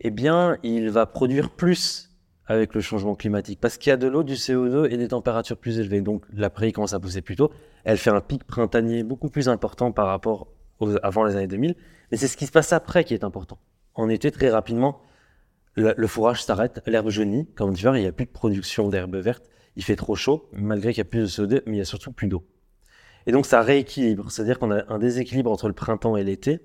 eh 0.00 0.10
bien, 0.10 0.58
il 0.62 0.90
va 0.90 1.06
produire 1.06 1.50
plus 1.50 2.10
avec 2.46 2.74
le 2.74 2.80
changement 2.80 3.14
climatique 3.14 3.60
parce 3.60 3.78
qu'il 3.78 3.90
y 3.90 3.92
a 3.92 3.96
de 3.96 4.08
l'eau, 4.08 4.24
du 4.24 4.34
CO2 4.34 4.90
et 4.90 4.96
des 4.96 5.08
températures 5.08 5.56
plus 5.56 5.78
élevées. 5.78 6.00
Donc 6.00 6.24
la 6.34 6.50
prairie 6.50 6.72
commence 6.72 6.92
à 6.92 7.00
pousser 7.00 7.22
plus 7.22 7.36
tôt. 7.36 7.50
Elle 7.84 7.96
fait 7.96 8.10
un 8.10 8.20
pic 8.20 8.44
printanier 8.44 9.04
beaucoup 9.04 9.28
plus 9.28 9.48
important 9.48 9.92
par 9.92 10.08
rapport 10.08 10.48
avant 11.02 11.24
les 11.24 11.36
années 11.36 11.46
2000. 11.46 11.76
Mais 12.10 12.16
c'est 12.16 12.28
ce 12.28 12.36
qui 12.36 12.46
se 12.46 12.52
passe 12.52 12.72
après 12.72 13.04
qui 13.04 13.14
est 13.14 13.24
important. 13.24 13.58
En 13.94 14.08
été, 14.08 14.30
très 14.30 14.50
rapidement, 14.50 15.02
le, 15.74 16.06
fourrage 16.06 16.42
s'arrête, 16.44 16.82
l'herbe 16.86 17.10
jaunit. 17.10 17.46
Comme 17.54 17.72
l'hiver, 17.72 17.96
il 17.96 18.02
n'y 18.02 18.08
a 18.08 18.12
plus 18.12 18.26
de 18.26 18.30
production 18.30 18.88
d'herbe 18.88 19.16
verte. 19.16 19.48
Il 19.76 19.84
fait 19.84 19.96
trop 19.96 20.16
chaud, 20.16 20.48
malgré 20.52 20.92
qu'il 20.92 20.98
y 20.98 21.02
a 21.02 21.04
plus 21.04 21.20
de 21.20 21.26
CO2, 21.26 21.62
mais 21.66 21.76
il 21.76 21.78
y 21.78 21.82
a 21.82 21.84
surtout 21.84 22.12
plus 22.12 22.28
d'eau. 22.28 22.44
Et 23.26 23.32
donc 23.32 23.46
ça 23.46 23.62
rééquilibre, 23.62 24.30
c'est-à-dire 24.30 24.58
qu'on 24.58 24.70
a 24.70 24.82
un 24.92 24.98
déséquilibre 24.98 25.50
entre 25.50 25.68
le 25.68 25.74
printemps 25.74 26.16
et 26.16 26.24
l'été, 26.24 26.60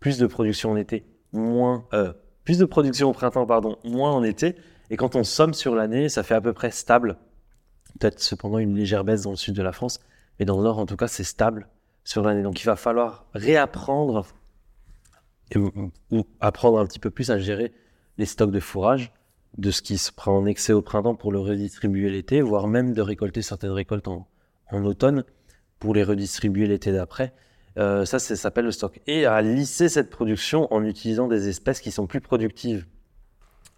plus 0.00 0.18
de 0.18 0.26
production 0.26 0.72
en 0.72 0.76
été, 0.76 1.04
moins 1.32 1.86
euh, 1.92 2.12
plus 2.44 2.58
de 2.58 2.64
production 2.64 3.10
au 3.10 3.12
printemps, 3.12 3.46
pardon, 3.46 3.78
moins 3.84 4.10
en 4.10 4.24
été. 4.24 4.56
Et 4.88 4.96
quand 4.96 5.14
on 5.14 5.24
somme 5.24 5.54
sur 5.54 5.74
l'année, 5.74 6.08
ça 6.08 6.22
fait 6.22 6.34
à 6.34 6.40
peu 6.40 6.52
près 6.52 6.70
stable. 6.70 7.16
Peut-être 7.98 8.18
cependant 8.18 8.58
une 8.58 8.74
légère 8.74 9.04
baisse 9.04 9.22
dans 9.22 9.30
le 9.30 9.36
sud 9.36 9.54
de 9.54 9.62
la 9.62 9.72
France, 9.72 10.00
mais 10.38 10.46
dans 10.46 10.56
le 10.56 10.64
nord, 10.64 10.78
en 10.78 10.86
tout 10.86 10.96
cas, 10.96 11.06
c'est 11.06 11.24
stable 11.24 11.68
sur 12.02 12.22
l'année. 12.22 12.42
Donc 12.42 12.60
il 12.60 12.66
va 12.66 12.76
falloir 12.76 13.26
réapprendre 13.34 14.26
ou 15.56 16.24
apprendre 16.40 16.78
un 16.78 16.86
petit 16.86 16.98
peu 16.98 17.10
plus 17.10 17.30
à 17.30 17.38
gérer 17.38 17.72
les 18.18 18.26
stocks 18.26 18.50
de 18.50 18.60
fourrage, 18.60 19.12
de 19.58 19.70
ce 19.70 19.82
qui 19.82 19.98
se 19.98 20.12
prend 20.12 20.36
en 20.36 20.46
excès 20.46 20.72
au 20.72 20.82
printemps 20.82 21.14
pour 21.14 21.32
le 21.32 21.40
redistribuer 21.40 22.10
l'été, 22.10 22.40
voire 22.40 22.68
même 22.68 22.92
de 22.92 23.02
récolter 23.02 23.42
certaines 23.42 23.70
récoltes 23.70 24.08
en 24.08 24.84
automne 24.84 25.24
pour 25.78 25.94
les 25.94 26.04
redistribuer 26.04 26.66
l'été 26.66 26.92
d'après. 26.92 27.32
Euh, 27.78 28.04
ça, 28.04 28.18
ça 28.18 28.36
s'appelle 28.36 28.66
le 28.66 28.72
stock. 28.72 29.00
Et 29.06 29.26
à 29.26 29.40
lisser 29.42 29.88
cette 29.88 30.10
production 30.10 30.72
en 30.72 30.84
utilisant 30.84 31.28
des 31.28 31.48
espèces 31.48 31.80
qui 31.80 31.90
sont 31.90 32.06
plus 32.06 32.20
productives 32.20 32.86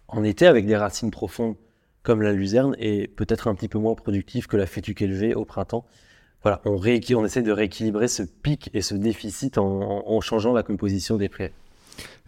en 0.07 0.23
été 0.23 0.45
avec 0.45 0.65
des 0.65 0.75
racines 0.75 1.11
profondes 1.11 1.55
comme 2.03 2.21
la 2.21 2.33
luzerne 2.33 2.75
et 2.79 3.07
peut-être 3.07 3.47
un 3.47 3.55
petit 3.55 3.69
peu 3.69 3.79
moins 3.79 3.95
productives 3.95 4.47
que 4.47 4.57
la 4.57 4.65
fétuque 4.65 5.01
élevée 5.01 5.33
au 5.33 5.45
printemps. 5.45 5.85
Voilà, 6.41 6.61
on, 6.65 6.75
on 6.75 7.25
essaie 7.25 7.41
de 7.41 7.51
rééquilibrer 7.51 8.09
ce 8.09 8.23
pic 8.23 8.69
et 8.73 8.81
ce 8.81 8.95
déficit 8.95 9.57
en 9.57 10.19
changeant 10.19 10.51
la 10.51 10.63
composition 10.63 11.15
des 11.15 11.29
prairies. 11.29 11.53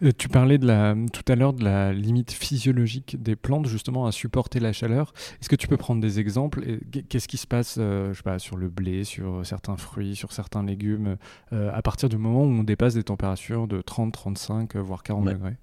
Euh, 0.02 0.12
tu 0.16 0.28
parlais 0.28 0.58
de 0.58 0.66
la, 0.66 0.94
tout 1.12 1.30
à 1.30 1.36
l'heure 1.36 1.52
de 1.52 1.64
la 1.64 1.92
limite 1.92 2.32
physiologique 2.32 3.22
des 3.22 3.36
plantes 3.36 3.66
justement 3.66 4.06
à 4.06 4.12
supporter 4.12 4.60
la 4.60 4.72
chaleur. 4.72 5.12
Est-ce 5.40 5.48
que 5.48 5.56
tu 5.56 5.68
peux 5.68 5.76
prendre 5.76 6.00
des 6.00 6.20
exemples 6.20 6.64
Qu'est-ce 7.08 7.28
qui 7.28 7.38
se 7.38 7.46
passe 7.46 7.76
euh, 7.78 8.12
je 8.12 8.18
sais 8.18 8.22
pas, 8.22 8.38
sur 8.38 8.56
le 8.56 8.68
blé, 8.68 9.04
sur 9.04 9.44
certains 9.44 9.76
fruits, 9.76 10.16
sur 10.16 10.32
certains 10.32 10.62
légumes, 10.62 11.16
euh, 11.52 11.70
à 11.72 11.82
partir 11.82 12.08
du 12.08 12.18
moment 12.18 12.42
où 12.42 12.50
on 12.50 12.64
dépasse 12.64 12.94
des 12.94 13.04
températures 13.04 13.66
de 13.66 13.80
30, 13.80 14.12
35, 14.12 14.76
voire 14.76 15.02
40 15.02 15.24
degrés? 15.24 15.56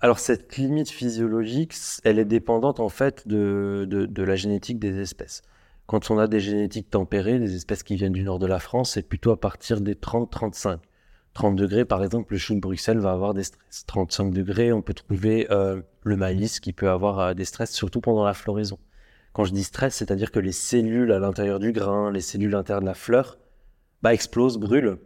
Alors 0.00 0.20
cette 0.20 0.56
limite 0.56 0.90
physiologique, 0.90 1.74
elle 2.04 2.20
est 2.20 2.24
dépendante 2.24 2.78
en 2.78 2.88
fait 2.88 3.26
de, 3.26 3.84
de, 3.88 4.06
de, 4.06 4.22
la 4.22 4.36
génétique 4.36 4.78
des 4.78 5.00
espèces. 5.00 5.42
Quand 5.86 6.12
on 6.12 6.18
a 6.18 6.28
des 6.28 6.38
génétiques 6.38 6.90
tempérées, 6.90 7.40
des 7.40 7.56
espèces 7.56 7.82
qui 7.82 7.96
viennent 7.96 8.12
du 8.12 8.22
nord 8.22 8.38
de 8.38 8.46
la 8.46 8.60
France, 8.60 8.92
c'est 8.92 9.02
plutôt 9.02 9.32
à 9.32 9.40
partir 9.40 9.80
des 9.80 9.94
30-35. 9.94 10.78
30 11.38 11.54
degrés, 11.54 11.84
par 11.84 12.02
exemple, 12.02 12.32
le 12.32 12.38
chou 12.40 12.56
de 12.56 12.58
Bruxelles 12.58 12.98
va 12.98 13.12
avoir 13.12 13.32
des 13.32 13.44
stress. 13.44 13.86
35 13.86 14.32
degrés, 14.32 14.72
on 14.72 14.82
peut 14.82 14.92
trouver 14.92 15.46
euh, 15.52 15.80
le 16.02 16.16
maïs 16.16 16.58
qui 16.58 16.72
peut 16.72 16.90
avoir 16.90 17.20
euh, 17.20 17.34
des 17.34 17.44
stress, 17.44 17.70
surtout 17.70 18.00
pendant 18.00 18.24
la 18.24 18.34
floraison. 18.34 18.76
Quand 19.34 19.44
je 19.44 19.52
dis 19.52 19.62
stress, 19.62 19.94
c'est-à-dire 19.94 20.32
que 20.32 20.40
les 20.40 20.50
cellules 20.50 21.12
à 21.12 21.20
l'intérieur 21.20 21.60
du 21.60 21.70
grain, 21.70 22.10
les 22.10 22.22
cellules 22.22 22.50
l'intérieur 22.50 22.80
de 22.80 22.86
la 22.86 22.94
fleur, 22.94 23.38
bah, 24.02 24.12
explosent, 24.12 24.58
brûlent, 24.58 24.98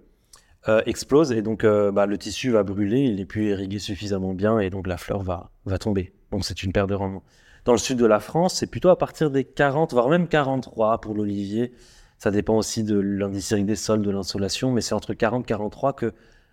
euh, 0.68 0.80
explosent, 0.86 1.32
et 1.32 1.42
donc 1.42 1.66
bah, 1.66 2.06
le 2.06 2.16
tissu 2.16 2.50
va 2.50 2.62
brûler, 2.62 3.00
il 3.00 3.16
n'est 3.16 3.26
plus 3.26 3.50
irrigué 3.50 3.78
suffisamment 3.78 4.32
bien, 4.32 4.58
et 4.58 4.70
donc 4.70 4.86
la 4.86 4.96
fleur 4.96 5.22
va, 5.22 5.50
va 5.66 5.76
tomber. 5.76 6.14
Donc 6.30 6.46
c'est 6.46 6.62
une 6.62 6.72
perte 6.72 6.88
de 6.88 6.94
rendement. 6.94 7.22
Dans 7.66 7.72
le 7.72 7.78
sud 7.78 7.98
de 7.98 8.06
la 8.06 8.20
France, 8.20 8.54
c'est 8.54 8.68
plutôt 8.68 8.88
à 8.88 8.96
partir 8.96 9.30
des 9.30 9.44
40, 9.44 9.92
voire 9.92 10.08
même 10.08 10.28
43 10.28 10.98
pour 11.02 11.14
l'olivier, 11.14 11.74
ça 12.22 12.30
dépend 12.30 12.56
aussi 12.56 12.84
de 12.84 13.00
l'indice 13.00 13.52
des 13.52 13.74
sols, 13.74 14.00
de 14.00 14.10
l'insolation, 14.12 14.70
mais 14.70 14.80
c'est 14.80 14.94
entre 14.94 15.12
40 15.12 15.42
et 15.42 15.46
43 15.48 15.92
que 15.92 16.12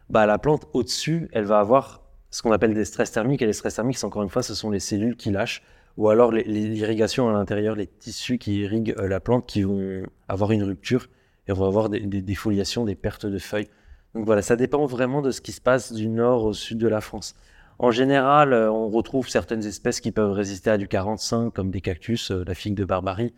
bah, 0.09 0.25
la 0.25 0.39
plante 0.39 0.65
au-dessus, 0.73 1.29
elle 1.31 1.43
va 1.43 1.59
avoir 1.59 2.01
ce 2.31 2.41
qu'on 2.41 2.51
appelle 2.51 2.73
des 2.73 2.85
stress 2.85 3.11
thermiques. 3.11 3.43
Et 3.43 3.45
les 3.45 3.53
stress 3.53 3.75
thermiques, 3.75 4.03
encore 4.03 4.23
une 4.23 4.29
fois, 4.29 4.41
ce 4.41 4.55
sont 4.55 4.71
les 4.71 4.79
cellules 4.79 5.15
qui 5.15 5.29
lâchent, 5.29 5.61
ou 5.95 6.09
alors 6.09 6.31
l'irrigation 6.31 7.29
à 7.29 7.33
l'intérieur, 7.33 7.75
les 7.75 7.85
tissus 7.85 8.39
qui 8.39 8.61
irriguent 8.61 8.95
euh, 8.97 9.07
la 9.07 9.19
plante 9.19 9.45
qui 9.45 9.61
vont 9.61 10.01
avoir 10.27 10.53
une 10.53 10.63
rupture 10.63 11.05
et 11.47 11.51
on 11.51 11.55
va 11.55 11.67
avoir 11.67 11.89
des, 11.89 11.99
des 11.99 12.23
défoliations, 12.23 12.83
des 12.83 12.95
pertes 12.95 13.27
de 13.27 13.37
feuilles. 13.37 13.69
Donc 14.15 14.25
voilà, 14.25 14.41
ça 14.41 14.55
dépend 14.55 14.87
vraiment 14.87 15.21
de 15.21 15.29
ce 15.29 15.39
qui 15.39 15.51
se 15.51 15.61
passe 15.61 15.93
du 15.93 16.07
nord 16.09 16.45
au 16.45 16.53
sud 16.53 16.79
de 16.79 16.87
la 16.87 16.99
France. 16.99 17.35
En 17.77 17.91
général, 17.91 18.53
euh, 18.53 18.71
on 18.71 18.89
retrouve 18.89 19.29
certaines 19.29 19.63
espèces 19.63 20.01
qui 20.01 20.11
peuvent 20.11 20.31
résister 20.31 20.71
à 20.71 20.79
du 20.79 20.87
45, 20.87 21.53
comme 21.53 21.69
des 21.69 21.81
cactus, 21.81 22.31
euh, 22.31 22.43
la 22.47 22.55
figue 22.55 22.73
de 22.73 22.85
Barbarie, 22.85 23.35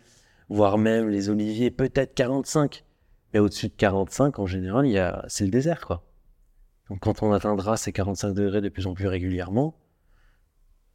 voire 0.52 0.78
même 0.78 1.08
les 1.08 1.30
oliviers, 1.30 1.70
peut-être 1.70 2.14
45. 2.14 2.84
Mais 3.32 3.40
au-dessus 3.40 3.68
de 3.68 3.74
45, 3.74 4.38
en 4.38 4.46
général, 4.46 4.86
il 4.86 4.92
y 4.92 4.98
a, 4.98 5.24
c'est 5.28 5.44
le 5.44 5.50
désert, 5.50 5.86
quoi. 5.86 6.04
Donc 6.90 7.00
quand 7.00 7.22
on 7.22 7.32
atteindra 7.32 7.78
ces 7.78 7.92
45 7.92 8.34
degrés 8.34 8.60
de 8.60 8.68
plus 8.68 8.86
en 8.86 8.92
plus 8.92 9.06
régulièrement, 9.06 9.78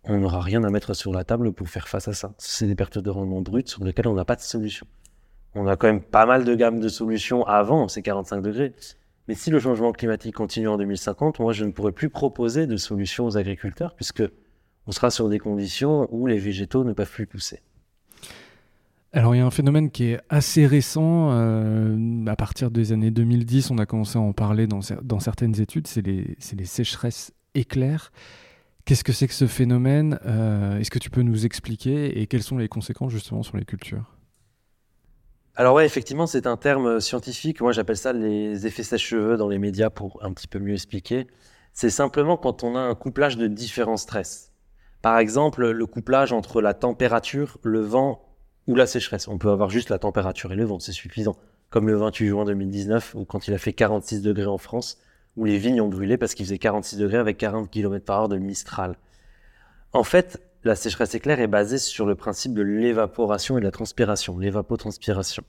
on 0.03 0.19
n'aura 0.19 0.41
rien 0.41 0.63
à 0.63 0.69
mettre 0.69 0.93
sur 0.93 1.11
la 1.11 1.23
table 1.23 1.51
pour 1.53 1.67
faire 1.67 1.87
face 1.87 2.07
à 2.07 2.13
ça. 2.13 2.33
C'est 2.37 2.67
des 2.67 2.75
pertes 2.75 2.99
de 2.99 3.09
rendement 3.09 3.41
brutes 3.41 3.69
sur 3.69 3.83
lesquelles 3.83 4.07
on 4.07 4.13
n'a 4.13 4.25
pas 4.25 4.35
de 4.35 4.41
solution. 4.41 4.85
On 5.55 5.65
a 5.65 5.75
quand 5.75 5.87
même 5.87 6.03
pas 6.03 6.27
mal 6.27 6.45
de 6.45 6.53
gammes 6.53 6.79
de 6.79 6.87
solutions 6.87 7.43
avant 7.45 7.87
ces 7.87 8.03
45 8.03 8.41
degrés. 8.41 8.75
Mais 9.27 9.33
si 9.33 9.49
le 9.49 9.59
changement 9.59 9.91
climatique 9.91 10.35
continue 10.35 10.67
en 10.67 10.77
2050, 10.77 11.39
moi 11.39 11.51
je 11.51 11.65
ne 11.65 11.71
pourrai 11.71 11.91
plus 11.91 12.09
proposer 12.09 12.67
de 12.67 12.77
solutions 12.77 13.25
aux 13.25 13.37
agriculteurs 13.37 13.95
puisque 13.95 14.23
on 14.85 14.91
sera 14.91 15.09
sur 15.09 15.27
des 15.29 15.39
conditions 15.39 16.07
où 16.11 16.27
les 16.27 16.37
végétaux 16.37 16.83
ne 16.83 16.93
peuvent 16.93 17.11
plus 17.11 17.25
pousser. 17.25 17.61
Alors 19.13 19.33
il 19.33 19.37
y 19.37 19.41
a 19.41 19.45
un 19.45 19.51
phénomène 19.51 19.89
qui 19.89 20.11
est 20.11 20.19
assez 20.29 20.65
récent. 20.65 21.29
Euh, 21.31 22.25
à 22.27 22.35
partir 22.35 22.71
des 22.71 22.91
années 22.91 23.11
2010, 23.11 23.71
on 23.71 23.77
a 23.77 23.85
commencé 23.85 24.17
à 24.17 24.21
en 24.21 24.33
parler 24.33 24.67
dans, 24.67 24.81
certaines 25.19 25.59
études. 25.61 25.87
C'est 25.87 26.05
les, 26.05 26.35
sécheresses 26.65 27.31
éclairs. 27.55 28.11
Qu'est-ce 28.85 29.03
que 29.03 29.13
c'est 29.13 29.27
que 29.27 29.33
ce 29.33 29.47
phénomène 29.47 30.19
euh, 30.25 30.79
Est-ce 30.79 30.91
que 30.91 30.99
tu 30.99 31.09
peux 31.09 31.21
nous 31.21 31.45
expliquer 31.45 32.19
et 32.19 32.27
quelles 32.27 32.43
sont 32.43 32.57
les 32.57 32.67
conséquences 32.67 33.11
justement 33.11 33.43
sur 33.43 33.57
les 33.57 33.65
cultures? 33.65 34.13
Alors 35.55 35.73
ouais, 35.75 35.85
effectivement, 35.85 36.27
c'est 36.27 36.45
un 36.45 36.55
terme 36.55 36.99
scientifique. 36.99 37.61
Moi, 37.61 37.71
j'appelle 37.71 37.97
ça 37.97 38.13
les 38.13 38.67
effets 38.67 38.83
sèche-cheveux 38.83 39.37
dans 39.37 39.47
les 39.47 39.57
médias 39.57 39.89
pour 39.89 40.23
un 40.23 40.31
petit 40.31 40.47
peu 40.47 40.59
mieux 40.59 40.73
expliquer. 40.73 41.27
C'est 41.73 41.89
simplement 41.89 42.37
quand 42.37 42.63
on 42.63 42.75
a 42.75 42.79
un 42.79 42.93
couplage 42.95 43.37
de 43.37 43.47
différents 43.47 43.97
stress. 43.97 44.51
Par 45.01 45.17
exemple, 45.17 45.69
le 45.71 45.85
couplage 45.85 46.31
entre 46.31 46.61
la 46.61 46.73
température, 46.73 47.57
le 47.63 47.81
vent 47.81 48.27
ou 48.67 48.75
la 48.75 48.85
sécheresse. 48.85 49.27
On 49.27 49.37
peut 49.37 49.49
avoir 49.49 49.69
juste 49.69 49.89
la 49.89 49.99
température 49.99 50.51
et 50.51 50.55
le 50.55 50.65
vent, 50.65 50.79
c'est 50.79 50.91
suffisant. 50.91 51.35
Comme 51.69 51.87
le 51.87 51.95
28 51.95 52.27
juin 52.27 52.45
2019, 52.45 53.15
où 53.15 53.25
quand 53.25 53.47
il 53.47 53.53
a 53.53 53.57
fait 53.57 53.73
46 53.73 54.21
degrés 54.21 54.45
en 54.45 54.57
France, 54.57 54.99
où 55.35 55.45
les 55.45 55.57
vignes 55.57 55.81
ont 55.81 55.87
brûlé 55.87 56.17
parce 56.17 56.33
qu'il 56.33 56.45
faisait 56.45 56.57
46 56.57 56.97
degrés 56.97 57.17
avec 57.17 57.37
40 57.37 57.69
km 57.69 58.03
par 58.05 58.21
heure 58.21 58.29
de 58.29 58.37
Mistral. 58.37 58.95
En 59.93 60.03
fait, 60.03 60.41
la 60.63 60.75
sécheresse 60.75 61.15
éclair 61.15 61.39
est 61.39 61.47
basée 61.47 61.77
sur 61.77 62.05
le 62.05 62.15
principe 62.15 62.53
de 62.53 62.61
l'évaporation 62.61 63.57
et 63.57 63.61
de 63.61 63.65
la 63.65 63.71
transpiration, 63.71 64.37
l'évapotranspiration. 64.37 65.43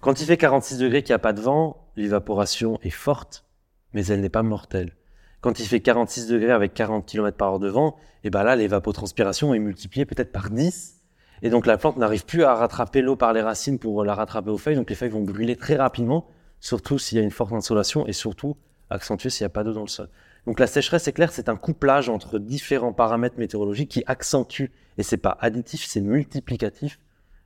Quand 0.00 0.20
il 0.20 0.26
fait 0.26 0.36
46 0.36 0.78
degrés 0.78 1.02
qu'il 1.02 1.12
n'y 1.12 1.16
a 1.16 1.20
pas 1.20 1.32
de 1.32 1.40
vent, 1.40 1.90
l'évaporation 1.96 2.78
est 2.82 2.90
forte, 2.90 3.44
mais 3.92 4.06
elle 4.06 4.20
n'est 4.20 4.28
pas 4.28 4.42
mortelle. 4.42 4.96
Quand 5.40 5.60
il 5.60 5.66
fait 5.66 5.80
46 5.80 6.28
degrés 6.28 6.52
avec 6.52 6.74
40 6.74 7.06
km 7.06 7.36
par 7.36 7.52
heure 7.52 7.58
de 7.58 7.68
vent, 7.68 7.96
et 8.24 8.28
eh 8.28 8.30
ben 8.30 8.42
là, 8.42 8.56
l'évapotranspiration 8.56 9.54
est 9.54 9.58
multipliée 9.58 10.06
peut-être 10.06 10.32
par 10.32 10.50
10, 10.50 10.95
et 11.42 11.50
donc 11.50 11.66
la 11.66 11.76
plante 11.76 11.96
n'arrive 11.96 12.24
plus 12.24 12.44
à 12.44 12.54
rattraper 12.54 13.02
l'eau 13.02 13.16
par 13.16 13.32
les 13.32 13.42
racines 13.42 13.78
pour 13.78 14.04
la 14.04 14.14
rattraper 14.14 14.50
aux 14.50 14.58
feuilles. 14.58 14.76
Donc 14.76 14.90
les 14.90 14.96
feuilles 14.96 15.10
vont 15.10 15.22
brûler 15.22 15.56
très 15.56 15.76
rapidement, 15.76 16.26
surtout 16.60 16.98
s'il 16.98 17.18
y 17.18 17.20
a 17.20 17.24
une 17.24 17.30
forte 17.30 17.52
insolation 17.52 18.06
et 18.06 18.12
surtout 18.12 18.56
accentuer 18.90 19.30
s'il 19.30 19.44
n'y 19.44 19.46
a 19.46 19.50
pas 19.50 19.64
d'eau 19.64 19.72
dans 19.72 19.82
le 19.82 19.88
sol. 19.88 20.08
Donc 20.46 20.60
la 20.60 20.66
sécheresse 20.66 21.08
éclair, 21.08 21.32
c'est 21.32 21.48
un 21.48 21.56
couplage 21.56 22.08
entre 22.08 22.38
différents 22.38 22.92
paramètres 22.92 23.38
météorologiques 23.38 23.90
qui 23.90 24.04
accentuent, 24.06 24.70
et 24.96 25.02
c'est 25.02 25.16
pas 25.16 25.36
additif, 25.40 25.84
c'est 25.84 26.00
multiplicatif, 26.00 27.00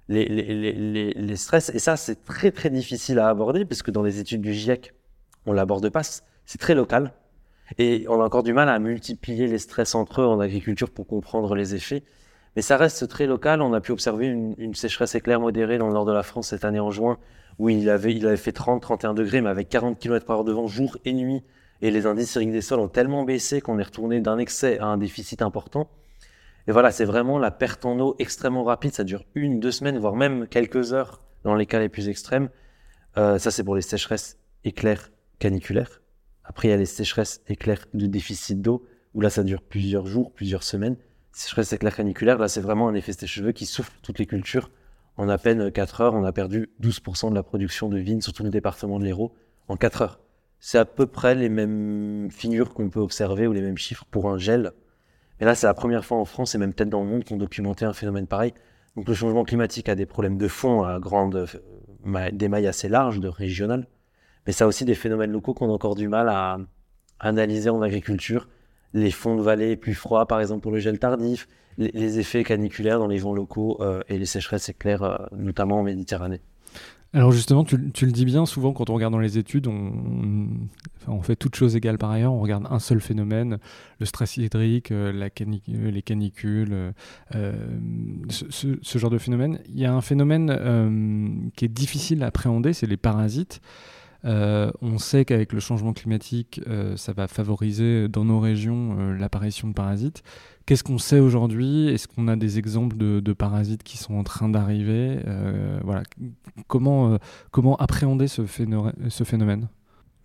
les, 0.09 0.27
les, 0.27 0.73
les, 0.75 1.13
les, 1.15 1.37
stress. 1.37 1.71
Et 1.71 1.79
ça, 1.79 1.97
c'est 1.97 2.25
très 2.25 2.51
très 2.51 2.69
difficile 2.69 3.19
à 3.19 3.29
aborder, 3.29 3.65
puisque 3.65 3.91
dans 3.91 4.03
les 4.03 4.19
études 4.19 4.43
du 4.43 4.53
GIEC, 4.53 4.93
on 5.47 5.53
l'aborde 5.53 5.89
pas, 5.89 6.03
c'est 6.03 6.59
très 6.59 6.75
local. 6.75 7.13
Et 7.79 8.05
on 8.09 8.21
a 8.21 8.25
encore 8.25 8.43
du 8.43 8.53
mal 8.53 8.69
à 8.69 8.79
multiplier 8.79 9.47
les 9.47 9.59
stress 9.59 9.95
entre 9.95 10.23
eux 10.23 10.27
en 10.27 10.41
agriculture 10.41 10.91
pour 10.91 11.07
comprendre 11.07 11.55
les 11.55 11.75
effets. 11.75 12.03
Mais 12.57 12.63
ça 12.63 12.77
reste 12.77 13.07
très 13.09 13.27
local. 13.27 13.63
On 13.63 13.73
a 13.73 13.81
pu 13.81 13.93
observer 13.93 14.27
une, 14.27 14.75
sécheresse 14.75 15.15
éclair 15.15 15.41
modérée 15.41 15.79
dans 15.79 15.87
le 15.87 15.95
nord 15.95 16.05
de 16.05 16.13
la 16.13 16.23
France 16.23 16.49
cette 16.49 16.65
année 16.65 16.81
en 16.81 16.91
juin, 16.91 17.19
où 17.59 17.69
il 17.69 17.89
avait, 17.89 18.37
fait 18.37 18.57
30-31 18.57 19.15
degrés, 19.15 19.41
mais 19.41 19.51
avec 19.51 19.69
40 19.69 19.99
km 19.99 20.27
par 20.27 20.39
heure 20.39 20.45
de 20.45 20.53
vent 20.53 20.67
jour 20.67 20.97
et 21.05 21.13
nuit. 21.13 21.43
Et 21.83 21.91
les 21.91 22.07
indices 22.07 22.31
sériques 22.31 22.53
des 22.53 22.61
sols 22.61 22.81
ont 22.81 22.89
tellement 22.89 23.25
baissé 23.25 23.61
qu'on 23.61 23.79
est 23.79 23.83
retourné 23.85 24.21
d'un 24.21 24.39
excès 24.39 24.79
à 24.79 24.87
un 24.87 24.99
déficit 24.99 25.43
important. 25.43 25.89
Et 26.67 26.73
voilà, 26.73 26.91
c'est 26.91 27.07
vraiment 27.07 27.39
la 27.39 27.51
perte 27.51 27.87
en 27.87 27.99
eau 28.01 28.17
extrêmement 28.19 28.65
rapide. 28.65 28.93
Ça 28.93 29.05
dure 29.05 29.25
une, 29.35 29.61
deux 29.61 29.71
semaines, 29.71 29.99
voire 29.99 30.15
même 30.15 30.47
quelques 30.47 30.93
heures 30.93 31.23
dans 31.43 31.55
les 31.55 31.67
cas 31.67 31.79
les 31.79 31.89
plus 31.89 32.09
extrêmes. 32.09 32.51
Euh, 33.17 33.39
ça, 33.39 33.51
c'est 33.51 33.65
pour 33.65 33.77
les 33.77 33.83
sécheresses 33.83 34.39
éclairs 34.65 35.11
caniculaires. 35.39 36.03
Après, 36.45 36.69
il 36.69 36.71
y 36.73 36.75
a 36.75 36.77
les 36.77 36.85
sécheresses 36.85 37.43
éclairs 37.49 37.87
de 37.95 38.07
déficit 38.07 38.61
d'eau, 38.61 38.85
où 39.15 39.21
là, 39.21 39.31
ça 39.31 39.43
dure 39.43 39.63
plusieurs 39.63 40.07
jours, 40.07 40.33
plusieurs 40.33 40.63
semaines 40.63 40.97
sécheresse 41.33 41.73
éclair 41.73 41.95
caniculaire, 41.95 42.39
là, 42.39 42.49
c'est 42.49 42.61
vraiment 42.61 42.89
un 42.89 42.95
effet 42.95 43.13
sèche-cheveux 43.13 43.53
qui 43.53 43.67
souffle 43.67 43.93
toutes 44.03 44.19
les 44.19 44.27
cultures. 44.27 44.71
En 45.17 45.29
à 45.29 45.39
peine 45.39 45.71
4 45.71 46.01
heures, 46.01 46.15
on 46.15 46.25
a 46.25 46.33
perdu 46.33 46.71
12% 46.83 47.31
de 47.31 47.35
la 47.35 47.43
production 47.43 47.89
de 47.89 47.99
vignes 47.99 48.21
sur 48.21 48.33
tout 48.33 48.43
le 48.43 48.51
département 48.51 48.99
de 48.99 49.05
l'Hérault 49.05 49.35
en 49.69 49.77
4 49.77 50.03
heures. 50.03 50.21
c'est 50.61 50.79
à 50.79 50.85
peu 50.85 51.07
près 51.07 51.35
les 51.35 51.49
mêmes 51.49 52.29
figures 52.31 52.75
qu'on 52.75 52.91
peut 52.91 53.01
observer 53.01 53.47
ou 53.47 53.53
les 53.53 53.63
mêmes 53.63 53.79
chiffres 53.79 54.05
pour 54.11 54.31
un 54.31 54.39
gel. 54.39 54.73
Mais 55.39 55.47
là, 55.47 55.55
c'est 55.55 55.67
la 55.67 55.75
première 55.75 56.05
fois 56.05 56.19
en 56.19 56.25
France 56.25 56.55
et 56.55 56.59
même 56.59 56.75
peut-être 56.75 56.91
dans 56.91 57.03
le 57.03 57.09
monde 57.09 57.25
qu'on 57.25 57.37
documentait 57.39 57.87
un 57.87 57.95
phénomène 57.95 58.27
pareil. 58.27 58.53
Donc 58.97 59.09
le 59.09 59.15
changement 59.15 59.45
climatique 59.45 59.89
a 59.89 59.95
des 59.95 60.07
problèmes 60.07 60.37
de 60.37 60.49
fond 60.49 60.83
à 60.83 60.99
grande, 60.99 61.47
euh, 62.05 62.31
des 62.33 62.49
mailles 62.49 62.67
assez 62.67 62.89
larges, 62.89 63.21
de 63.21 63.29
régionales. 63.29 63.87
Mais 64.47 64.53
ça 64.53 64.65
a 64.65 64.69
aussi 64.69 64.85
des 64.85 64.95
phénomènes 64.95 65.33
locaux 65.33 65.55
qu'on 65.55 65.71
a 65.71 65.73
encore 65.73 65.95
du 65.95 66.09
mal 66.09 66.29
à 66.29 66.59
analyser 67.19 67.71
en 67.71 67.83
agriculture. 67.83 68.49
Les 68.93 69.11
fonds 69.11 69.37
de 69.37 69.43
vallée 69.43 69.77
plus 69.77 69.95
froids, 69.95 70.27
par 70.27 70.41
exemple, 70.41 70.63
pour 70.63 70.73
le 70.73 70.81
gel 70.81 70.99
tardif, 70.99 71.47
les, 71.79 72.19
effets 72.19 72.45
caniculaires 72.45 72.99
dans 72.99 73.07
les 73.07 73.19
vents 73.19 73.35
locaux 73.35 73.79
euh, 73.81 74.03
et 74.09 74.19
les 74.19 74.27
sécheresses 74.27 74.69
éclaires, 74.69 75.03
euh, 75.03 75.17
notamment 75.37 75.81
en 75.81 75.83
Méditerranée. 75.83 76.41
Alors 77.13 77.33
justement, 77.33 77.65
tu, 77.65 77.77
le 77.77 78.13
dis 78.13 78.25
bien, 78.25 78.47
souvent 78.47 78.73
quand 78.73 78.89
on 78.89 78.95
regarde 78.95 79.13
dans 79.13 79.19
les 79.19 79.37
études, 79.37 79.67
on, 79.67 81.23
fait 81.23 81.35
toutes 81.35 81.57
choses 81.57 81.75
égales 81.75 81.99
par 81.99 82.13
ailleurs, 82.13 82.33
on 82.33 82.39
regarde 82.39 82.69
un 82.71 82.79
seul 82.79 83.01
phénomène, 83.01 83.59
le 83.99 84.07
stress 84.07 84.37
hydrique, 84.37 84.93
euh, 84.93 85.11
les 85.13 86.03
canicules, 86.03 86.93
ce, 87.33 88.99
genre 88.99 89.11
de 89.11 89.19
phénomène. 89.19 89.59
Il 89.69 89.81
y 89.81 89.87
a 89.87 89.93
un 89.93 90.03
phénomène 90.03 91.51
qui 91.57 91.65
est 91.65 91.69
difficile 91.69 92.23
à 92.23 92.27
appréhender, 92.27 92.73
c'est 92.73 92.87
les 92.87 92.97
parasites. 92.97 93.61
Euh, 94.25 94.71
on 94.83 94.99
sait 94.99 95.25
qu'avec 95.25 95.53
le 95.53 95.61
changement 95.61 95.93
climatique, 95.93 96.61
euh, 96.69 96.97
ça 96.97 97.13
va 97.13 97.27
favoriser 97.27 98.09
dans 98.09 98.25
nos 98.25 98.41
régions 98.41 98.97
euh, 98.99 99.17
l'apparition 99.17 99.69
de 99.69 99.73
parasites. 99.73 100.23
Qu'est-ce 100.67 100.85
qu'on 100.85 100.99
sait 100.99 101.21
aujourd'hui? 101.21 101.89
Est-ce 101.89 102.07
qu'on 102.07 102.29
a 102.29 102.37
des 102.37 102.59
exemples 102.59 102.97
de, 102.97 103.33
parasites 103.33 103.83
qui 103.83 103.97
sont 103.97 104.15
en 104.15 104.23
train 104.23 104.49
d'arriver? 104.49 105.19
Voilà. 105.83 106.03
Comment, 106.69 107.19
comment 107.51 107.77
appréhender 107.77 108.29
ce, 108.29 108.45
phénomène, 108.47 109.69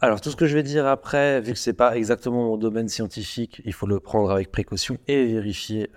alors 0.02 0.22
tout 0.22 0.30
ce 0.30 0.36
que 0.36 0.46
je 0.46 0.54
vais 0.54 0.62
dire 0.62 0.86
après, 0.86 1.42
vu 1.42 1.54
que 1.54 1.58
c'est 1.58 1.74
pas 1.74 1.98
exactement 1.98 2.46
mon 2.46 2.58
domaine 2.58 2.90
scientifique, 2.90 3.62
il 3.66 3.74
faut 3.74 3.88
le 3.88 4.00
prendre 4.00 4.30
avec 4.30 4.52
précaution 4.52 4.98
et 5.08 5.26
vérifier 5.26 5.90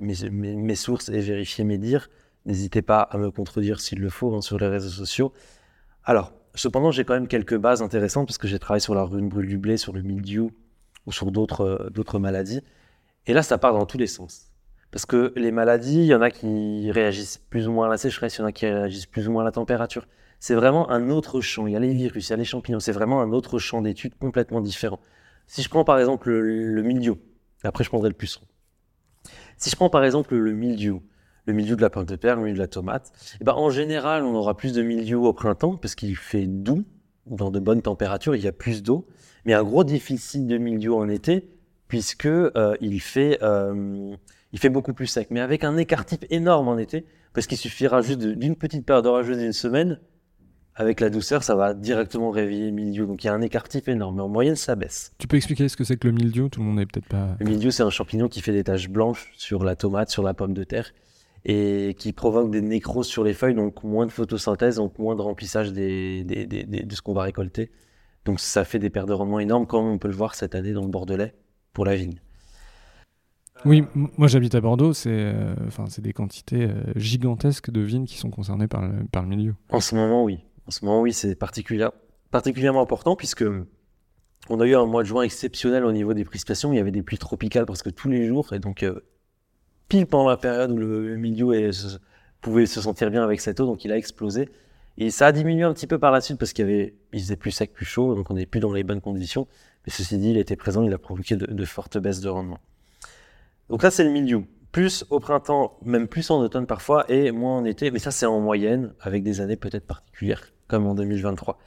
mes, 0.00 0.74
sources 0.74 1.10
et 1.10 1.20
vérifier 1.20 1.64
mes 1.64 1.76
dires. 1.76 2.08
N'hésitez 2.46 2.80
pas 2.80 3.00
à 3.00 3.18
me 3.18 3.30
contredire 3.30 3.80
s'il 3.80 3.98
le 3.98 4.08
faut 4.08 4.34
hein, 4.34 4.40
sur 4.40 4.58
les 4.58 4.68
réseaux 4.68 4.88
sociaux. 4.88 5.34
Alors, 6.04 6.32
Cependant, 6.54 6.90
j'ai 6.90 7.04
quand 7.04 7.14
même 7.14 7.28
quelques 7.28 7.56
bases 7.56 7.82
intéressantes 7.82 8.26
parce 8.26 8.38
que 8.38 8.48
j'ai 8.48 8.58
travaillé 8.58 8.80
sur 8.80 8.94
la 8.94 9.04
rune 9.04 9.28
brûle 9.28 9.46
du 9.46 9.58
blé, 9.58 9.76
sur 9.76 9.92
le 9.92 10.02
mildiou 10.02 10.50
ou 11.06 11.12
sur 11.12 11.30
d'autres 11.30 11.90
euh, 11.92 12.18
maladies. 12.18 12.60
Et 13.26 13.32
là, 13.32 13.42
ça 13.42 13.58
part 13.58 13.72
dans 13.72 13.86
tous 13.86 13.98
les 13.98 14.06
sens. 14.06 14.50
Parce 14.90 15.06
que 15.06 15.32
les 15.36 15.52
maladies, 15.52 16.00
il 16.00 16.06
y 16.06 16.14
en 16.14 16.22
a 16.22 16.30
qui 16.30 16.90
réagissent 16.90 17.38
plus 17.50 17.68
ou 17.68 17.72
moins 17.72 17.86
à 17.86 17.90
la 17.90 17.96
sécheresse, 17.96 18.36
il 18.36 18.40
y 18.40 18.42
en 18.42 18.46
a 18.46 18.52
qui 18.52 18.66
réagissent 18.66 19.06
plus 19.06 19.28
ou 19.28 19.32
moins 19.32 19.42
à 19.42 19.44
la 19.44 19.52
température. 19.52 20.06
C'est 20.40 20.54
vraiment 20.54 20.90
un 20.90 21.10
autre 21.10 21.40
champ. 21.40 21.66
Il 21.66 21.74
y 21.74 21.76
a 21.76 21.80
les 21.80 21.92
virus, 21.92 22.28
il 22.28 22.30
y 22.30 22.32
a 22.32 22.36
les 22.36 22.44
champignons. 22.44 22.80
C'est 22.80 22.92
vraiment 22.92 23.20
un 23.20 23.30
autre 23.30 23.58
champ 23.58 23.82
d'études 23.82 24.16
complètement 24.18 24.60
différent. 24.60 24.98
Si 25.46 25.62
je 25.62 25.68
prends 25.68 25.84
par 25.84 25.98
exemple 25.98 26.30
le, 26.30 26.82
mildiou, 26.82 27.18
après 27.62 27.84
je 27.84 27.88
prendrai 27.88 28.08
le 28.08 28.14
puceron. 28.14 28.46
Si 29.58 29.70
je 29.70 29.76
prends 29.76 29.90
par 29.90 30.04
exemple 30.04 30.34
le 30.34 30.52
mildiou, 30.52 31.02
le 31.50 31.56
milieu 31.56 31.76
de 31.76 31.82
la 31.82 31.90
pomme 31.90 32.06
de 32.06 32.16
terre, 32.16 32.36
le 32.36 32.42
milieu 32.42 32.54
de 32.54 32.60
la 32.60 32.68
tomate, 32.68 33.12
et 33.34 33.38
eh 33.40 33.44
ben, 33.44 33.54
en 33.54 33.70
général, 33.70 34.24
on 34.24 34.34
aura 34.34 34.56
plus 34.56 34.72
de 34.72 34.82
milieu 34.82 35.18
au 35.18 35.32
printemps 35.32 35.76
parce 35.76 35.94
qu'il 35.94 36.16
fait 36.16 36.46
doux, 36.46 36.84
dans 37.26 37.50
de 37.50 37.60
bonnes 37.60 37.82
températures, 37.82 38.34
il 38.34 38.42
y 38.42 38.48
a 38.48 38.52
plus 38.52 38.82
d'eau, 38.82 39.06
mais 39.44 39.54
un 39.54 39.62
gros 39.62 39.84
déficit 39.84 40.46
de 40.46 40.58
milieu 40.58 40.94
en 40.94 41.08
été 41.08 41.48
puisque 41.88 42.26
euh, 42.26 42.76
il, 42.80 43.00
fait, 43.00 43.38
euh, 43.42 44.14
il 44.52 44.58
fait 44.58 44.68
beaucoup 44.68 44.94
plus 44.94 45.08
sec, 45.08 45.28
mais 45.30 45.40
avec 45.40 45.64
un 45.64 45.76
écart 45.76 46.04
type 46.04 46.24
énorme 46.30 46.68
en 46.68 46.78
été, 46.78 47.04
parce 47.32 47.46
qu'il 47.48 47.58
suffira 47.58 48.00
juste 48.00 48.20
d'une 48.20 48.54
petite 48.54 48.86
période 48.86 49.06
orageuse 49.06 49.38
d'une 49.38 49.52
semaine, 49.52 49.98
avec 50.76 51.00
la 51.00 51.10
douceur, 51.10 51.42
ça 51.42 51.56
va 51.56 51.74
directement 51.74 52.30
réveiller 52.30 52.66
le 52.66 52.72
mildiou. 52.72 53.06
Donc 53.06 53.22
il 53.24 53.26
y 53.26 53.30
a 53.30 53.34
un 53.34 53.42
écart 53.42 53.68
type 53.68 53.88
énorme, 53.88 54.16
mais 54.16 54.22
en 54.22 54.28
moyenne, 54.28 54.56
ça 54.56 54.76
baisse. 54.76 55.12
Tu 55.18 55.26
peux 55.26 55.36
expliquer 55.36 55.68
ce 55.68 55.76
que 55.76 55.84
c'est 55.84 55.96
que 55.96 56.06
le 56.06 56.14
mildiou 56.14 56.48
Tout 56.48 56.60
le 56.60 56.66
monde 56.66 56.76
n'est 56.76 56.86
peut-être 56.86 57.08
pas. 57.08 57.36
Le 57.38 57.46
mildiou, 57.46 57.70
c'est 57.70 57.82
un 57.82 57.90
champignon 57.90 58.28
qui 58.28 58.40
fait 58.40 58.52
des 58.52 58.64
taches 58.64 58.88
blanches 58.88 59.32
sur 59.36 59.64
la 59.64 59.76
tomate, 59.76 60.10
sur 60.10 60.22
la 60.22 60.32
pomme 60.32 60.54
de 60.54 60.64
terre, 60.64 60.92
et 61.44 61.94
qui 61.98 62.12
provoque 62.12 62.50
des 62.50 62.60
nécroses 62.60 63.06
sur 63.06 63.24
les 63.24 63.32
feuilles, 63.32 63.54
donc 63.54 63.82
moins 63.82 64.06
de 64.06 64.12
photosynthèse, 64.12 64.76
donc 64.76 64.98
moins 64.98 65.16
de 65.16 65.22
remplissage 65.22 65.72
des, 65.72 66.24
de 66.24 66.94
ce 66.94 67.02
qu'on 67.02 67.14
va 67.14 67.22
récolter. 67.22 67.70
Donc 68.24 68.40
ça 68.40 68.64
fait 68.64 68.78
des 68.78 68.90
pertes 68.90 69.08
de 69.08 69.14
rendement 69.14 69.40
énormes, 69.40 69.66
comme 69.66 69.86
on 69.86 69.98
peut 69.98 70.08
le 70.08 70.14
voir 70.14 70.34
cette 70.34 70.54
année 70.54 70.72
dans 70.72 70.82
le 70.82 70.90
Bordelais 70.90 71.34
pour 71.72 71.84
la 71.84 71.96
vigne. 71.96 72.20
Oui, 73.64 73.84
moi 73.94 74.26
j'habite 74.26 74.54
à 74.54 74.60
Bordeaux, 74.60 74.94
c'est 74.94 75.10
euh, 75.12 75.54
des 75.98 76.12
quantités 76.12 76.64
euh, 76.64 76.92
gigantesques 76.96 77.70
de 77.70 77.80
vignes 77.80 78.06
qui 78.06 78.16
sont 78.16 78.30
concernées 78.30 78.68
par 78.68 78.86
le, 78.86 79.04
par 79.12 79.22
le 79.22 79.28
milieu. 79.28 79.54
En 79.70 79.80
ce 79.80 79.94
moment, 79.94 80.24
oui. 80.24 80.40
En 80.66 80.70
ce 80.70 80.84
moment, 80.84 81.02
oui, 81.02 81.12
c'est 81.12 81.34
particulièrement 81.34 82.80
important 82.80 83.16
puisque 83.16 83.44
on 84.48 84.60
a 84.60 84.66
eu 84.66 84.74
un 84.74 84.86
mois 84.86 85.02
de 85.02 85.08
juin 85.08 85.22
exceptionnel 85.22 85.84
au 85.84 85.92
niveau 85.92 86.14
des 86.14 86.24
précipitations. 86.24 86.72
Il 86.72 86.76
y 86.76 86.78
avait 86.78 86.90
des 86.90 87.02
pluies 87.02 87.18
tropicales 87.18 87.66
presque 87.66 87.92
tous 87.92 88.08
les 88.08 88.26
jours 88.26 88.52
et 88.52 88.60
donc 88.60 88.82
euh, 88.82 89.00
pile 89.90 90.06
pendant 90.06 90.30
la 90.30 90.38
période 90.38 90.70
où 90.70 90.76
le, 90.76 91.16
milieu 91.16 91.70
pouvait 92.40 92.64
se 92.64 92.80
sentir 92.80 93.10
bien 93.10 93.22
avec 93.22 93.40
cette 93.40 93.60
eau, 93.60 93.66
donc 93.66 93.84
il 93.84 93.92
a 93.92 93.98
explosé. 93.98 94.48
Et 94.96 95.10
ça 95.10 95.26
a 95.26 95.32
diminué 95.32 95.64
un 95.64 95.74
petit 95.74 95.86
peu 95.86 95.98
par 95.98 96.12
la 96.12 96.20
suite 96.20 96.38
parce 96.38 96.52
qu'il 96.52 96.92
faisait 97.12 97.36
plus 97.36 97.50
sec, 97.50 97.74
plus 97.74 97.84
chaud, 97.84 98.14
donc 98.14 98.30
on 98.30 98.34
n'est 98.34 98.46
plus 98.46 98.60
dans 98.60 98.72
les 98.72 98.84
bonnes 98.84 99.00
conditions. 99.00 99.46
Mais 99.84 99.92
ceci 99.92 100.16
dit, 100.16 100.30
il 100.30 100.38
était 100.38 100.56
présent, 100.56 100.82
il 100.82 100.94
a 100.94 100.98
provoqué 100.98 101.36
de, 101.36 101.64
fortes 101.64 101.98
baisses 101.98 102.20
de 102.20 102.28
rendement. 102.28 102.60
Donc 103.68 103.82
là, 103.82 103.90
c'est 103.90 104.04
le 104.04 104.10
milieu. 104.10 104.44
Plus 104.72 105.04
au 105.10 105.18
printemps, 105.18 105.76
même 105.84 106.06
plus 106.06 106.30
en 106.30 106.38
automne 106.38 106.66
parfois, 106.66 107.04
et 107.10 107.32
moins 107.32 107.58
en 107.58 107.64
été. 107.64 107.90
Mais 107.90 107.98
ça, 107.98 108.12
c'est 108.12 108.26
en 108.26 108.40
moyenne, 108.40 108.94
avec 109.00 109.24
des 109.24 109.40
années 109.40 109.56
peut-être 109.56 109.86
particulières, 109.86 110.52
comme 110.68 110.86
en 110.86 110.94
2023. 110.94 111.58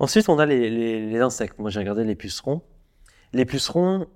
Ensuite, 0.00 0.28
on 0.28 0.38
a 0.38 0.46
les, 0.46 1.06
les 1.06 1.20
insectes. 1.20 1.58
Moi, 1.58 1.70
j'ai 1.70 1.78
regardé 1.78 2.02
les 2.02 2.16
pucerons. 2.16 2.62
Les 3.32 3.44
pucerons, 3.44 4.06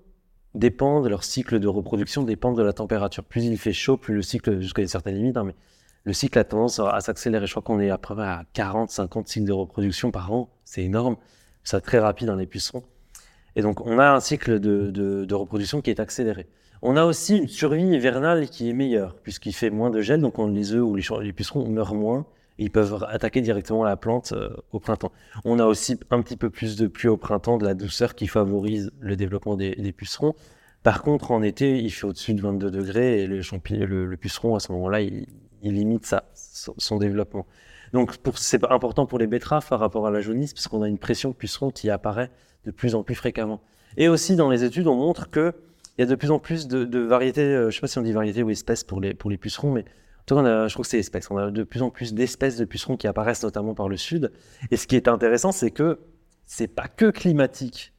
dépendent, 0.55 1.09
leur 1.09 1.25
cycle 1.25 1.59
de 1.59 1.69
reproduction 1.69 2.23
dépend 2.23 2.53
de 2.53 2.63
la 2.63 2.73
température. 2.73 3.25
Plus 3.25 3.45
il 3.45 3.59
fait 3.59 3.73
chaud, 3.73 3.97
plus 3.97 4.15
le 4.15 4.23
cycle, 4.23 4.61
jusqu'à 4.61 4.83
une 4.83 4.89
certaine 4.89 5.17
limite, 5.17 5.37
hein, 5.37 5.45
mais 5.45 5.55
le 6.05 6.13
cycle 6.13 6.39
a 6.39 6.45
tendance 6.45 6.79
à, 6.79 7.01
s'accélérer. 7.01 7.47
Je 7.47 7.53
crois 7.53 7.63
qu'on 7.63 7.81
est 7.81 7.91
à 7.91 7.99
peu 7.99 8.15
près 8.15 8.25
à 8.25 8.45
40, 8.53 8.91
50 8.91 9.29
cycles 9.29 9.47
de 9.47 9.53
reproduction 9.53 10.11
par 10.11 10.33
an. 10.33 10.51
C'est 10.65 10.83
énorme. 10.83 11.17
C'est 11.63 11.81
très 11.81 11.99
rapide 11.99 12.29
dans 12.29 12.37
les 12.37 12.47
pucerons. 12.47 12.85
Et 13.57 13.63
donc, 13.63 13.87
on 13.87 13.99
a 13.99 14.11
un 14.11 14.21
cycle 14.21 14.61
de, 14.61 14.91
de, 14.91 15.35
reproduction 15.35 15.81
qui 15.81 15.91
est 15.91 16.01
accéléré. 16.01 16.47
On 16.83 16.97
a 16.97 17.05
aussi 17.05 17.39
une 17.39 17.49
survie 17.49 17.87
hivernale 17.87 18.49
qui 18.49 18.69
est 18.69 18.75
meilleure, 18.75 19.15
puisqu'il 19.15 19.55
fait 19.55 19.71
moins 19.71 19.91
de 19.91 20.03
gel, 20.03 20.21
donc 20.21 20.39
on, 20.39 20.49
les 20.49 20.73
œufs 20.73 20.83
ou 20.83 20.95
les, 20.95 21.05
les 21.23 21.33
pucerons 21.33 21.67
meurent 21.69 21.95
moins 21.95 22.27
ils 22.59 22.71
peuvent 22.71 23.05
attaquer 23.09 23.41
directement 23.41 23.85
la 23.85 23.97
plante 23.97 24.33
euh, 24.33 24.51
au 24.73 24.79
printemps. 24.79 25.13
On 25.45 25.59
a 25.59 25.67
aussi 25.67 25.99
un 26.11 26.23
petit 26.23 26.37
peu 26.37 26.51
plus 26.51 26.77
de 26.77 26.87
pluie 26.87 27.09
au 27.09 27.17
printemps, 27.17 27.59
de 27.59 27.65
la 27.65 27.75
douceur 27.75 28.15
qui 28.15 28.27
favorise 28.27 28.93
le 29.01 29.17
développement 29.17 29.57
des, 29.57 29.93
pucerons. 29.97 30.35
Par 30.83 31.03
contre, 31.03 31.31
en 31.31 31.43
été, 31.43 31.79
il 31.79 31.91
fait 31.91 32.07
au-dessus 32.07 32.35
de 32.35 32.43
22 32.43 32.71
degrés 32.71 33.23
et 33.23 33.27
le, 33.27 33.41
le, 34.07 34.17
puceron, 34.17 34.55
à 34.55 34.61
ce 34.61 34.71
moment-là, 34.73 35.01
il, 35.01 35.27
limite 35.63 36.05
ça, 36.05 36.25
son, 36.35 36.99
développement. 36.99 37.47
Donc, 37.93 38.13
c'est 38.37 38.63
important 38.71 39.07
pour 39.07 39.19
les 39.19 39.27
betteraves 39.27 39.67
par 39.67 39.81
rapport 39.81 40.07
à 40.07 40.11
la 40.11 40.21
jaunisse, 40.21 40.53
parce 40.53 40.69
qu'on 40.69 40.83
a 40.83 40.89
une 40.89 40.99
pression 40.99 41.33
puceron 41.33 41.71
qui 41.71 41.89
apparaît 41.91 42.31
de 42.67 42.71
plus 42.71 42.95
en 42.95 43.03
plus 43.03 43.15
fréquemment. 43.15 43.63
Et 43.97 44.09
aussi, 44.09 44.37
dans 44.37 44.51
les 44.51 44.63
études, 44.63 44.87
on 44.87 44.95
montre 44.95 45.31
qu'il 45.31 45.53
y 45.99 46.03
a 46.03 46.07
de 46.07 46.15
plus 46.15 46.31
en 46.31 46.39
plus 46.39 46.69
de, 46.69 46.99
variétés, 46.99 47.43
euh, 47.43 47.63
je 47.63 47.67
ne 47.67 47.71
sais 47.71 47.81
pas 47.81 47.87
si 47.87 47.99
on 47.99 48.03
dit 48.03 48.13
variétés 48.13 48.43
ou 48.43 48.51
espèces 48.51 48.85
pour 48.85 49.01
les 49.01 49.39
pucerons, 49.39 49.73
mais 49.73 49.87
je 50.29 50.73
trouve 50.73 50.85
que 50.85 50.89
c'est 50.91 50.99
espèces. 50.99 51.31
On 51.31 51.37
a 51.37 51.51
de 51.51 51.63
plus 51.63 51.83
en 51.83 51.91
plus 51.91 52.15
d'espèces 52.15 52.57
de 52.57 52.65
pucerons 52.65 52.97
qui 52.97 53.07
apparaissent 53.07 53.43
notamment 53.43 53.75
par 53.75 53.89
le 53.89 53.97
sud. 53.97 54.33
Et 54.71 54.77
ce 54.77 54.87
qui 54.87 54.97
est 54.97 55.09
intéressant, 55.09 55.53
c'est 55.53 55.71
que 55.71 56.01
c'est 56.47 56.69
pas 56.69 56.89
que 56.89 57.11
climatique. 57.11 57.93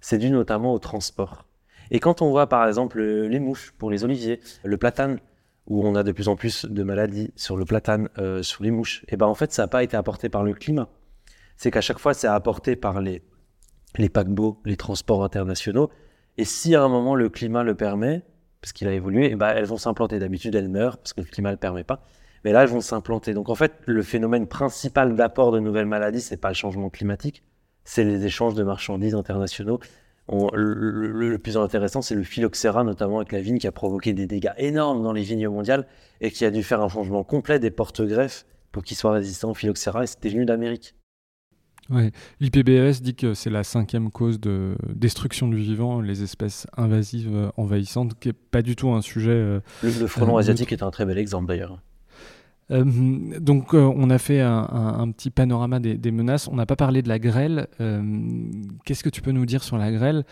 C'est 0.00 0.18
dû 0.18 0.30
notamment 0.30 0.72
au 0.72 0.78
transport. 0.78 1.46
Et 1.90 2.00
quand 2.00 2.22
on 2.22 2.30
voit 2.30 2.48
par 2.48 2.66
exemple 2.66 3.02
les 3.02 3.40
mouches 3.40 3.72
pour 3.76 3.90
les 3.90 4.04
oliviers, 4.04 4.40
le 4.64 4.76
platane, 4.76 5.18
où 5.66 5.86
on 5.86 5.94
a 5.94 6.02
de 6.02 6.12
plus 6.12 6.28
en 6.28 6.36
plus 6.36 6.64
de 6.64 6.82
maladies 6.82 7.32
sur 7.36 7.56
le 7.56 7.64
platane, 7.64 8.08
euh, 8.18 8.42
sur 8.42 8.62
les 8.62 8.70
mouches, 8.70 9.04
et 9.08 9.16
ben 9.16 9.26
en 9.26 9.34
fait 9.34 9.52
ça 9.52 9.62
n'a 9.62 9.68
pas 9.68 9.82
été 9.82 9.96
apporté 9.96 10.28
par 10.28 10.42
le 10.42 10.54
climat. 10.54 10.88
C'est 11.56 11.70
qu'à 11.70 11.80
chaque 11.80 11.98
fois 11.98 12.14
c'est 12.14 12.26
apporté 12.26 12.76
par 12.76 13.00
les, 13.00 13.22
les 13.96 14.08
paquebots, 14.08 14.60
les 14.64 14.76
transports 14.76 15.22
internationaux. 15.24 15.90
Et 16.38 16.44
si 16.44 16.74
à 16.74 16.82
un 16.82 16.88
moment 16.88 17.14
le 17.14 17.28
climat 17.28 17.62
le 17.62 17.74
permet, 17.74 18.22
parce 18.60 18.72
qu'il 18.72 18.88
a 18.88 18.92
évolué, 18.92 19.34
bah, 19.36 19.54
elles 19.54 19.64
vont 19.64 19.76
s'implanter. 19.76 20.18
D'habitude, 20.18 20.54
elles 20.54 20.68
meurent 20.68 20.98
parce 20.98 21.12
que 21.12 21.20
le 21.20 21.26
climat 21.26 21.50
ne 21.50 21.54
le 21.54 21.58
permet 21.58 21.84
pas. 21.84 22.04
Mais 22.44 22.52
là, 22.52 22.62
elles 22.62 22.68
vont 22.68 22.80
s'implanter. 22.80 23.34
Donc 23.34 23.48
en 23.48 23.54
fait, 23.54 23.72
le 23.86 24.02
phénomène 24.02 24.46
principal 24.46 25.14
d'apport 25.14 25.52
de 25.52 25.60
nouvelles 25.60 25.86
maladies, 25.86 26.20
c'est 26.20 26.36
pas 26.36 26.48
le 26.48 26.54
changement 26.54 26.90
climatique, 26.90 27.42
c'est 27.84 28.04
les 28.04 28.24
échanges 28.24 28.54
de 28.54 28.62
marchandises 28.62 29.14
internationaux. 29.14 29.80
le, 30.28 31.36
plus 31.38 31.56
intéressant, 31.56 32.02
c'est 32.02 32.14
le 32.14 32.22
phylloxéra, 32.22 32.84
notamment 32.84 33.18
avec 33.18 33.32
la 33.32 33.40
vigne, 33.40 33.58
qui 33.58 33.66
a 33.66 33.72
provoqué 33.72 34.12
des 34.12 34.26
dégâts 34.26 34.52
énormes 34.58 35.02
dans 35.02 35.12
les 35.12 35.22
vignes 35.22 35.48
mondiales 35.48 35.86
et 36.20 36.30
qui 36.30 36.44
a 36.44 36.50
dû 36.50 36.62
faire 36.62 36.80
un 36.80 36.88
changement 36.88 37.24
complet 37.24 37.58
des 37.58 37.70
porte-greffes 37.70 38.46
pour 38.72 38.84
qu'ils 38.84 38.96
soient 38.96 39.12
résistants 39.12 39.50
au 39.50 39.54
phylloxéra. 39.54 40.04
Et 40.04 40.06
c'était 40.06 40.28
venu 40.28 40.44
d'Amérique. 40.44 40.94
Ouais. 41.90 42.12
L'IPBES 42.38 43.02
dit 43.02 43.16
que 43.16 43.34
c'est 43.34 43.50
la 43.50 43.64
cinquième 43.64 44.10
cause 44.10 44.38
de 44.38 44.76
destruction 44.94 45.48
du 45.48 45.56
vivant, 45.56 46.00
les 46.00 46.22
espèces 46.22 46.68
invasives 46.76 47.34
euh, 47.34 47.50
envahissantes, 47.56 48.18
qui 48.20 48.28
n'est 48.28 48.32
pas 48.32 48.62
du 48.62 48.76
tout 48.76 48.90
un 48.90 49.02
sujet. 49.02 49.32
Euh, 49.32 49.60
le, 49.82 50.06
frelon 50.06 50.36
euh, 50.36 50.40
asiatique 50.40 50.72
est 50.72 50.84
un 50.84 50.90
très 50.92 51.04
bel 51.04 51.18
exemple 51.18 51.46
d'ailleurs. 51.46 51.80
Euh, 52.70 52.84
donc, 53.40 53.74
on 53.74 54.08
a 54.10 54.18
fait 54.18 54.40
un, 54.40 55.10
petit 55.10 55.30
panorama 55.30 55.80
des, 55.80 56.10
menaces. 56.12 56.46
On 56.46 56.54
n'a 56.54 56.66
pas 56.66 56.76
parlé 56.76 57.02
de 57.02 57.08
la 57.08 57.18
grêle. 57.18 57.66
Qu'est-ce 58.84 59.02
que 59.02 59.08
tu 59.08 59.22
peux 59.22 59.32
nous 59.32 59.44
dire 59.44 59.64
sur 59.64 59.76
la 59.76 59.90
grêle? 59.90 60.24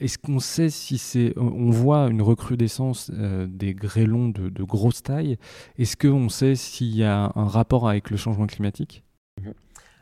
Est-ce 0.00 0.16
qu'on 0.16 0.38
sait 0.38 0.70
si 0.70 0.96
c'est. 0.96 1.34
On 1.36 1.68
voit 1.68 2.08
une 2.08 2.22
recrudescence 2.22 3.10
des 3.10 3.74
grêlons 3.74 4.30
de, 4.30 4.48
de 4.48 4.62
grosse 4.62 5.02
taille? 5.02 5.36
Est-ce 5.76 5.98
qu'on 5.98 6.30
sait 6.30 6.54
s'il 6.54 6.96
y 6.96 7.04
a 7.04 7.30
un 7.34 7.46
rapport 7.46 7.86
avec 7.86 8.08
le 8.08 8.16
changement 8.16 8.46
climatique? 8.46 9.04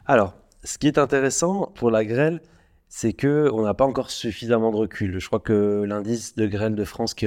Alors, 0.06 0.36
ce 0.64 0.78
qui 0.78 0.86
est 0.86 0.98
intéressant 0.98 1.72
pour 1.74 1.90
la 1.90 2.04
grêle, 2.04 2.40
c'est 2.88 3.12
que 3.12 3.48
on 3.52 3.62
n'a 3.62 3.74
pas 3.74 3.84
encore 3.84 4.10
suffisamment 4.10 4.72
de 4.72 4.76
recul. 4.76 5.18
Je 5.18 5.26
crois 5.26 5.40
que 5.40 5.84
l'indice 5.86 6.34
de 6.34 6.46
grêle 6.46 6.74
de 6.74 6.84
France, 6.84 7.14
qui, 7.14 7.26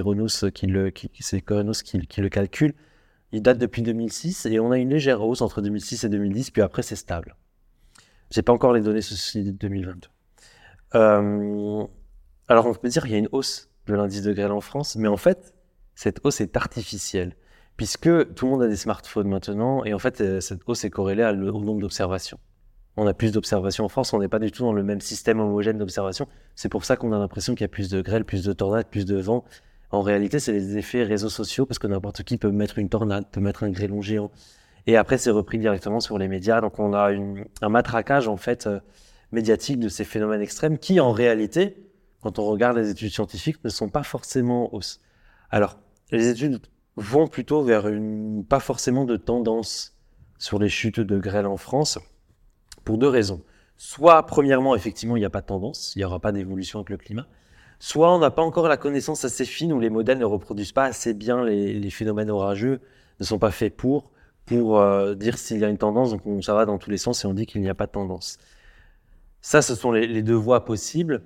qui, 0.54 0.68
le, 0.68 0.90
qui, 0.90 1.10
c'est 1.22 1.42
qui, 1.42 2.08
qui 2.08 2.22
le 2.22 2.30
calcule, 2.30 2.74
il 3.32 3.42
date 3.42 3.58
depuis 3.58 3.82
2006 3.82 4.46
et 4.46 4.60
on 4.60 4.72
a 4.72 4.78
une 4.78 4.90
légère 4.90 5.22
hausse 5.22 5.42
entre 5.42 5.62
2006 5.62 6.04
et 6.04 6.10
2010, 6.10 6.52
puis 6.52 6.62
après 6.62 6.84
c'est 6.84 6.96
stable. 6.96 7.36
J'ai 8.30 8.42
pas 8.42 8.54
encore 8.54 8.74
les 8.74 8.82
données 8.82 9.00
de 9.00 9.52
2022. 9.52 10.08
Euh, 10.96 11.88
alors 12.48 12.68
on 12.68 12.74
peut 12.74 12.90
dire 12.90 13.04
qu'il 13.04 13.14
y 13.14 13.16
a 13.16 13.20
une 13.20 13.30
hausse 13.32 13.70
de 13.88 13.96
l'indice 13.96 14.22
de 14.22 14.34
grêle 14.34 14.52
en 14.52 14.62
France, 14.62 14.96
mais 14.96 15.08
en 15.08 15.18
fait 15.18 15.56
cette 15.96 16.20
hausse 16.24 16.42
est 16.42 16.56
artificielle 16.58 17.36
puisque 17.78 18.34
tout 18.36 18.46
le 18.46 18.52
monde 18.52 18.64
a 18.64 18.68
des 18.68 18.76
smartphones 18.76 19.28
maintenant 19.28 19.84
et 19.84 19.94
en 19.94 20.00
fait 20.00 20.22
euh, 20.22 20.40
cette 20.40 20.62
hausse 20.68 20.84
est 20.84 20.90
corrélée 20.90 21.24
au 21.24 21.60
nombre 21.60 21.80
d'observations. 21.80 22.40
On 22.96 23.08
a 23.08 23.14
plus 23.14 23.32
d'observations 23.32 23.86
en 23.86 23.90
France, 23.90 24.14
on 24.14 24.20
n'est 24.20 24.28
pas 24.28 24.40
du 24.40 24.52
tout 24.52 24.64
dans 24.64 24.74
le 24.74 24.84
même 24.84 25.02
système 25.02 25.40
homogène 25.40 25.78
d'observation. 25.78 26.28
C'est 26.56 26.70
pour 26.70 26.86
ça 26.86 26.96
qu'on 26.96 27.12
a 27.12 27.18
l'impression 27.18 27.56
qu'il 27.56 27.64
y 27.64 27.66
a 27.66 27.70
plus 27.70 27.90
de 27.90 28.02
grêle, 28.02 28.24
plus 28.24 28.44
de 28.44 28.54
tornades, 28.54 28.88
plus 28.88 29.06
de 29.06 29.18
vent, 29.18 29.44
en 29.94 30.02
réalité, 30.02 30.40
c'est 30.40 30.54
les 30.54 30.76
effets 30.80 31.04
réseaux 31.04 31.30
sociaux 31.30 31.68
parce 31.68 31.78
que 31.78 31.86
n'importe 31.86 32.24
qui 32.24 32.40
peut 32.40 32.50
mettre 32.50 32.80
une 32.80 32.90
tornade, 32.90 33.28
peut 33.32 33.40
mettre 33.40 33.64
un 33.64 33.70
grêlon 33.70 34.02
géant. 34.02 34.32
Et 34.88 34.98
après, 34.98 35.20
c'est 35.20 35.30
repris 35.30 35.60
directement 35.60 36.00
sur 36.00 36.18
les 36.18 36.28
médias. 36.28 36.62
Donc, 36.62 36.80
on 36.80 36.94
a 36.94 37.12
un 37.62 37.70
matraquage, 37.70 38.28
en 38.28 38.36
fait, 38.36 38.66
euh, 38.66 38.80
médiatique 39.32 39.78
de 39.78 39.90
ces 39.90 40.04
phénomènes 40.04 40.42
extrêmes 40.42 40.80
qui, 40.80 41.00
en 41.00 41.12
réalité, 41.12 41.92
quand 42.22 42.40
on 42.40 42.46
regarde 42.46 42.76
les 42.78 42.90
études 42.90 43.12
scientifiques, 43.12 43.64
ne 43.64 43.70
sont 43.70 43.88
pas 43.88 44.02
forcément 44.02 44.74
hausses. 44.74 45.00
Alors, 45.52 45.78
les 46.10 46.28
études 46.28 46.60
vont 46.96 47.28
plutôt 47.28 47.62
vers 47.62 47.88
une, 47.88 48.44
pas 48.44 48.60
forcément 48.60 49.06
de 49.06 49.16
tendance 49.16 49.96
sur 50.40 50.58
les 50.58 50.70
chutes 50.70 51.02
de 51.02 51.20
grêle 51.20 51.46
en 51.46 51.58
France 51.58 52.00
pour 52.84 52.98
deux 52.98 53.08
raisons. 53.08 53.42
Soit, 53.78 54.26
premièrement, 54.26 54.76
effectivement, 54.76 55.16
il 55.18 55.20
n'y 55.20 55.26
a 55.26 55.30
pas 55.30 55.42
de 55.42 55.48
tendance, 55.48 55.94
il 55.96 56.00
n'y 56.00 56.06
aura 56.06 56.20
pas 56.20 56.32
d'évolution 56.32 56.80
avec 56.80 56.90
le 56.90 56.98
climat 56.98 57.28
soit 57.84 58.16
on 58.16 58.20
n'a 58.20 58.32
pas 58.32 58.42
encore 58.42 58.70
la 58.70 58.78
connaissance 58.78 59.26
assez 59.26 59.44
fine 59.44 59.74
ou 59.74 59.80
les 59.82 59.90
modèles 59.90 60.18
ne 60.18 60.24
reproduisent 60.24 60.72
pas 60.72 60.86
assez 60.86 61.14
bien 61.14 61.44
les, 61.44 61.90
phénomènes 61.90 62.30
orageux, 62.30 62.80
ne 63.20 63.26
sont 63.26 63.40
pas 63.40 63.52
faits 63.52 63.76
pour, 63.76 64.12
pour 64.46 64.80
euh, 64.80 65.16
dire 65.16 65.38
s'il 65.38 65.60
y 65.60 65.66
a 65.66 65.68
une 65.68 65.78
tendance, 65.78 66.12
donc 66.12 66.26
on, 66.26 66.42
ça 66.42 66.54
va 66.54 66.66
dans 66.66 66.78
tous 66.78 66.90
les 66.90 66.98
sens 66.98 67.26
et 67.26 67.28
on 67.28 67.34
dit 67.34 67.46
qu'il 67.46 67.60
n'y 67.60 67.68
a 67.68 67.76
pas 67.76 67.86
de 67.86 67.92
tendance. 67.92 68.38
Ça, 69.42 69.62
ce 69.62 69.76
sont 69.76 69.92
les, 69.92 70.22
deux 70.22 70.34
voies 70.34 70.64
possibles. 70.64 71.24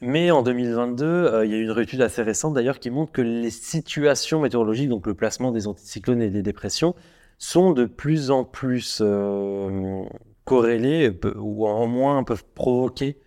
Mais 0.00 0.32
en 0.32 0.42
2022, 0.42 1.04
euh, 1.06 1.44
il 1.44 1.52
y 1.52 1.54
a 1.54 1.58
une 1.58 1.78
étude 1.78 2.02
assez 2.02 2.22
récente 2.22 2.54
d'ailleurs 2.54 2.80
qui 2.80 2.90
montre 2.90 3.12
que 3.12 3.22
les 3.22 3.50
situations 3.50 4.40
météorologiques, 4.40 4.88
donc 4.88 5.06
le 5.06 5.14
placement 5.14 5.52
des 5.52 5.68
anticyclones 5.68 6.22
et 6.22 6.30
des 6.30 6.42
dépressions, 6.42 6.96
sont 7.38 7.70
de 7.70 7.84
plus 7.84 8.32
en 8.32 8.42
plus 8.42 8.98
euh, 9.00 10.02
corrélées 10.44 11.10
ou 11.36 11.66
en 11.66 11.86
moins 11.86 12.24
peuvent 12.24 12.44
provoquer 12.54 13.18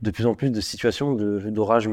de 0.00 0.10
plus 0.10 0.26
en 0.26 0.34
plus 0.34 0.50
de 0.50 0.60
situations 0.60 1.14
d'orage 1.14 1.88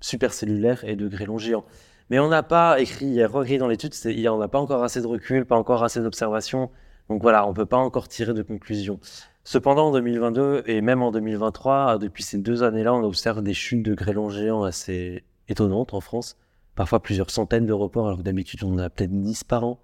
supercellulaire 0.00 0.84
et 0.84 0.96
de 0.96 1.08
grêlons 1.08 1.38
géants. 1.38 1.64
Mais 2.10 2.18
on 2.18 2.28
n'a 2.28 2.42
pas 2.42 2.80
écrit, 2.80 3.06
il 3.06 3.14
y 3.14 3.22
a 3.22 3.26
écrit 3.26 3.58
dans 3.58 3.68
l'étude, 3.68 3.92
on 4.28 4.38
n'a 4.38 4.48
pas 4.48 4.58
encore 4.58 4.82
assez 4.82 5.00
de 5.00 5.06
recul, 5.06 5.44
pas 5.44 5.56
encore 5.56 5.84
assez 5.84 6.00
d'observations. 6.00 6.70
Donc 7.08 7.22
voilà, 7.22 7.46
on 7.46 7.50
ne 7.50 7.54
peut 7.54 7.66
pas 7.66 7.76
encore 7.76 8.08
tirer 8.08 8.34
de 8.34 8.42
conclusions. 8.42 8.98
Cependant, 9.44 9.88
en 9.88 9.92
2022 9.92 10.64
et 10.66 10.80
même 10.80 11.02
en 11.02 11.10
2023, 11.10 11.98
depuis 11.98 12.22
ces 12.22 12.38
deux 12.38 12.62
années-là, 12.62 12.94
on 12.94 13.02
observe 13.02 13.42
des 13.42 13.54
chutes 13.54 13.82
de 13.82 13.94
grêlons 13.94 14.28
géants 14.28 14.62
assez 14.62 15.24
étonnantes 15.48 15.94
en 15.94 16.00
France. 16.00 16.36
Parfois 16.74 17.00
plusieurs 17.00 17.30
centaines 17.30 17.66
de 17.66 17.72
reports, 17.72 18.06
alors 18.06 18.18
que 18.18 18.22
d'habitude 18.22 18.62
on 18.62 18.74
en 18.74 18.78
a 18.78 18.90
peut-être 18.90 19.10
10 19.10 19.44
par 19.44 19.64
an. 19.64 19.80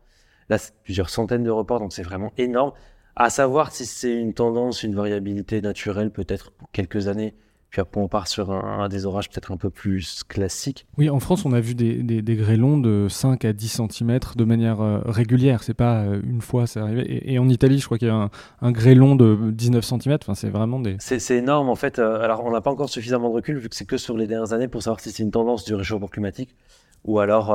Là, 0.48 0.58
c'est 0.58 0.74
plusieurs 0.82 1.08
centaines 1.08 1.42
de 1.44 1.50
reports, 1.50 1.80
donc 1.80 1.92
c'est 1.92 2.02
vraiment 2.02 2.32
énorme. 2.36 2.72
À 3.16 3.30
savoir 3.30 3.72
si 3.72 3.86
c'est 3.86 4.12
une 4.12 4.34
tendance, 4.34 4.82
une 4.82 4.94
variabilité 4.94 5.60
naturelle, 5.60 6.10
peut-être 6.10 6.50
pour 6.50 6.70
quelques 6.72 7.08
années. 7.08 7.34
Puis 7.74 7.80
après, 7.80 8.00
on 8.00 8.06
part 8.06 8.28
sur 8.28 8.52
un, 8.52 8.88
des 8.88 9.04
orages 9.04 9.28
peut-être 9.28 9.50
un 9.50 9.56
peu 9.56 9.68
plus 9.68 10.22
classiques. 10.28 10.86
Oui, 10.96 11.10
en 11.10 11.18
France, 11.18 11.44
on 11.44 11.52
a 11.52 11.58
vu 11.58 11.74
des, 11.74 12.04
des, 12.04 12.36
grêlons 12.36 12.78
de 12.78 13.08
5 13.08 13.44
à 13.44 13.52
10 13.52 13.80
cm 13.90 14.20
de 14.36 14.44
manière 14.44 14.80
euh, 14.80 15.00
régulière. 15.06 15.64
C'est 15.64 15.74
pas 15.74 16.02
euh, 16.02 16.20
une 16.24 16.40
fois, 16.40 16.68
c'est 16.68 16.78
arrivé. 16.78 17.32
Et, 17.32 17.36
en 17.40 17.48
Italie, 17.48 17.80
je 17.80 17.86
crois 17.86 17.98
qu'il 17.98 18.06
y 18.06 18.12
a 18.12 18.14
un, 18.14 18.30
un, 18.62 18.70
grêlon 18.70 19.16
de 19.16 19.50
19 19.50 19.84
cm. 19.84 20.18
Enfin, 20.22 20.36
c'est 20.36 20.50
vraiment 20.50 20.78
des. 20.78 20.94
C'est 21.00 21.36
énorme, 21.36 21.68
en 21.68 21.74
fait. 21.74 21.98
Euh, 21.98 22.22
alors, 22.22 22.44
on 22.44 22.52
n'a 22.52 22.60
pas 22.60 22.70
encore 22.70 22.88
suffisamment 22.88 23.28
de 23.28 23.34
recul, 23.34 23.58
vu 23.58 23.68
que 23.68 23.74
c'est 23.74 23.86
que 23.86 23.96
sur 23.96 24.16
les 24.16 24.28
dernières 24.28 24.52
années, 24.52 24.68
pour 24.68 24.80
savoir 24.80 25.00
si 25.00 25.10
c'est 25.10 25.24
une 25.24 25.32
tendance 25.32 25.64
du 25.64 25.74
réchauffement 25.74 26.06
climatique 26.06 26.54
ou 27.02 27.18
alors 27.18 27.50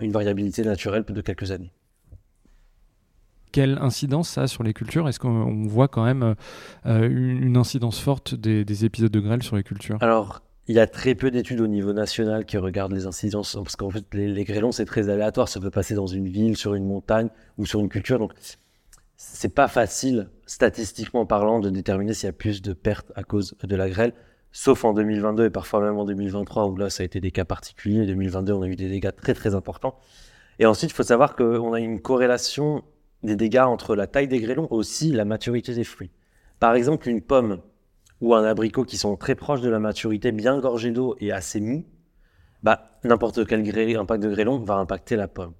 une 0.00 0.12
variabilité 0.12 0.62
naturelle 0.62 1.04
de 1.06 1.20
quelques 1.20 1.50
années 1.50 1.72
quelle 3.52 3.78
incidence 3.78 4.28
ça 4.28 4.42
a 4.42 4.46
sur 4.46 4.62
les 4.62 4.72
cultures? 4.72 5.08
Est-ce 5.08 5.18
qu'on 5.18 5.66
voit 5.66 5.88
quand 5.88 6.04
même 6.04 6.34
euh, 6.86 7.08
une 7.08 7.56
incidence 7.56 8.00
forte 8.00 8.34
des, 8.34 8.84
épisodes 8.84 9.10
de 9.10 9.20
grêle 9.20 9.42
sur 9.42 9.56
les 9.56 9.62
cultures? 9.62 9.98
Alors, 10.00 10.42
il 10.68 10.76
y 10.76 10.78
a 10.78 10.86
très 10.86 11.14
peu 11.14 11.30
d'études 11.30 11.60
au 11.60 11.66
niveau 11.66 11.92
national 11.92 12.44
qui 12.44 12.56
regardent 12.56 12.92
les 12.92 13.06
incidences, 13.06 13.56
parce 13.56 13.76
qu'en 13.76 13.90
fait, 13.90 14.04
les, 14.12 14.44
grêlons, 14.44 14.72
c'est 14.72 14.84
très 14.84 15.08
aléatoire. 15.08 15.48
Ça 15.48 15.60
peut 15.60 15.70
passer 15.70 15.94
dans 15.94 16.06
une 16.06 16.28
ville, 16.28 16.56
sur 16.56 16.74
une 16.74 16.86
montagne 16.86 17.28
ou 17.58 17.66
sur 17.66 17.80
une 17.80 17.88
culture. 17.88 18.18
Donc, 18.18 18.32
c'est 19.16 19.54
pas 19.54 19.68
facile, 19.68 20.30
statistiquement 20.46 21.26
parlant, 21.26 21.60
de 21.60 21.70
déterminer 21.70 22.14
s'il 22.14 22.26
y 22.26 22.30
a 22.30 22.32
plus 22.32 22.62
de 22.62 22.72
pertes 22.72 23.12
à 23.16 23.24
cause 23.24 23.56
de 23.62 23.76
la 23.76 23.90
grêle, 23.90 24.14
sauf 24.52 24.84
en 24.84 24.92
2022 24.92 25.46
et 25.46 25.50
parfois 25.50 25.80
même 25.80 25.98
en 25.98 26.04
2023, 26.04 26.66
où 26.66 26.76
là, 26.76 26.88
ça 26.88 27.02
a 27.02 27.06
été 27.06 27.20
des 27.20 27.30
cas 27.30 27.44
particuliers. 27.44 28.02
En 28.02 28.06
2022, 28.06 28.52
on 28.52 28.62
a 28.62 28.66
eu 28.66 28.76
des 28.76 28.88
dégâts 28.88 29.14
très, 29.14 29.34
très 29.34 29.54
importants. 29.54 29.96
Et 30.58 30.66
ensuite, 30.66 30.90
il 30.90 30.94
faut 30.94 31.02
savoir 31.02 31.36
qu'on 31.36 31.72
a 31.72 31.80
une 31.80 32.00
corrélation 32.00 32.84
des 33.22 33.36
dégâts 33.36 33.58
entre 33.58 33.94
la 33.94 34.06
taille 34.06 34.28
des 34.28 34.40
grêlons 34.40 34.68
aussi 34.70 35.12
la 35.12 35.24
maturité 35.24 35.74
des 35.74 35.84
fruits. 35.84 36.10
Par 36.58 36.74
exemple, 36.74 37.08
une 37.08 37.22
pomme 37.22 37.60
ou 38.20 38.34
un 38.34 38.44
abricot 38.44 38.84
qui 38.84 38.98
sont 38.98 39.16
très 39.16 39.34
proches 39.34 39.60
de 39.60 39.70
la 39.70 39.78
maturité, 39.78 40.32
bien 40.32 40.58
gorgés 40.60 40.90
d'eau 40.90 41.16
et 41.20 41.32
assez 41.32 41.60
mous, 41.60 41.84
bah, 42.62 42.98
n'importe 43.04 43.46
quel 43.46 43.60
impact 43.96 44.22
de 44.22 44.28
grêlon 44.28 44.58
va 44.58 44.74
impacter 44.74 45.16
la 45.16 45.28
pomme. 45.28 45.54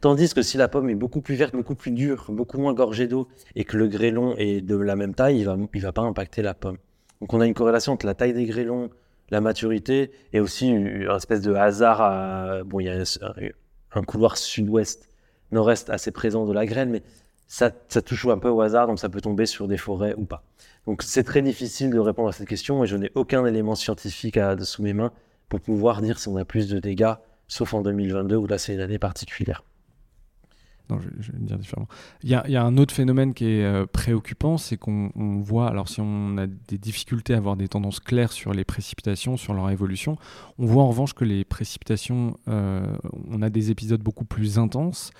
Tandis 0.00 0.32
que 0.32 0.42
si 0.42 0.56
la 0.56 0.68
pomme 0.68 0.88
est 0.90 0.94
beaucoup 0.94 1.20
plus 1.20 1.34
verte, 1.34 1.54
beaucoup 1.54 1.74
plus 1.74 1.90
dure, 1.90 2.26
beaucoup 2.28 2.58
moins 2.58 2.72
gorgée 2.72 3.08
d'eau, 3.08 3.28
et 3.56 3.64
que 3.64 3.76
le 3.76 3.88
grêlon 3.88 4.34
est 4.36 4.60
de 4.60 4.76
la 4.76 4.96
même 4.96 5.14
taille, 5.14 5.40
il 5.40 5.44
va, 5.44 5.56
il 5.74 5.82
va 5.82 5.92
pas 5.92 6.02
impacter 6.02 6.40
la 6.40 6.54
pomme. 6.54 6.78
Donc 7.20 7.34
on 7.34 7.40
a 7.40 7.46
une 7.46 7.54
corrélation 7.54 7.92
entre 7.92 8.06
la 8.06 8.14
taille 8.14 8.32
des 8.32 8.46
grêlons, 8.46 8.90
la 9.30 9.40
maturité, 9.40 10.12
et 10.32 10.40
aussi 10.40 10.68
une, 10.68 11.10
espèce 11.14 11.42
de 11.42 11.52
hasard 11.52 12.00
à... 12.00 12.62
Bon, 12.64 12.80
il 12.80 12.86
y 12.86 12.90
a 12.90 13.04
un 13.92 14.02
couloir 14.02 14.36
sud-ouest 14.36 15.07
nord-est 15.52 15.90
assez 15.90 16.10
présent 16.10 16.46
de 16.46 16.52
la 16.52 16.66
graine, 16.66 16.90
mais 16.90 17.02
ça, 17.46 17.70
touche 17.70 18.26
un 18.26 18.38
peu 18.38 18.48
au 18.48 18.60
hasard, 18.60 18.86
donc 18.86 18.98
ça 18.98 19.08
peut 19.08 19.20
tomber 19.20 19.46
sur 19.46 19.68
des 19.68 19.78
forêts 19.78 20.14
ou 20.16 20.24
pas. 20.24 20.44
Donc 20.86 21.02
c'est 21.02 21.24
très 21.24 21.42
difficile 21.42 21.90
de 21.90 21.98
répondre 21.98 22.28
à 22.28 22.32
cette 22.32 22.48
question 22.48 22.84
et 22.84 22.86
je 22.86 22.96
n'ai 22.96 23.10
aucun 23.14 23.44
élément 23.46 23.74
scientifique 23.74 24.38
sous 24.60 24.82
mes 24.82 24.92
mains 24.92 25.12
pour 25.48 25.60
pouvoir 25.60 26.02
dire 26.02 26.18
si 26.18 26.28
on 26.28 26.36
a 26.36 26.44
plus 26.44 26.68
de 26.68 26.78
dégâts, 26.78 27.14
sauf 27.46 27.74
en 27.74 27.80
2022 27.82 28.36
où 28.36 28.46
là 28.46 28.58
c'est 28.58 28.74
une 28.74 28.80
année 28.80 28.98
particulière. 28.98 29.64
Non, 30.90 30.98
je, 31.00 31.32
vais 31.32 31.38
dire 31.38 31.58
différemment. 31.58 31.88
Il 32.22 32.30
y, 32.30 32.34
a, 32.34 32.42
il 32.46 32.52
y, 32.52 32.56
a, 32.56 32.62
un 32.62 32.78
autre 32.78 32.94
phénomène 32.94 33.34
qui 33.34 33.44
est 33.44 33.64
euh, 33.64 33.84
préoccupant, 33.84 34.56
c'est 34.56 34.78
qu'on 34.78 35.10
voit, 35.42 35.68
alors 35.68 35.88
si 35.88 36.00
on 36.00 36.38
a 36.38 36.46
des 36.46 36.78
difficultés 36.78 37.34
à 37.34 37.36
avoir 37.36 37.56
des 37.56 37.68
tendances 37.68 38.00
claires 38.00 38.32
sur 38.32 38.54
les 38.54 38.64
précipitations, 38.64 39.36
sur 39.36 39.52
leur 39.52 39.68
évolution, 39.70 40.16
on 40.58 40.64
voit 40.64 40.82
en 40.82 40.88
revanche 40.88 41.12
que 41.12 41.24
les 41.24 41.44
précipitations, 41.44 42.38
euh, 42.48 42.86
on 43.30 43.42
a 43.42 43.50
des 43.50 43.70
épisodes 43.70 44.00
beaucoup 44.00 44.24
plus 44.24 44.58
intenses. 44.58 45.10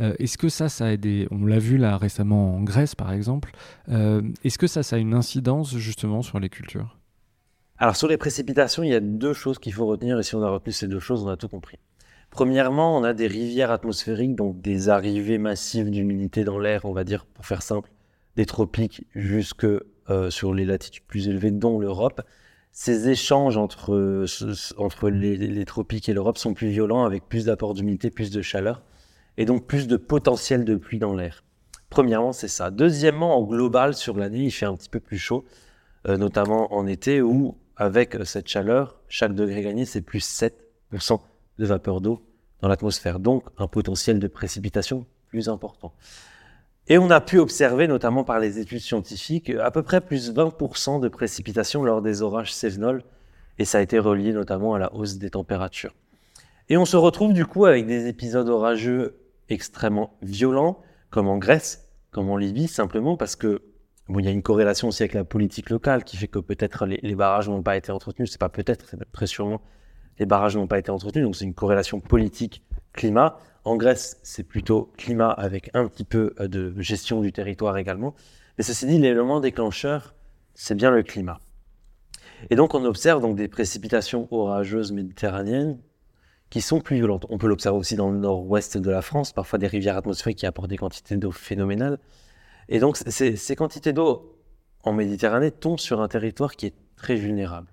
Euh, 0.00 0.14
est-ce 0.18 0.36
que 0.36 0.50
ça, 0.50 0.68
ça 0.68 0.86
a 0.86 0.96
des... 0.98 1.26
On 1.30 1.46
l'a 1.46 1.58
vu 1.58 1.78
là 1.78 1.96
récemment 1.96 2.54
en 2.54 2.62
Grèce 2.62 2.94
par 2.94 3.12
exemple. 3.12 3.52
Est-ce 3.88 4.58
que 4.58 4.66
ça, 4.66 4.82
ça 4.82 4.96
a 4.96 4.98
une 4.98 5.14
incidence 5.14 5.74
justement 5.76 6.20
sur 6.20 6.38
les 6.38 6.50
cultures? 6.50 6.98
Alors 7.78 7.96
sur 7.96 8.08
les 8.08 8.16
précipitations, 8.18 8.82
il 8.82 8.90
y 8.90 8.94
a 8.94 9.00
deux 9.00 9.32
choses 9.32 9.58
qu'il 9.58 9.72
faut 9.72 9.86
retenir 9.86 10.18
et 10.18 10.22
si 10.22 10.34
on 10.34 10.42
a 10.42 10.50
retenu 10.50 10.72
ces 10.72 10.88
deux 10.88 11.00
choses, 11.00 11.24
on 11.24 11.28
a 11.28 11.36
tout 11.36 11.48
compris. 11.48 11.78
Premièrement, 12.36 12.94
on 12.94 13.02
a 13.02 13.14
des 13.14 13.28
rivières 13.28 13.70
atmosphériques, 13.70 14.34
donc 14.34 14.60
des 14.60 14.90
arrivées 14.90 15.38
massives 15.38 15.88
d'humidité 15.88 16.44
dans 16.44 16.58
l'air, 16.58 16.84
on 16.84 16.92
va 16.92 17.02
dire, 17.02 17.24
pour 17.24 17.46
faire 17.46 17.62
simple, 17.62 17.90
des 18.36 18.44
tropiques 18.44 19.06
jusque 19.14 19.64
euh, 19.64 20.28
sur 20.28 20.52
les 20.52 20.66
latitudes 20.66 21.04
plus 21.06 21.28
élevées, 21.28 21.50
dont 21.50 21.78
l'Europe. 21.78 22.20
Ces 22.72 23.08
échanges 23.08 23.56
entre, 23.56 24.26
entre 24.76 25.08
les, 25.08 25.64
tropiques 25.64 26.10
et 26.10 26.12
l'Europe 26.12 26.36
sont 26.36 26.52
plus 26.52 26.68
violents, 26.68 27.06
avec 27.06 27.26
plus 27.26 27.46
d'apport 27.46 27.72
d'humidité, 27.72 28.10
plus 28.10 28.30
de 28.30 28.42
chaleur, 28.42 28.82
et 29.38 29.46
donc 29.46 29.66
plus 29.66 29.86
de 29.86 29.96
potentiel 29.96 30.66
de 30.66 30.76
pluie 30.76 30.98
dans 30.98 31.14
l'air. 31.14 31.42
Premièrement, 31.88 32.32
c'est 32.32 32.48
ça. 32.48 32.70
Deuxièmement, 32.70 33.38
en 33.38 33.44
global, 33.44 33.94
sur 33.94 34.14
l'année, 34.14 34.44
il 34.44 34.50
fait 34.50 34.66
un 34.66 34.74
petit 34.74 34.90
peu 34.90 35.00
plus 35.00 35.16
chaud, 35.16 35.46
euh, 36.06 36.18
notamment 36.18 36.74
en 36.74 36.86
été, 36.86 37.22
où 37.22 37.56
avec 37.76 38.14
cette 38.26 38.48
chaleur, 38.48 39.00
chaque 39.08 39.34
degré 39.34 39.62
gagné, 39.62 39.86
c'est 39.86 40.02
plus 40.02 40.22
7% 40.92 41.18
de 41.58 41.64
vapeur 41.64 42.02
d'eau 42.02 42.25
dans 42.60 42.68
l'atmosphère, 42.68 43.18
donc 43.18 43.44
un 43.58 43.66
potentiel 43.66 44.18
de 44.18 44.28
précipitation 44.28 45.06
plus 45.28 45.48
important. 45.48 45.92
Et 46.88 46.98
on 46.98 47.10
a 47.10 47.20
pu 47.20 47.38
observer, 47.38 47.88
notamment 47.88 48.22
par 48.22 48.38
les 48.38 48.58
études 48.58 48.80
scientifiques, 48.80 49.50
à 49.50 49.70
peu 49.70 49.82
près 49.82 50.00
plus 50.00 50.32
20% 50.32 51.00
de 51.00 51.08
précipitations 51.08 51.82
lors 51.82 52.00
des 52.00 52.22
orages 52.22 52.54
cévenols, 52.54 53.02
et 53.58 53.64
ça 53.64 53.78
a 53.78 53.80
été 53.80 53.98
relié 53.98 54.32
notamment 54.32 54.74
à 54.74 54.78
la 54.78 54.94
hausse 54.94 55.16
des 55.16 55.30
températures. 55.30 55.94
Et 56.68 56.76
on 56.76 56.84
se 56.84 56.96
retrouve 56.96 57.32
du 57.32 57.44
coup 57.46 57.64
avec 57.64 57.86
des 57.86 58.06
épisodes 58.06 58.48
orageux 58.48 59.16
extrêmement 59.48 60.16
violents, 60.22 60.80
comme 61.10 61.28
en 61.28 61.38
Grèce, 61.38 61.88
comme 62.10 62.28
en 62.30 62.36
Libye, 62.36 62.68
simplement 62.68 63.16
parce 63.16 63.36
que 63.36 63.62
bon, 64.08 64.18
il 64.20 64.24
y 64.24 64.28
a 64.28 64.32
une 64.32 64.42
corrélation 64.42 64.88
aussi 64.88 65.02
avec 65.02 65.14
la 65.14 65.24
politique 65.24 65.70
locale 65.70 66.04
qui 66.04 66.16
fait 66.16 66.28
que 66.28 66.38
peut-être 66.38 66.86
les, 66.86 66.98
les, 67.02 67.14
barrages 67.14 67.48
n'ont 67.48 67.62
pas 67.62 67.76
été 67.76 67.92
entretenus. 67.92 68.30
C'est 68.30 68.40
pas 68.40 68.48
peut-être, 68.48 68.86
c'est 68.88 69.12
très 69.12 69.26
sûrement 69.26 69.60
les 70.18 70.26
barrages 70.26 70.56
n'ont 70.56 70.66
pas 70.66 70.78
été 70.78 70.90
entretenus. 70.90 71.24
Donc 71.24 71.36
c'est 71.36 71.44
une 71.44 71.54
corrélation 71.54 72.00
politique-climat. 72.00 73.38
En 73.64 73.76
Grèce, 73.76 74.18
c'est 74.22 74.44
plutôt 74.44 74.92
climat 74.96 75.30
avec 75.30 75.70
un 75.74 75.86
petit 75.88 76.04
peu 76.04 76.34
euh, 76.40 76.48
de 76.48 76.74
gestion 76.80 77.20
du 77.20 77.32
territoire 77.32 77.76
également. 77.76 78.14
Mais 78.58 78.64
ceci 78.64 78.86
dit, 78.86 78.98
l'élément 78.98 79.40
déclencheur, 79.40 80.14
c'est 80.54 80.74
bien 80.74 80.90
le 80.90 81.02
climat. 81.02 81.40
Et 82.50 82.56
donc 82.56 82.74
on 82.74 82.84
observe 82.84 83.20
donc 83.20 83.36
des 83.36 83.48
précipitations 83.48 84.28
orageuses 84.30 84.92
méditerranéennes 84.92 85.78
qui 86.50 86.60
sont 86.60 86.80
plus 86.80 86.96
violentes. 86.96 87.26
On 87.28 87.38
peut 87.38 87.48
l'observer 87.48 87.78
aussi 87.78 87.96
dans 87.96 88.10
le 88.10 88.18
nord-ouest 88.18 88.78
de 88.78 88.90
la 88.90 89.02
France, 89.02 89.32
parfois 89.32 89.58
des 89.58 89.66
rivières 89.66 89.96
atmosphériques 89.96 90.38
qui 90.38 90.46
apportent 90.46 90.70
des 90.70 90.76
quantités 90.76 91.16
d'eau 91.16 91.32
phénoménales. 91.32 91.98
Et 92.68 92.78
donc 92.78 92.96
ces, 92.96 93.36
ces 93.36 93.56
quantités 93.56 93.92
d'eau 93.92 94.38
en 94.82 94.92
Méditerranée 94.92 95.50
tombent 95.50 95.80
sur 95.80 96.00
un 96.00 96.08
territoire 96.08 96.54
qui 96.54 96.66
est 96.66 96.74
très 96.96 97.16
vulnérable. 97.16 97.68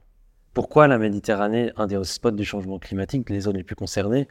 Pourquoi 0.54 0.88
la 0.88 0.99
Méditerranée, 0.99 1.72
un 1.78 1.88
des 1.88 2.04
spots 2.04 2.30
du 2.30 2.45
changement 2.45 2.78
climatique, 2.78 3.32
les 3.32 3.39
zones 3.39 3.58
les 3.58 3.64
plus 3.64 3.76
concernées, 3.76 4.28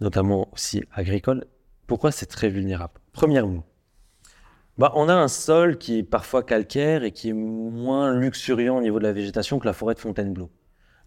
notamment 0.00 0.48
aussi 0.52 0.84
agricoles, 0.92 1.46
pourquoi 1.88 2.12
c'est 2.12 2.26
très 2.26 2.48
vulnérable? 2.48 2.94
Premièrement, 3.12 3.64
bah, 4.78 4.92
on 4.94 5.08
a 5.08 5.14
un 5.14 5.26
sol 5.26 5.78
qui 5.78 5.98
est 5.98 6.02
parfois 6.04 6.44
calcaire 6.44 7.02
et 7.02 7.10
qui 7.10 7.30
est 7.30 7.32
moins 7.32 8.14
luxuriant 8.14 8.78
au 8.78 8.80
niveau 8.80 9.00
de 9.00 9.04
la 9.04 9.12
végétation 9.12 9.58
que 9.58 9.66
la 9.66 9.72
forêt 9.72 9.94
de 9.94 9.98
Fontainebleau. 9.98 10.48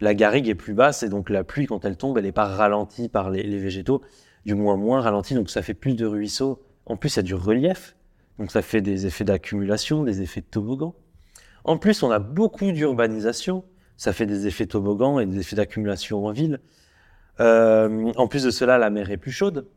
La 0.02 0.14
garrigue 0.14 0.50
est 0.50 0.56
plus 0.56 0.74
basse 0.74 1.02
et 1.04 1.08
donc 1.08 1.30
la 1.30 1.46
pluie, 1.46 1.66
quand 1.66 1.86
elle 1.86 1.96
tombe, 1.96 2.18
elle 2.18 2.26
n'est 2.26 2.34
pas 2.34 2.44
ralentie 2.44 3.08
par 3.08 3.30
les, 3.30 3.44
les, 3.44 3.58
végétaux, 3.58 4.02
du 4.46 4.54
moins 4.54 4.76
moins 4.76 5.00
ralentie, 5.00 5.34
donc 5.34 5.50
ça 5.50 5.62
fait 5.62 5.74
plus 5.74 5.96
de 5.96 6.06
ruisseaux. 6.06 6.62
En 6.86 6.98
plus, 6.98 7.16
il 7.16 7.18
y 7.18 7.20
a 7.20 7.24
du 7.24 7.36
relief, 7.36 7.96
donc 8.38 8.52
ça 8.52 8.62
fait 8.62 8.82
des 8.82 9.06
effets 9.06 9.24
d'accumulation, 9.24 10.04
des 10.04 10.22
effets 10.22 10.42
de 10.42 10.48
toboggan. 10.48 10.94
En 11.64 11.78
plus, 11.78 12.04
on 12.04 12.12
a 12.12 12.20
beaucoup 12.20 12.70
d'urbanisation, 12.74 13.64
ça 13.98 14.14
fait 14.14 14.26
des 14.26 14.48
effets 14.48 14.66
toboggan 14.66 15.20
et 15.20 15.26
des 15.26 15.39
effets 15.39 15.56
d'accumulation 15.56 16.26
en 16.26 16.32
ville. 16.32 16.60
Euh, 17.39 18.12
en 18.16 18.28
plus 18.28 18.43
de 18.43 18.52
cela, 18.52 18.78
la 18.78 18.89
mer 18.89 19.12
est 19.12 19.18
plus 19.18 19.32
chaude, 19.32 19.68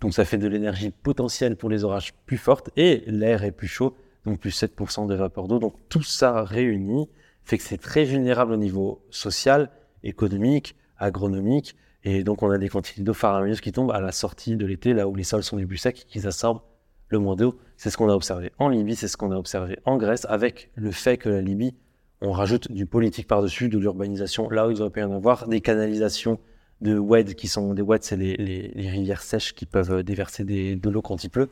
donc 0.00 0.14
ça 0.14 0.24
fait 0.24 0.38
de 0.38 0.48
l'énergie 0.48 0.90
potentielle 0.90 1.56
pour 1.56 1.68
les 1.70 1.84
orages 1.84 2.14
plus 2.26 2.38
forte, 2.38 2.70
et 2.76 3.04
l'air 3.06 3.44
est 3.44 3.52
plus 3.52 3.68
chaud, 3.68 3.96
donc 4.24 4.40
plus 4.40 4.50
7% 4.50 5.06
de 5.06 5.14
vapeur 5.14 5.48
d'eau. 5.48 5.58
Donc 5.58 5.74
tout 5.88 6.02
ça 6.02 6.42
réuni 6.42 7.08
fait 7.44 7.58
que 7.58 7.64
c'est 7.64 7.78
très 7.78 8.04
vulnérable 8.04 8.52
au 8.52 8.56
niveau 8.56 9.04
social, 9.10 9.70
économique, 10.04 10.76
agronomique, 10.98 11.76
et 12.04 12.24
donc 12.24 12.42
on 12.42 12.50
a 12.50 12.58
des 12.58 12.68
quantités 12.68 13.02
d'eau 13.02 13.14
faramineuses 13.14 13.60
qui 13.60 13.72
tombent 13.72 13.92
à 13.92 14.00
la 14.00 14.12
sortie 14.12 14.56
de 14.56 14.66
l'été, 14.66 14.92
là 14.92 15.08
où 15.08 15.14
les 15.14 15.24
sols 15.24 15.42
sont 15.42 15.56
les 15.56 15.66
plus 15.66 15.76
secs, 15.76 16.06
qui 16.08 16.26
absorbent 16.26 16.62
le 17.08 17.18
moins 17.18 17.36
d'eau. 17.36 17.58
C'est 17.76 17.90
ce 17.90 17.96
qu'on 17.96 18.08
a 18.08 18.14
observé 18.14 18.52
en 18.58 18.68
Libye, 18.68 18.96
c'est 18.96 19.08
ce 19.08 19.16
qu'on 19.16 19.30
a 19.32 19.36
observé 19.36 19.78
en 19.84 19.96
Grèce, 19.96 20.26
avec 20.28 20.70
le 20.74 20.90
fait 20.90 21.16
que 21.16 21.28
la 21.28 21.40
Libye, 21.40 21.74
on 22.22 22.32
rajoute 22.32 22.70
du 22.70 22.86
politique 22.86 23.26
par-dessus, 23.26 23.68
de 23.68 23.78
l'urbanisation, 23.78 24.48
là 24.48 24.68
où 24.68 24.70
il 24.70 24.80
aurait 24.80 24.90
pu 24.90 25.00
y 25.00 25.02
en 25.02 25.12
avoir, 25.12 25.48
des 25.48 25.60
canalisations 25.60 26.38
de 26.80 26.96
WED 26.96 27.34
qui 27.34 27.48
sont 27.48 27.74
des 27.74 27.82
WED, 27.82 28.02
c'est 28.02 28.16
les, 28.16 28.36
les, 28.36 28.90
rivières 28.90 29.22
sèches 29.22 29.54
qui 29.54 29.66
peuvent 29.66 30.02
déverser 30.02 30.44
des, 30.44 30.76
de 30.76 30.90
l'eau 30.90 31.02
quand 31.02 31.22
il 31.24 31.30
pleut, 31.30 31.50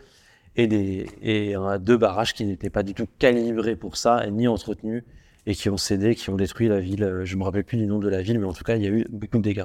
et, 0.56 0.66
des, 0.66 1.06
et 1.22 1.56
euh, 1.56 1.78
deux 1.78 1.96
barrages 1.96 2.34
qui 2.34 2.44
n'étaient 2.44 2.70
pas 2.70 2.82
du 2.82 2.94
tout 2.94 3.06
calibrés 3.18 3.76
pour 3.76 3.96
ça, 3.96 4.24
ni 4.30 4.48
entretenus, 4.48 5.04
et 5.46 5.54
qui 5.54 5.70
ont 5.70 5.76
cédé, 5.76 6.14
qui 6.14 6.30
ont 6.30 6.36
détruit 6.36 6.68
la 6.68 6.80
ville. 6.80 7.22
Je 7.24 7.36
me 7.36 7.42
rappelle 7.42 7.64
plus 7.64 7.78
du 7.78 7.86
nom 7.86 7.98
de 7.98 8.08
la 8.08 8.22
ville, 8.22 8.38
mais 8.38 8.46
en 8.46 8.52
tout 8.52 8.64
cas, 8.64 8.76
il 8.76 8.82
y 8.82 8.86
a 8.86 8.90
eu 8.90 9.06
beaucoup 9.10 9.38
de 9.38 9.42
dégâts. 9.42 9.64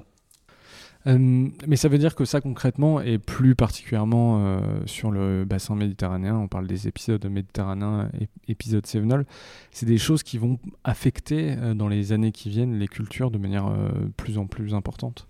Euh, 1.07 1.47
mais 1.67 1.75
ça 1.75 1.87
veut 1.87 1.97
dire 1.97 2.15
que 2.15 2.25
ça 2.25 2.41
concrètement, 2.41 2.99
et 2.99 3.19
plus 3.19 3.55
particulièrement 3.55 4.39
euh, 4.39 4.59
sur 4.85 5.11
le 5.11 5.45
bassin 5.45 5.75
méditerranéen, 5.75 6.35
on 6.35 6.47
parle 6.47 6.65
des 6.65 6.87
épisodes 6.87 7.23
méditerranéens, 7.25 8.09
épisodes 8.47 8.85
Sévenol, 8.85 9.25
c'est 9.71 9.85
des 9.85 9.99
choses 9.99 10.23
qui 10.23 10.37
vont 10.37 10.57
affecter 10.83 11.55
euh, 11.57 11.73
dans 11.75 11.87
les 11.87 12.11
années 12.11 12.31
qui 12.31 12.49
viennent 12.49 12.79
les 12.79 12.87
cultures 12.87 13.29
de 13.29 13.37
manière 13.37 13.71
plus 14.17 14.37
en 14.37 14.47
plus 14.47 14.73
importante. 14.73 15.27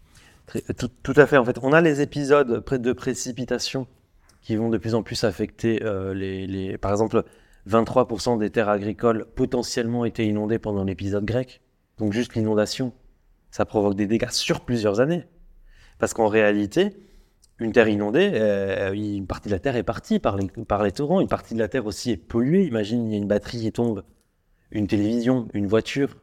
Tout, 0.78 1.14
à 1.16 1.26
fait. 1.26 1.38
En 1.38 1.46
fait, 1.46 1.58
on 1.64 1.74
a 1.74 1.82
les 1.82 2.02
épisodes 2.02 2.64
de 2.70 2.94
précipitation 2.94 3.88
qui 4.42 4.56
vont 4.56 4.70
de 4.70 4.78
plus 4.78 4.94
en 4.94 5.02
plus 5.02 5.24
affecter 5.24 5.80
les, 6.14 6.78
Par 6.78 6.92
exemple, 6.92 7.24
23% 7.68 8.38
des 8.38 8.52
terres 8.52 8.70
agricoles 8.70 9.26
potentiellement 9.36 10.06
étaient 10.06 10.28
inondées 10.28 10.60
pendant 10.60 10.84
l'épisode 10.84 11.26
grec. 11.26 11.62
Donc 11.98 12.14
juste 12.14 12.36
l'inondation, 12.36 12.94
ça 13.50 13.66
provoque 13.66 13.96
des 13.96 14.06
dégâts 14.06 14.30
sur 14.30 14.62
plusieurs 14.62 15.00
années. 15.00 15.26
Parce 16.00 16.14
qu'en 16.14 16.28
réalité, 16.28 16.96
une 17.60 17.72
terre 17.72 17.88
inondée, 17.88 18.32
euh, 18.34 18.92
une 18.94 19.28
partie 19.28 19.48
de 19.48 19.54
la 19.54 19.60
terre 19.60 19.76
est 19.76 19.84
partie 19.84 20.20
par 20.20 20.38
les, 20.38 20.92
torrents, 20.92 21.22
une 21.22 21.28
partie 21.28 21.54
de 21.54 21.60
la 21.60 21.68
terre 21.68 21.86
aussi 21.86 22.12
est 22.12 22.18
polluée. 22.18 22.66
Imagine, 22.66 23.08
il 23.08 23.12
y 23.12 23.16
a 23.16 23.18
une 23.18 23.28
batterie 23.28 23.62
qui 23.62 23.72
tombe, 23.72 24.04
une 24.72 24.88
télévision, 24.88 25.48
une 25.54 25.68
voiture. 25.68 26.18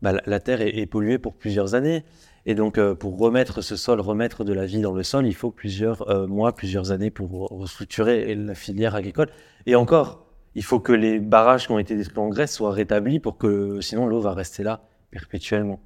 Bah, 0.00 0.14
la, 0.24 0.40
terre 0.40 0.62
est, 0.62 0.86
polluée 0.86 1.18
pour 1.18 1.34
plusieurs 1.34 1.74
années. 1.74 2.04
Et 2.46 2.54
donc, 2.54 2.78
euh, 2.78 2.94
pour 2.94 3.18
remettre 3.18 3.60
ce 3.60 3.76
sol, 3.76 4.00
remettre 4.00 4.44
de 4.44 4.54
la 4.54 4.64
vie 4.64 4.80
dans 4.80 4.94
le 4.94 5.02
sol, 5.02 5.26
il 5.26 5.34
faut 5.34 5.50
plusieurs 5.50 6.08
euh, 6.08 6.26
mois, 6.26 6.54
plusieurs 6.54 6.90
années 6.90 7.10
pour 7.10 7.48
restructurer 7.50 8.34
la 8.34 8.54
filière 8.54 8.94
agricole. 8.94 9.28
Et 9.66 9.74
encore, 9.74 10.24
il 10.54 10.64
faut 10.64 10.80
que 10.80 10.92
les 10.92 11.18
barrages 11.18 11.66
qui 11.66 11.72
ont 11.72 11.78
été 11.78 11.94
détruits 11.94 12.18
en 12.18 12.28
Grèce 12.28 12.54
soient 12.54 12.72
rétablis 12.72 13.20
pour 13.20 13.36
que 13.36 13.82
sinon 13.82 14.06
l'eau 14.06 14.20
va 14.20 14.32
rester 14.32 14.62
là 14.62 14.82
perpétuellement. 15.10 15.80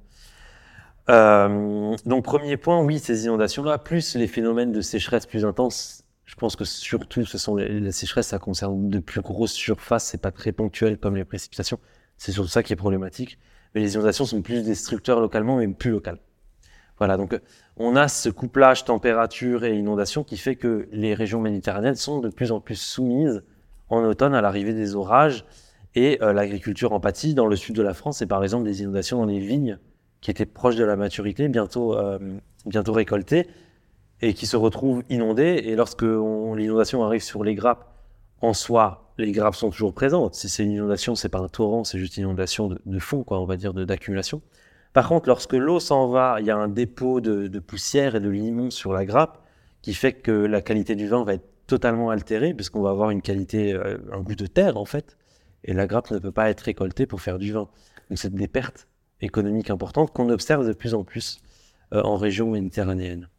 Euh, 1.09 1.95
donc 2.05 2.25
premier 2.25 2.57
point, 2.57 2.81
oui, 2.81 2.99
ces 2.99 3.25
inondations-là, 3.25 3.77
plus 3.77 4.15
les 4.15 4.27
phénomènes 4.27 4.71
de 4.71 4.81
sécheresse 4.81 5.25
plus 5.25 5.45
intenses. 5.45 6.03
Je 6.25 6.35
pense 6.35 6.55
que 6.55 6.65
surtout, 6.65 7.25
ce 7.25 7.37
sont 7.37 7.55
les, 7.55 7.79
les 7.79 7.91
sécheresses, 7.91 8.27
ça 8.27 8.39
concerne 8.39 8.89
de 8.89 8.99
plus 8.99 9.21
grosses 9.21 9.53
surfaces, 9.53 10.05
c'est 10.05 10.21
pas 10.21 10.31
très 10.31 10.51
ponctuel 10.51 10.97
comme 10.97 11.15
les 11.15 11.25
précipitations. 11.25 11.79
C'est 12.17 12.31
surtout 12.31 12.49
ça 12.49 12.63
qui 12.63 12.73
est 12.73 12.77
problématique. 12.77 13.37
Mais 13.73 13.81
les 13.81 13.93
inondations 13.93 14.25
sont 14.25 14.41
plus 14.41 14.63
destructeurs 14.63 15.19
localement, 15.19 15.57
mais 15.57 15.67
plus 15.67 15.91
locales. 15.91 16.19
Voilà, 16.97 17.17
donc 17.17 17.39
on 17.75 17.95
a 17.97 18.07
ce 18.07 18.29
couplage 18.29 18.85
température 18.85 19.65
et 19.65 19.75
inondation 19.75 20.23
qui 20.23 20.37
fait 20.37 20.55
que 20.55 20.87
les 20.91 21.13
régions 21.13 21.41
méditerranéennes 21.41 21.95
sont 21.95 22.19
de 22.19 22.29
plus 22.29 22.53
en 22.53 22.61
plus 22.61 22.79
soumises 22.79 23.43
en 23.89 24.03
automne 24.03 24.33
à 24.33 24.41
l'arrivée 24.41 24.73
des 24.73 24.95
orages 24.95 25.45
et 25.93 26.17
euh, 26.21 26.31
l'agriculture 26.31 26.93
en 26.93 27.01
pâtit. 27.01 27.33
Dans 27.33 27.47
le 27.47 27.57
sud 27.57 27.75
de 27.75 27.81
la 27.81 27.93
France, 27.93 28.19
c'est 28.19 28.25
par 28.27 28.43
exemple 28.43 28.63
des 28.63 28.81
inondations 28.81 29.17
dans 29.17 29.25
les 29.25 29.39
vignes 29.39 29.77
qui 30.25 30.31
étaient 30.31 30.47
proches 30.47 30.75
de 30.75 30.83
la 30.83 30.95
maturité, 30.95 31.49
bientôt, 31.49 31.95
euh, 31.95 32.17
bientôt 32.65 32.93
récoltées, 32.93 33.47
et 34.23 34.33
qui 34.33 34.47
se 34.47 34.57
retrouvent 34.57 35.03
inondées. 35.11 35.61
Et 35.65 35.75
lorsque 35.75 36.01
l'inondation 36.01 37.03
arrive 37.03 37.21
sur 37.21 37.43
les 37.43 37.53
grappes, 37.53 37.93
en 38.41 38.55
soi, 38.55 39.13
les 39.19 39.31
grappes 39.31 39.53
sont 39.53 39.69
toujours 39.69 39.93
présentes. 39.93 40.33
Si 40.33 40.49
c'est 40.49 40.63
une 40.63 40.71
inondation, 40.71 41.13
c'est 41.13 41.29
pas 41.29 41.37
un 41.37 41.47
torrent, 41.47 41.83
c'est 41.83 41.99
juste 41.99 42.17
une 42.17 42.23
inondation 42.23 42.75
de, 42.83 42.99
fond, 42.99 43.23
quoi, 43.23 43.39
on 43.39 43.45
va 43.45 43.55
dire, 43.55 43.71
d'accumulation. 43.75 44.41
Par 44.93 45.07
contre, 45.07 45.29
lorsque 45.29 45.53
l'eau 45.53 45.79
s'en 45.79 46.07
va, 46.07 46.37
il 46.39 46.47
y 46.47 46.49
a 46.49 46.57
un 46.57 46.69
dépôt 46.69 47.21
de, 47.21 47.45
de, 47.45 47.59
poussière 47.59 48.15
et 48.15 48.19
de 48.19 48.29
limon 48.29 48.71
sur 48.71 48.93
la 48.93 49.05
grappe 49.05 49.43
qui 49.83 49.93
fait 49.93 50.13
que 50.13 50.31
la 50.31 50.63
qualité 50.63 50.95
du 50.95 51.07
vin 51.07 51.23
va 51.23 51.35
être 51.35 51.47
totalement 51.67 52.09
altérée 52.09 52.55
puisqu'on 52.55 52.81
va 52.81 52.89
avoir 52.89 53.11
une 53.11 53.21
qualité, 53.21 53.73
euh, 53.73 53.99
un 54.11 54.21
goût 54.21 54.33
de 54.33 54.47
terre 54.47 54.77
en 54.77 54.85
fait, 54.85 55.17
et 55.63 55.73
la 55.73 55.85
grappe 55.85 56.09
ne 56.09 56.17
peut 56.17 56.31
pas 56.31 56.49
être 56.49 56.61
récoltée 56.61 57.05
pour 57.05 57.21
faire 57.21 57.37
du 57.37 57.51
vin. 57.51 57.69
Donc 58.09 58.17
c'est 58.17 58.33
des 58.33 58.47
pertes 58.47 58.87
économiques 59.25 59.69
importantes 59.69 60.11
qu'on 60.13 60.29
observe 60.29 60.65
de 60.67 60.73
plus 60.73 60.93
en 60.93 61.03
plus 61.03 61.41
euh, 61.93 62.01
en 62.01 62.17
région 62.17 62.49
méditerranéenne. 62.49 63.29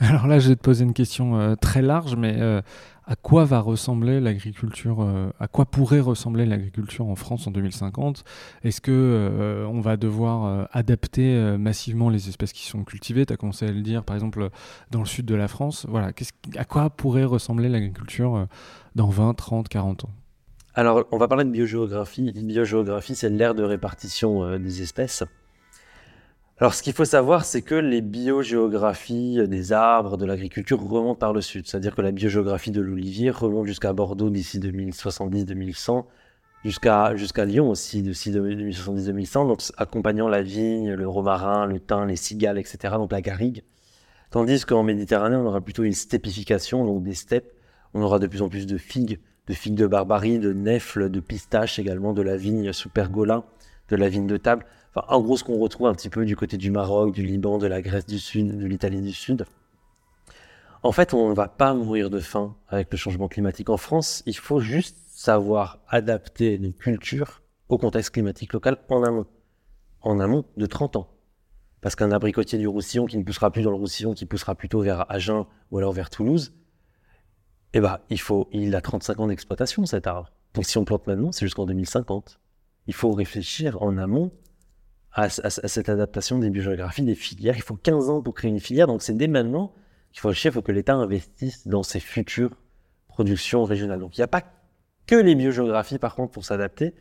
Alors 0.00 0.26
là, 0.26 0.40
je 0.40 0.48
vais 0.48 0.56
te 0.56 0.62
poser 0.62 0.84
une 0.84 0.94
question 0.94 1.38
euh, 1.38 1.54
très 1.54 1.80
large, 1.80 2.16
mais 2.16 2.34
euh, 2.40 2.60
à 3.06 3.14
quoi 3.14 3.44
va 3.44 3.60
ressembler 3.60 4.20
l'agriculture 4.20 5.06
À 5.38 5.46
quoi 5.46 5.66
pourrait 5.66 6.00
ressembler 6.00 6.46
l'agriculture 6.46 7.06
en 7.06 7.14
France 7.14 7.46
en 7.46 7.50
2050 7.50 8.24
Est-ce 8.64 8.80
que 8.80 9.66
on 9.70 9.80
va 9.82 9.98
devoir 9.98 10.66
adapter 10.72 11.38
massivement 11.58 12.08
les 12.08 12.30
espèces 12.30 12.54
qui 12.54 12.64
sont 12.64 12.82
cultivées? 12.82 13.26
Tu 13.26 13.34
as 13.34 13.36
commencé 13.36 13.66
à 13.66 13.72
le 13.72 13.82
dire, 13.82 14.04
par 14.04 14.16
exemple, 14.16 14.48
dans 14.90 15.00
le 15.00 15.06
sud 15.06 15.26
de 15.26 15.34
la 15.34 15.48
France. 15.48 15.84
Voilà, 15.86 16.12
à 16.56 16.64
quoi 16.64 16.88
pourrait 16.88 17.24
ressembler 17.24 17.68
l'agriculture 17.68 18.46
dans 18.94 19.10
20, 19.10 19.34
30, 19.34 19.68
40 19.68 20.06
ans? 20.06 20.10
Alors, 20.76 21.04
on 21.12 21.18
va 21.18 21.28
parler 21.28 21.44
de 21.44 21.50
biogéographie. 21.50 22.32
La 22.34 22.42
biogéographie, 22.42 23.14
c'est 23.14 23.28
l'ère 23.28 23.54
de 23.54 23.62
répartition 23.62 24.58
des 24.58 24.82
espèces. 24.82 25.22
Alors, 26.58 26.74
ce 26.74 26.82
qu'il 26.82 26.92
faut 26.92 27.04
savoir, 27.04 27.44
c'est 27.44 27.62
que 27.62 27.76
les 27.76 28.00
biogéographies 28.00 29.46
des 29.46 29.72
arbres, 29.72 30.16
de 30.16 30.26
l'agriculture 30.26 30.80
remontent 30.80 31.14
par 31.14 31.32
le 31.32 31.40
sud. 31.40 31.66
C'est-à-dire 31.66 31.94
que 31.94 32.02
la 32.02 32.10
biogéographie 32.10 32.72
de 32.72 32.80
l'olivier 32.80 33.30
remonte 33.30 33.66
jusqu'à 33.66 33.92
Bordeaux 33.92 34.30
d'ici 34.30 34.58
2070-2100, 34.58 36.06
jusqu'à 36.64 37.14
jusqu'à 37.14 37.44
Lyon 37.44 37.70
aussi 37.70 38.02
d'ici 38.02 38.32
2070-2100, 38.32 39.46
donc 39.46 39.60
accompagnant 39.76 40.26
la 40.26 40.42
vigne, 40.42 40.92
le 40.94 41.08
romarin, 41.08 41.66
le 41.66 41.78
thym, 41.78 42.06
les 42.06 42.16
cigales, 42.16 42.58
etc., 42.58 42.94
donc 42.96 43.12
la 43.12 43.20
garrigue. 43.20 43.62
Tandis 44.30 44.64
qu'en 44.64 44.82
Méditerranée, 44.82 45.36
on 45.36 45.46
aura 45.46 45.60
plutôt 45.60 45.84
une 45.84 45.92
stepification, 45.92 46.84
donc 46.84 47.04
des 47.04 47.14
steppes, 47.14 47.52
On 47.94 48.02
aura 48.02 48.18
de 48.18 48.26
plus 48.26 48.42
en 48.42 48.48
plus 48.48 48.66
de 48.66 48.76
figues, 48.76 49.20
de 49.46 49.52
figues 49.52 49.74
de 49.74 49.86
barbarie, 49.86 50.38
de 50.38 50.52
nèfles, 50.52 51.10
de 51.10 51.20
pistaches 51.20 51.78
également, 51.78 52.12
de 52.12 52.22
la 52.22 52.36
vigne 52.36 52.72
sous 52.72 52.88
pergola, 52.88 53.44
de 53.88 53.96
la 53.96 54.08
vigne 54.08 54.26
de 54.26 54.36
table. 54.36 54.64
Enfin, 54.94 55.06
en 55.08 55.20
gros, 55.20 55.36
ce 55.36 55.44
qu'on 55.44 55.58
retrouve 55.58 55.88
un 55.88 55.94
petit 55.94 56.08
peu 56.08 56.24
du 56.24 56.36
côté 56.36 56.56
du 56.56 56.70
Maroc, 56.70 57.12
du 57.12 57.24
Liban, 57.24 57.58
de 57.58 57.66
la 57.66 57.82
Grèce 57.82 58.06
du 58.06 58.18
Sud, 58.18 58.58
de 58.58 58.66
l'Italie 58.66 59.02
du 59.02 59.12
Sud. 59.12 59.46
En 60.82 60.92
fait, 60.92 61.14
on 61.14 61.30
ne 61.30 61.34
va 61.34 61.48
pas 61.48 61.74
mourir 61.74 62.10
de 62.10 62.20
faim 62.20 62.56
avec 62.68 62.90
le 62.90 62.98
changement 62.98 63.28
climatique. 63.28 63.70
En 63.70 63.76
France, 63.76 64.22
il 64.26 64.36
faut 64.36 64.60
juste 64.60 64.98
savoir 65.08 65.80
adapter 65.88 66.58
nos 66.58 66.72
cultures 66.72 67.42
au 67.68 67.78
contexte 67.78 68.10
climatique 68.10 68.52
local 68.52 68.78
en 68.88 69.02
amont. 69.02 69.26
En 70.02 70.20
amont 70.20 70.44
de 70.56 70.66
30 70.66 70.96
ans. 70.96 71.10
Parce 71.80 71.96
qu'un 71.96 72.12
abricotier 72.12 72.58
du 72.58 72.68
Roussillon 72.68 73.06
qui 73.06 73.16
ne 73.16 73.24
poussera 73.24 73.50
plus 73.50 73.62
dans 73.62 73.70
le 73.70 73.76
Roussillon, 73.76 74.14
qui 74.14 74.26
poussera 74.26 74.54
plutôt 74.54 74.80
vers 74.80 75.10
Agen 75.10 75.46
ou 75.70 75.78
alors 75.78 75.92
vers 75.92 76.10
Toulouse, 76.10 76.52
eh 77.74 77.80
ben, 77.80 77.98
il, 78.08 78.20
faut, 78.20 78.48
il 78.52 78.74
a 78.76 78.80
35 78.80 79.20
ans 79.20 79.26
d'exploitation 79.26 79.84
cet 79.84 80.06
arbre. 80.06 80.30
Donc 80.54 80.64
si 80.64 80.78
on 80.78 80.84
plante 80.84 81.06
maintenant, 81.06 81.32
c'est 81.32 81.44
jusqu'en 81.44 81.66
2050. 81.66 82.38
Il 82.86 82.94
faut 82.94 83.10
réfléchir 83.12 83.82
en 83.82 83.98
amont 83.98 84.30
à, 85.12 85.28
cette 85.28 85.88
adaptation 85.88 86.38
des 86.38 86.50
biogéographies, 86.50 87.02
des 87.02 87.16
filières. 87.16 87.56
Il 87.56 87.62
faut 87.62 87.76
15 87.76 88.10
ans 88.10 88.22
pour 88.22 88.34
créer 88.34 88.50
une 88.50 88.60
filière, 88.60 88.86
donc 88.86 89.02
c'est 89.02 89.16
dès 89.16 89.26
maintenant 89.26 89.72
qu'il 90.12 90.20
faut 90.20 90.28
réfléchir, 90.28 90.52
il 90.52 90.54
faut 90.54 90.62
que 90.62 90.72
l'État 90.72 90.94
investisse 90.94 91.66
dans 91.66 91.82
ses 91.82 92.00
futures 92.00 92.56
productions 93.08 93.64
régionales. 93.64 94.00
Donc 94.00 94.16
il 94.16 94.20
n'y 94.20 94.24
a 94.24 94.28
pas 94.28 94.44
que 95.06 95.16
les 95.16 95.34
biogéographies 95.34 95.98
par 95.98 96.14
contre 96.14 96.32
pour 96.32 96.44
s'adapter. 96.44 96.94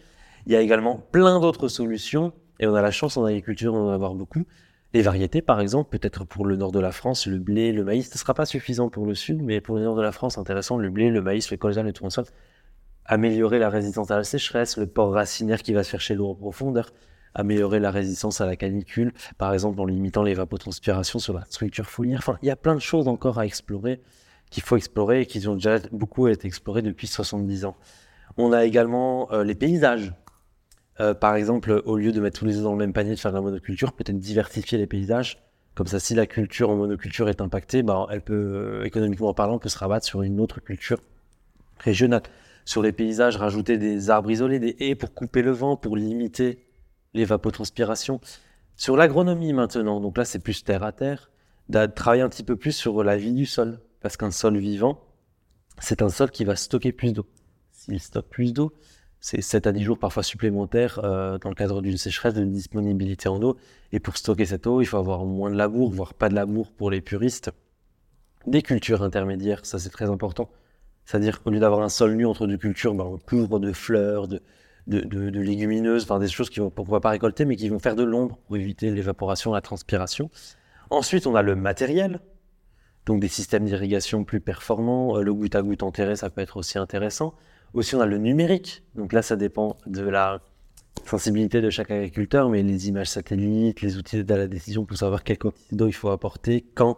Il 0.48 0.52
y 0.52 0.56
a 0.56 0.62
également 0.62 0.98
plein 1.12 1.40
d'autres 1.40 1.68
solutions 1.68 2.34
et 2.60 2.66
on 2.66 2.74
a 2.74 2.82
la 2.82 2.92
chance 2.92 3.16
en 3.18 3.26
agriculture 3.26 3.74
d'en 3.74 3.90
avoir 3.90 4.16
beaucoup. 4.16 4.46
Les 4.94 5.02
variétés, 5.02 5.42
par 5.42 5.60
exemple, 5.60 5.90
peut-être 5.90 6.24
pour 6.24 6.46
le 6.46 6.56
nord 6.56 6.72
de 6.72 6.80
la 6.80 6.92
France, 6.92 7.26
le 7.26 7.40
blé, 7.40 7.72
le 7.72 7.84
maïs, 7.84 8.10
ce 8.10 8.14
ne 8.14 8.20
sera 8.20 8.36
pas 8.36 8.46
suffisant 8.46 8.90
pour 8.90 9.08
le 9.08 9.16
sud, 9.16 9.42
mais 9.42 9.60
pour 9.60 9.76
le 9.76 9.84
nord 9.84 9.96
de 9.96 10.04
la 10.04 10.12
France, 10.12 10.38
intéressant, 10.38 10.78
le 10.78 10.92
blé, 10.92 11.10
le 11.10 11.22
maïs, 11.22 11.50
le 11.50 11.58
colza, 11.58 11.82
le 11.82 11.92
tournesol, 11.94 12.26
améliorer 13.06 13.58
la 13.58 13.70
résistance 13.70 14.12
à 14.12 14.18
la 14.18 14.24
sécheresse, 14.24 14.78
le 14.78 14.86
port 14.86 15.12
racinaire 15.12 15.64
qui 15.64 15.74
va 15.74 15.84
se 15.84 15.90
chercher 15.90 16.14
l'eau 16.14 16.30
en 16.30 16.36
profondeur, 16.36 16.92
améliorer 17.34 17.80
la 17.80 17.90
résistance 17.90 18.40
à 18.40 18.46
la 18.46 18.56
canicule, 18.56 19.14
par 19.40 19.52
exemple 19.54 19.82
en 19.82 19.86
limitant 19.86 20.22
l'évapotranspiration 20.22 21.18
sur 21.18 21.34
la 21.34 21.46
structure 21.46 21.90
foliaire. 21.90 22.20
Enfin, 22.20 22.38
il 22.44 22.48
y 22.48 22.52
a 22.52 22.56
plein 22.56 22.76
de 22.76 22.80
choses 22.80 23.08
encore 23.08 23.40
à 23.40 23.48
explorer, 23.48 24.00
qu'il 24.52 24.62
faut 24.62 24.78
explorer 24.78 25.22
et 25.22 25.26
qui 25.26 25.48
ont 25.48 25.56
déjà 25.56 25.80
beaucoup 25.92 26.28
été 26.28 26.48
explorées 26.48 26.84
depuis 26.84 27.08
70 27.08 27.66
ans. 27.66 27.76
On 28.38 28.52
a 28.52 28.64
également 28.64 29.32
euh, 29.32 29.44
les 29.44 29.56
paysages. 29.56 30.14
Euh, 31.00 31.14
par 31.14 31.36
exemple, 31.36 31.82
au 31.86 31.98
lieu 31.98 32.12
de 32.12 32.20
mettre 32.22 32.40
tous 32.40 32.46
les 32.46 32.58
œufs 32.58 32.64
dans 32.64 32.72
le 32.72 32.78
même 32.78 32.94
panier, 32.94 33.16
de 33.16 33.20
faire 33.20 33.32
de 33.32 33.38
la 33.38 33.42
monoculture, 33.42 33.94
peut-être 33.94 34.20
diversifier 34.20 34.78
les 34.78 34.88
paysages. 34.88 35.44
Comme 35.76 35.88
ça, 35.88 36.00
si 36.00 36.14
la 36.14 36.28
culture 36.28 36.70
en 36.70 36.76
monoculture 36.76 37.30
est 37.30 37.42
impactée, 37.42 37.82
bah, 37.82 38.06
elle 38.12 38.22
peut, 38.22 38.34
euh, 38.34 38.84
économiquement 38.84 39.34
parlant, 39.34 39.58
peut 39.58 39.70
se 39.70 39.78
rabattre 39.78 40.06
sur 40.06 40.22
une 40.22 40.40
autre 40.40 40.60
culture 40.60 41.00
régionale. 41.80 42.22
Sur 42.66 42.84
les 42.84 42.92
paysages, 42.92 43.38
rajouter 43.38 43.78
des 43.78 44.10
arbres 44.10 44.30
isolés, 44.30 44.60
des 44.60 44.76
haies 44.80 44.96
pour 44.96 45.14
couper 45.14 45.42
le 45.42 45.52
vent, 45.52 45.76
pour 45.76 45.98
limiter 45.98 46.66
l'évapotranspiration. 47.14 48.22
Sur 48.76 48.96
l'agronomie 48.96 49.54
maintenant, 49.54 50.00
donc 50.00 50.18
là 50.18 50.26
c'est 50.26 50.40
plus 50.40 50.64
terre 50.64 50.84
à 50.84 50.92
terre, 50.92 51.30
de 51.70 51.86
travailler 51.88 52.22
un 52.22 52.30
petit 52.30 52.44
peu 52.44 52.56
plus 52.56 52.72
sur 52.72 53.04
la 53.04 53.18
vie 53.18 53.34
du 53.34 53.46
sol. 53.46 53.80
Parce 54.02 54.18
qu'un 54.18 54.32
sol 54.32 54.58
vivant, 54.58 55.02
c'est 55.80 56.02
un 56.02 56.10
sol 56.10 56.30
qui 56.30 56.44
va 56.44 56.56
stocker 56.56 56.92
plus 56.92 57.14
d'eau. 57.14 57.26
S'il 57.72 58.00
stocke 58.00 58.30
plus 58.30 58.54
d'eau, 58.54 58.74
c'est 59.24 59.42
7 59.42 59.68
à 59.68 59.72
10 59.72 59.84
jours 59.84 59.98
parfois 59.98 60.22
supplémentaires 60.22 61.00
euh, 61.02 61.38
dans 61.38 61.48
le 61.48 61.56
cadre 61.56 61.82
d'une 61.82 61.96
sécheresse, 61.96 62.34
de 62.34 62.44
disponibilité 62.44 63.30
en 63.30 63.42
eau. 63.42 63.56
Et 63.94 64.02
pour 64.02 64.18
stocker 64.18 64.46
cette 64.46 64.68
eau, 64.68 64.82
il 64.82 64.86
faut 64.86 64.98
avoir 64.98 65.24
moins 65.24 65.50
de 65.50 65.56
labour, 65.56 65.92
voire 65.92 66.14
pas 66.14 66.28
de 66.28 66.36
labour 66.36 66.74
pour 66.74 66.92
les 66.92 67.00
puristes. 67.00 67.50
Des 68.48 68.62
cultures 68.62 69.02
intermédiaires, 69.02 69.66
ça 69.66 69.80
c'est 69.80 69.92
très 69.92 70.10
important. 70.10 70.50
C'est-à-dire 71.06 71.42
qu'au 71.42 71.52
lieu 71.52 71.62
d'avoir 71.62 71.84
un 71.84 71.88
sol 71.88 72.16
nu 72.16 72.26
entre 72.26 72.48
deux 72.48 72.58
cultures, 72.58 72.94
ben, 72.96 73.06
on 73.06 73.18
couvre 73.18 73.60
de 73.60 73.72
fleurs, 73.72 74.28
de, 74.28 74.42
de, 74.88 75.40
légumineuses, 75.40 76.04
enfin 76.04 76.20
des 76.20 76.28
choses 76.28 76.50
qu'on 76.50 76.74
ne 76.78 76.92
va 76.92 77.00
pas 77.00 77.12
récolter, 77.12 77.46
mais 77.46 77.56
qui 77.56 77.70
vont 77.70 77.80
faire 77.80 77.96
de 77.96 78.04
l'ombre 78.04 78.38
pour 78.46 78.58
éviter 78.58 78.92
l'évaporation, 78.92 79.54
la 79.54 79.62
transpiration. 79.62 80.30
Ensuite, 80.90 81.28
on 81.28 81.36
a 81.36 81.42
le 81.42 81.56
matériel, 81.56 82.20
donc 83.06 83.22
des 83.22 83.30
systèmes 83.30 83.64
d'irrigation 83.64 84.26
plus 84.26 84.42
performants. 84.42 85.16
Euh, 85.16 85.22
le 85.22 85.34
goutte 85.34 85.56
à 85.56 85.62
goutte 85.62 85.82
enterré, 85.82 86.18
ça 86.18 86.30
peut 86.30 86.42
être 86.42 86.58
aussi 86.58 86.78
intéressant. 86.78 87.34
Aussi, 87.74 87.96
on 87.96 88.02
a 88.02 88.06
le 88.06 88.18
numérique. 88.18 88.84
Donc 88.96 89.14
là, 89.14 89.22
ça 89.22 89.36
dépend 89.36 89.78
de 89.88 90.04
la 90.04 90.42
sensibilité 91.06 91.62
de 91.62 91.70
chaque 91.70 91.92
agriculteur, 91.92 92.50
mais 92.50 92.64
les 92.64 92.88
images 92.88 93.10
satellites, 93.10 93.82
les 93.82 93.98
outils 93.98 94.18
d'aide 94.18 94.32
à 94.32 94.38
la 94.38 94.48
décision 94.48 94.86
pour 94.86 94.98
savoir 94.98 95.24
quelle 95.24 95.38
quantité 95.38 95.76
d'eau 95.76 95.88
il 95.88 95.94
faut 95.94 96.10
apporter, 96.10 96.66
quand 96.76 96.98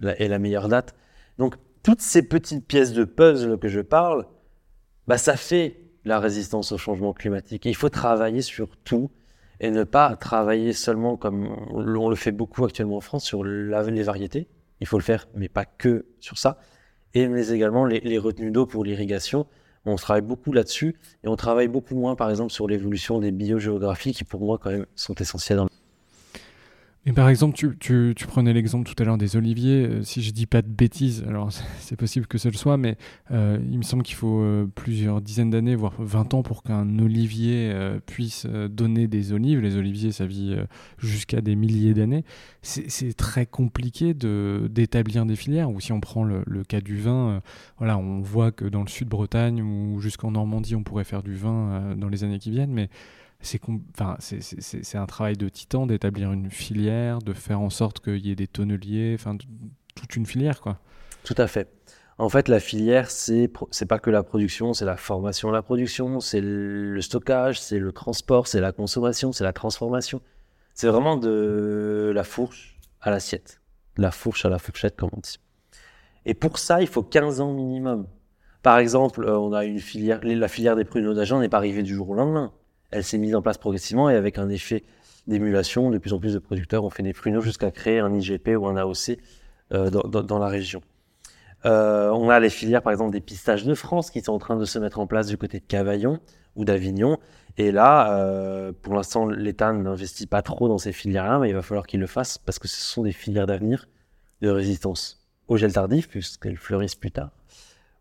est 0.00 0.28
la 0.28 0.38
meilleure 0.38 0.68
date. 0.68 0.94
Donc, 1.38 1.56
toutes 1.82 2.00
ces 2.00 2.22
petites 2.22 2.66
pièces 2.66 2.92
de 2.92 3.04
puzzle 3.04 3.58
que 3.58 3.68
je 3.68 3.80
parle, 3.80 4.26
bah, 5.06 5.18
ça 5.18 5.36
fait 5.36 5.80
la 6.04 6.20
résistance 6.20 6.72
au 6.72 6.78
changement 6.78 7.12
climatique. 7.12 7.64
il 7.64 7.76
faut 7.76 7.88
travailler 7.88 8.42
sur 8.42 8.76
tout 8.76 9.10
et 9.60 9.70
ne 9.70 9.84
pas 9.84 10.16
travailler 10.16 10.72
seulement 10.72 11.16
comme 11.16 11.46
on 11.70 12.08
le 12.08 12.16
fait 12.16 12.32
beaucoup 12.32 12.64
actuellement 12.64 12.96
en 12.96 13.00
France 13.00 13.24
sur 13.24 13.44
les 13.44 14.02
variétés. 14.02 14.48
Il 14.80 14.86
faut 14.86 14.98
le 14.98 15.04
faire, 15.04 15.28
mais 15.36 15.48
pas 15.48 15.64
que 15.64 16.06
sur 16.18 16.38
ça. 16.38 16.58
Et 17.14 17.28
mais 17.28 17.50
également 17.50 17.84
les, 17.84 18.00
les 18.00 18.18
retenues 18.18 18.50
d'eau 18.50 18.66
pour 18.66 18.84
l'irrigation. 18.84 19.46
On 19.84 19.96
travaille 19.96 20.22
beaucoup 20.22 20.52
là-dessus 20.52 20.96
et 21.24 21.28
on 21.28 21.36
travaille 21.36 21.68
beaucoup 21.68 21.96
moins, 21.96 22.14
par 22.14 22.30
exemple, 22.30 22.52
sur 22.52 22.68
l'évolution 22.68 23.18
des 23.18 23.32
biogéographies 23.32 24.12
qui, 24.12 24.24
pour 24.24 24.40
moi, 24.40 24.58
quand 24.58 24.70
même, 24.70 24.86
sont 24.94 25.14
essentielles 25.14 25.58
dans 25.58 25.68
et 27.04 27.12
par 27.12 27.28
exemple, 27.28 27.56
tu, 27.56 28.14
prenais 28.28 28.52
l'exemple 28.52 28.88
tout 28.88 29.00
à 29.02 29.04
l'heure 29.04 29.18
des 29.18 29.34
oliviers. 29.34 29.86
Euh, 29.86 30.02
si 30.04 30.22
je 30.22 30.30
dis 30.30 30.46
pas 30.46 30.62
de 30.62 30.68
bêtises, 30.68 31.24
alors 31.26 31.50
c'est 31.80 31.96
possible 31.96 32.28
que 32.28 32.38
ce 32.38 32.48
le 32.48 32.54
soit, 32.54 32.76
mais 32.76 32.96
euh, 33.32 33.58
il 33.68 33.78
me 33.78 33.82
semble 33.82 34.04
qu'il 34.04 34.14
faut 34.14 34.40
euh, 34.40 34.70
plusieurs 34.72 35.20
dizaines 35.20 35.50
d'années, 35.50 35.74
voire 35.74 35.94
20 35.98 36.34
ans 36.34 36.42
pour 36.44 36.62
qu'un 36.62 37.00
olivier 37.00 37.74
puisse 38.06 38.46
donner 38.46 39.08
des 39.08 39.32
olives. 39.32 39.60
Les 39.60 39.76
oliviers, 39.76 40.12
ça 40.12 40.26
vit 40.26 40.56
jusqu'à 40.98 41.40
des 41.40 41.56
milliers 41.56 41.94
d'années. 41.94 42.24
C'est 42.62 43.16
très 43.16 43.46
compliqué 43.46 44.14
d'établir 44.14 45.26
des 45.26 45.36
filières. 45.36 45.70
Ou 45.70 45.80
si 45.80 45.92
on 45.92 46.00
prend 46.00 46.22
le, 46.22 46.42
le 46.46 46.62
cas 46.62 46.80
du 46.80 46.96
vin, 46.98 47.42
voilà, 47.78 47.98
on 47.98 48.20
voit 48.20 48.52
que 48.52 48.64
dans 48.64 48.82
le 48.82 48.88
sud 48.88 49.08
Bretagne 49.08 49.60
ou 49.60 50.00
jusqu'en 50.00 50.30
Normandie, 50.30 50.76
on 50.76 50.84
pourrait 50.84 51.04
faire 51.04 51.22
du 51.22 51.34
vin 51.34 51.96
dans 51.96 52.08
les 52.08 52.22
années 52.22 52.38
qui 52.38 52.50
viennent, 52.50 52.72
mais 52.72 52.88
c'est 53.42 54.96
un 54.96 55.06
travail 55.06 55.36
de 55.36 55.48
titan 55.48 55.86
d'établir 55.86 56.32
une 56.32 56.50
filière, 56.50 57.18
de 57.18 57.32
faire 57.32 57.60
en 57.60 57.70
sorte 57.70 58.00
qu'il 58.00 58.24
y 58.26 58.30
ait 58.30 58.36
des 58.36 58.46
tonneliers, 58.46 59.16
enfin 59.18 59.36
toute 59.94 60.16
une 60.16 60.26
filière 60.26 60.60
quoi. 60.60 60.78
Tout 61.24 61.34
à 61.36 61.46
fait. 61.46 61.68
En 62.18 62.28
fait, 62.28 62.48
la 62.48 62.60
filière, 62.60 63.10
c'est 63.10 63.50
c'est 63.70 63.86
pas 63.86 63.98
que 63.98 64.10
la 64.10 64.22
production, 64.22 64.74
c'est 64.74 64.84
la 64.84 64.96
formation 64.96 65.48
à 65.48 65.52
la 65.52 65.62
production, 65.62 66.20
c'est 66.20 66.40
le 66.40 67.00
stockage, 67.00 67.60
c'est 67.60 67.78
le 67.78 67.92
transport, 67.92 68.46
c'est 68.46 68.60
la 68.60 68.72
consommation, 68.72 69.32
c'est 69.32 69.44
la 69.44 69.52
transformation. 69.52 70.20
C'est 70.74 70.86
vraiment 70.88 71.16
de 71.16 72.12
la 72.14 72.24
fourche 72.24 72.78
à 73.00 73.10
l'assiette, 73.10 73.60
la 73.96 74.10
fourche 74.10 74.44
à 74.44 74.48
la 74.48 74.58
fourchette, 74.58 74.96
comme 74.96 75.10
on 75.12 75.20
dit. 75.20 75.38
Et 76.24 76.34
pour 76.34 76.58
ça, 76.58 76.80
il 76.80 76.86
faut 76.86 77.02
15 77.02 77.40
ans 77.40 77.52
minimum. 77.52 78.06
Par 78.62 78.78
exemple, 78.78 79.24
euh, 79.24 79.38
on 79.38 79.52
a 79.52 79.64
une 79.64 79.80
filière, 79.80 80.20
la 80.22 80.48
filière 80.48 80.76
des 80.76 80.84
pruneaux 80.84 81.14
d'agent 81.14 81.40
n'est 81.40 81.48
pas 81.48 81.56
arrivée 81.56 81.82
du 81.82 81.94
jour 81.94 82.10
au 82.10 82.14
lendemain 82.14 82.52
elle 82.92 83.04
s'est 83.04 83.18
mise 83.18 83.34
en 83.34 83.42
place 83.42 83.58
progressivement 83.58 84.08
et 84.10 84.14
avec 84.14 84.38
un 84.38 84.48
effet 84.48 84.84
d'émulation, 85.26 85.90
de 85.90 85.98
plus 85.98 86.12
en 86.12 86.18
plus 86.18 86.34
de 86.34 86.38
producteurs 86.38 86.84
ont 86.84 86.90
fait 86.90 87.02
des 87.02 87.12
pruneaux 87.12 87.40
jusqu'à 87.40 87.70
créer 87.70 87.98
un 88.00 88.12
IGP 88.12 88.50
ou 88.58 88.66
un 88.66 88.76
AOC 88.76 89.18
euh, 89.72 89.90
dans, 89.90 90.38
la 90.38 90.48
région. 90.48 90.82
Euh, 91.64 92.10
on 92.10 92.28
a 92.28 92.40
les 92.40 92.50
filières, 92.50 92.82
par 92.82 92.92
exemple, 92.92 93.12
des 93.12 93.20
pistaches 93.20 93.64
de 93.64 93.74
France 93.74 94.10
qui 94.10 94.20
sont 94.20 94.32
en 94.32 94.38
train 94.38 94.56
de 94.56 94.64
se 94.64 94.78
mettre 94.78 94.98
en 94.98 95.06
place 95.06 95.28
du 95.28 95.38
côté 95.38 95.60
de 95.60 95.64
Cavaillon 95.64 96.18
ou 96.56 96.64
d'Avignon. 96.64 97.18
Et 97.56 97.70
là, 97.70 98.18
euh, 98.18 98.72
pour 98.82 98.94
l'instant, 98.94 99.26
l'État 99.26 99.72
n'investit 99.72 100.26
pas 100.26 100.42
trop 100.42 100.68
dans 100.68 100.78
ces 100.78 100.92
filières-là, 100.92 101.38
mais 101.38 101.50
il 101.50 101.54
va 101.54 101.62
falloir 101.62 101.86
qu'il 101.86 102.00
le 102.00 102.06
fasse 102.06 102.38
parce 102.38 102.58
que 102.58 102.68
ce 102.68 102.80
sont 102.80 103.02
des 103.02 103.12
filières 103.12 103.46
d'avenir 103.46 103.88
de 104.40 104.50
résistance 104.50 105.24
au 105.48 105.56
gel 105.56 105.72
tardif, 105.72 106.08
puisqu'elles 106.08 106.56
fleurissent 106.56 106.94
plus 106.94 107.10
tard, 107.10 107.30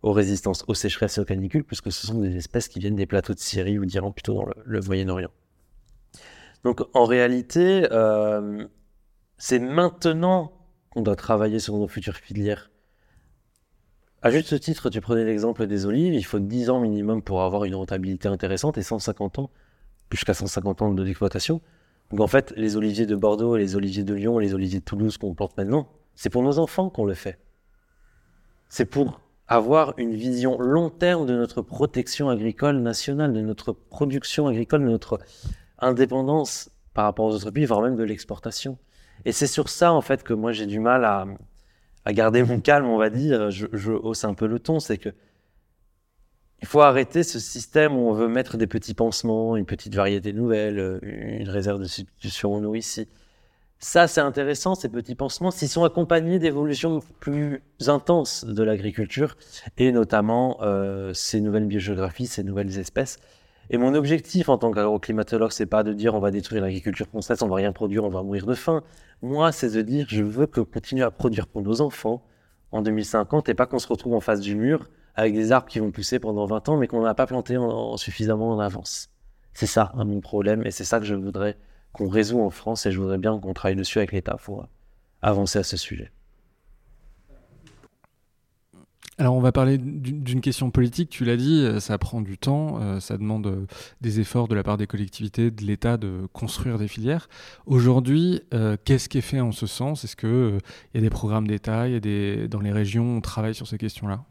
aux 0.03 0.13
résistances 0.13 0.63
aux 0.67 0.73
sécheresses 0.73 1.17
et 1.17 1.21
aux 1.21 1.25
canicules, 1.25 1.63
puisque 1.63 1.91
ce 1.91 2.07
sont 2.07 2.19
des 2.19 2.35
espèces 2.35 2.67
qui 2.67 2.79
viennent 2.79 2.95
des 2.95 3.05
plateaux 3.05 3.33
de 3.33 3.39
Syrie 3.39 3.77
ou 3.77 3.85
d'Iran, 3.85 4.11
plutôt 4.11 4.33
dans 4.33 4.45
le, 4.65 4.81
Moyen-Orient. 4.81 5.31
Donc 6.63 6.81
en 6.93 7.05
réalité, 7.05 7.87
euh, 7.91 8.65
c'est 9.37 9.59
maintenant 9.59 10.53
qu'on 10.89 11.01
doit 11.01 11.15
travailler 11.15 11.59
sur 11.59 11.77
nos 11.77 11.87
futures 11.87 12.15
filières. 12.15 12.71
À 14.23 14.29
juste 14.29 14.59
titre, 14.59 14.89
tu 14.89 15.01
prenais 15.01 15.23
l'exemple 15.23 15.65
des 15.65 15.85
olives, 15.85 16.13
il 16.13 16.23
faut 16.23 16.39
10 16.39 16.69
ans 16.69 16.79
minimum 16.79 17.23
pour 17.23 17.41
avoir 17.41 17.63
une 17.65 17.73
rentabilité 17.73 18.27
intéressante 18.27 18.77
et 18.77 18.83
150 18.83 19.39
ans, 19.39 19.49
jusqu'à 20.11 20.35
150 20.35 20.81
ans 20.83 20.93
d'exploitation. 20.93 21.61
Donc 22.11 22.19
en 22.19 22.27
fait, 22.27 22.53
les 22.55 22.75
oliviers 22.75 23.07
de 23.07 23.15
Bordeaux, 23.15 23.55
les 23.55 23.75
oliviers 23.75 24.03
de 24.03 24.13
Lyon, 24.13 24.37
les 24.37 24.53
oliviers 24.53 24.79
de 24.79 24.85
Toulouse 24.85 25.17
qu'on 25.17 25.33
plante 25.33 25.57
maintenant, 25.57 25.87
c'est 26.13 26.29
pour 26.29 26.43
nos 26.43 26.59
enfants 26.59 26.89
qu'on 26.89 27.05
le 27.05 27.13
fait. 27.13 27.39
C'est 28.69 28.85
pour 28.85 29.21
avoir 29.51 29.93
une 29.97 30.15
vision 30.15 30.57
long 30.57 30.89
terme 30.89 31.25
de 31.25 31.35
notre 31.35 31.61
protection 31.61 32.29
agricole 32.29 32.77
nationale, 32.77 33.33
de 33.33 33.41
notre 33.41 33.73
production 33.73 34.47
agricole, 34.47 34.81
de 34.81 34.89
notre 34.89 35.19
indépendance 35.79 36.71
par 36.93 37.03
rapport 37.03 37.25
aux 37.25 37.35
autres 37.35 37.51
pays, 37.51 37.65
voire 37.65 37.81
même 37.81 37.97
de 37.97 38.03
l'exportation. 38.03 38.77
Et 39.25 39.33
c'est 39.33 39.47
sur 39.47 39.67
ça, 39.67 39.91
en 39.91 39.99
fait, 39.99 40.23
que 40.23 40.33
moi 40.33 40.53
j'ai 40.53 40.67
du 40.67 40.79
mal 40.79 41.03
à, 41.03 41.25
garder 42.13 42.43
mon 42.43 42.61
calme, 42.61 42.85
on 42.85 42.97
va 42.97 43.09
dire. 43.09 43.51
Je, 43.51 43.91
hausse 43.91 44.23
un 44.23 44.33
peu 44.33 44.47
le 44.47 44.57
ton. 44.57 44.79
C'est 44.79 44.97
que 44.97 45.09
faut 46.63 46.81
arrêter 46.81 47.23
ce 47.23 47.39
système 47.39 47.97
où 47.97 48.09
on 48.09 48.13
veut 48.13 48.29
mettre 48.29 48.55
des 48.55 48.67
petits 48.67 48.93
pansements, 48.93 49.57
une 49.57 49.65
petite 49.65 49.95
variété 49.95 50.31
nouvelle, 50.31 50.79
euh, 50.79 50.99
une 51.01 51.49
réserve 51.49 51.81
de 51.81 51.87
substitution 51.87 52.53
eau 52.53 52.75
ici. 52.75 53.09
Ça, 53.83 54.07
c'est 54.07 54.21
intéressant, 54.21 54.75
ces 54.75 54.89
petits 54.89 55.15
pansements, 55.15 55.49
s'ils 55.49 55.67
sont 55.67 55.83
accompagnés 55.83 56.37
d'évolutions 56.37 56.99
plus 57.19 57.63
intenses 57.87 58.45
de 58.45 58.61
l'agriculture, 58.61 59.35
et 59.79 59.91
notamment 59.91 60.59
euh, 60.61 61.15
ces 61.15 61.41
nouvelles 61.41 61.65
biogéographies, 61.65 62.27
ces 62.27 62.43
nouvelles 62.43 62.77
espèces. 62.77 63.17
Et 63.71 63.79
mon 63.79 63.95
objectif 63.95 64.49
en 64.49 64.59
tant 64.59 64.69
qu'agroclimatologue, 64.71 65.51
c'est 65.51 65.65
pas 65.65 65.81
de 65.81 65.93
dire 65.93 66.13
on 66.13 66.19
va 66.19 66.29
détruire 66.29 66.61
l'agriculture 66.61 67.07
française, 67.07 67.41
on 67.41 67.47
va 67.47 67.55
rien 67.55 67.71
produire, 67.71 68.03
on 68.03 68.09
va 68.09 68.21
mourir 68.21 68.45
de 68.45 68.53
faim. 68.53 68.83
Moi, 69.23 69.51
c'est 69.51 69.71
de 69.71 69.81
dire 69.81 70.05
je 70.07 70.21
veux 70.21 70.45
que 70.45 70.61
continuer 70.61 71.01
à 71.01 71.09
produire 71.09 71.47
pour 71.47 71.63
nos 71.63 71.81
enfants 71.81 72.21
en 72.71 72.83
2050 72.83 73.49
et 73.49 73.55
pas 73.55 73.65
qu'on 73.65 73.79
se 73.79 73.87
retrouve 73.87 74.13
en 74.13 74.21
face 74.21 74.41
du 74.41 74.55
mur 74.55 74.91
avec 75.15 75.33
des 75.33 75.51
arbres 75.51 75.67
qui 75.67 75.79
vont 75.79 75.89
pousser 75.89 76.19
pendant 76.19 76.45
20 76.45 76.69
ans, 76.69 76.77
mais 76.77 76.85
qu'on 76.85 77.01
n'a 77.01 77.15
pas 77.15 77.25
planté 77.25 77.57
en, 77.57 77.97
suffisamment 77.97 78.51
en 78.51 78.59
avance. 78.59 79.09
C'est 79.55 79.65
ça 79.65 79.91
hein, 79.95 80.05
mon 80.05 80.21
problème, 80.21 80.61
et 80.67 80.71
c'est 80.71 80.85
ça 80.85 80.99
que 80.99 81.05
je 81.05 81.15
voudrais 81.15 81.57
qu'on 81.93 82.07
résout 82.07 82.39
en 82.39 82.49
France, 82.49 82.85
et 82.85 82.91
je 82.91 82.99
voudrais 82.99 83.17
bien 83.17 83.37
qu'on 83.39 83.53
travaille 83.53 83.75
dessus 83.75 83.97
avec 83.97 84.11
l'État 84.11 84.37
pour 84.37 84.67
avancer 85.21 85.59
à 85.59 85.63
ce 85.63 85.77
sujet. 85.77 86.11
Alors 89.17 89.35
on 89.35 89.39
va 89.39 89.51
parler 89.51 89.77
d'une 89.77 90.41
question 90.41 90.71
politique, 90.71 91.11
tu 91.11 91.25
l'as 91.25 91.37
dit, 91.37 91.63
euh, 91.63 91.79
ça 91.79 91.99
prend 91.99 92.21
du 92.21 92.39
temps, 92.39 92.81
euh, 92.81 92.99
ça 92.99 93.17
demande 93.17 93.45
euh, 93.45 93.65
des 93.99 94.19
efforts 94.19 94.47
de 94.47 94.55
la 94.55 94.63
part 94.63 94.77
des 94.77 94.87
collectivités, 94.87 95.51
de 95.51 95.63
l'État 95.63 95.97
de 95.97 96.27
construire 96.33 96.79
des 96.79 96.87
filières. 96.87 97.29
Aujourd'hui, 97.67 98.41
qu'est-ce 98.83 99.09
qui 99.09 99.19
est 99.19 99.21
fait 99.21 99.39
en 99.39 99.51
ce 99.51 99.67
sens? 99.67 100.03
Est-ce 100.05 100.15
qu'il 100.15 100.57
il 100.93 100.95
y 100.95 100.97
a 100.97 101.01
des 101.01 101.11
programmes 101.11 101.47
d'État, 101.47 101.87
des... 101.99 102.47
dans 102.47 102.61
les 102.61 102.71
régions, 102.71 103.17
on 103.17 103.21
travaille 103.21 103.53
sur 103.53 103.67
ces 103.67 103.77
questions-là? 103.77 104.23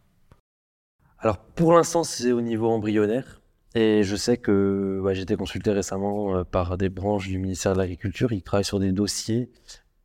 Alors 1.20 1.38
pour 1.38 1.72
l'instant, 1.72 2.02
c'est 2.02 2.32
au 2.32 2.40
niveau 2.40 2.68
embryonnaire. 2.68 3.40
Et 3.74 4.02
je 4.02 4.16
sais 4.16 4.36
que 4.36 5.00
j'ai 5.12 5.22
été 5.22 5.36
consulté 5.36 5.70
récemment 5.70 6.36
euh, 6.36 6.44
par 6.44 6.76
des 6.76 6.88
branches 6.88 7.28
du 7.28 7.38
ministère 7.38 7.74
de 7.74 7.78
l'Agriculture. 7.78 8.32
Ils 8.32 8.42
travaillent 8.42 8.64
sur 8.64 8.80
des 8.80 8.92
dossiers 8.92 9.48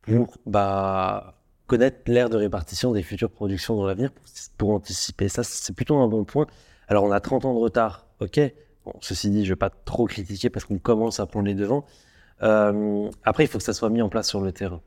pour 0.02 0.36
bah, 0.46 1.40
connaître 1.66 1.98
l'ère 2.06 2.30
de 2.30 2.36
répartition 2.36 2.92
des 2.92 3.02
futures 3.02 3.30
productions 3.30 3.76
dans 3.76 3.86
l'avenir, 3.86 4.10
pour, 4.56 4.70
anticiper. 4.70 5.28
Ça, 5.28 5.42
c'est 5.42 5.74
plutôt 5.74 5.96
un 5.96 6.08
bon 6.08 6.24
point. 6.24 6.46
Alors 6.88 7.04
on 7.04 7.10
a 7.10 7.18
30 7.18 7.44
ans 7.44 7.54
de 7.54 7.58
retard, 7.58 8.06
ok. 8.20 8.40
Bon, 8.84 8.92
ceci 9.00 9.30
dit, 9.30 9.44
je 9.44 9.50
ne 9.50 9.54
vais 9.54 9.58
pas 9.58 9.70
trop 9.70 10.06
critiquer 10.06 10.48
parce 10.48 10.64
qu'on 10.64 10.78
commence 10.78 11.18
à 11.18 11.26
prendre 11.26 11.46
les 11.46 11.54
devants. 11.54 11.84
Euh, 12.42 13.10
après, 13.24 13.44
il 13.44 13.46
faut 13.48 13.58
que 13.58 13.64
ça 13.64 13.72
soit 13.72 13.90
mis 13.90 14.02
en 14.02 14.08
place 14.08 14.28
sur 14.28 14.40
le 14.40 14.52
terrain. 14.52 14.80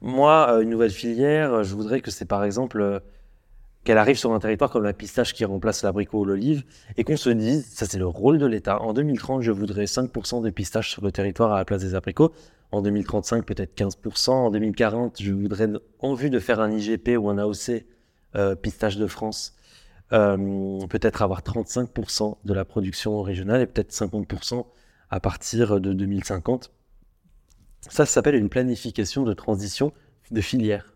Moi, 0.00 0.48
euh, 0.50 0.60
une 0.62 0.70
nouvelle 0.70 0.90
filière, 0.90 1.62
je 1.62 1.74
voudrais 1.76 2.00
que 2.00 2.10
c'est 2.10 2.24
par 2.24 2.42
exemple 2.42 3.00
qu'elle 3.84 3.98
arrive 3.98 4.16
sur 4.16 4.32
un 4.32 4.38
territoire 4.38 4.70
comme 4.70 4.82
la 4.82 4.94
pistache 4.94 5.34
qui 5.34 5.44
remplace 5.44 5.82
l'abricot 5.82 6.20
ou 6.20 6.24
l'olive, 6.24 6.64
et 6.96 7.04
qu'on 7.04 7.16
se 7.16 7.30
dise, 7.30 7.66
ça 7.66 7.86
c'est 7.86 7.98
le 7.98 8.06
rôle 8.06 8.38
de 8.38 8.46
l'État, 8.46 8.80
en 8.80 8.94
2030 8.94 9.42
je 9.42 9.50
voudrais 9.50 9.84
5% 9.84 10.42
de 10.42 10.50
pistaches 10.50 10.90
sur 10.90 11.04
le 11.04 11.12
territoire 11.12 11.52
à 11.52 11.58
la 11.58 11.64
place 11.64 11.82
des 11.82 11.94
abricots, 11.94 12.32
en 12.72 12.82
2035 12.82 13.44
peut-être 13.44 13.76
15%, 13.78 14.30
en 14.30 14.50
2040 14.50 15.22
je 15.22 15.32
voudrais, 15.32 15.68
en 16.00 16.14
vue 16.14 16.30
de 16.30 16.38
faire 16.38 16.60
un 16.60 16.70
IGP 16.70 17.16
ou 17.18 17.28
un 17.28 17.38
AOC 17.38 17.84
euh, 18.36 18.54
pistache 18.54 18.96
de 18.96 19.06
France, 19.06 19.54
euh, 20.12 20.78
peut-être 20.88 21.22
avoir 21.22 21.42
35% 21.42 22.38
de 22.44 22.54
la 22.54 22.64
production 22.64 23.22
régionale 23.22 23.60
et 23.60 23.66
peut-être 23.66 23.92
50% 23.92 24.66
à 25.10 25.20
partir 25.20 25.80
de 25.80 25.92
2050. 25.92 26.72
Ça, 27.82 27.90
ça 27.90 28.06
s'appelle 28.06 28.34
une 28.34 28.48
planification 28.48 29.24
de 29.24 29.34
transition 29.34 29.92
de 30.30 30.40
filière 30.40 30.93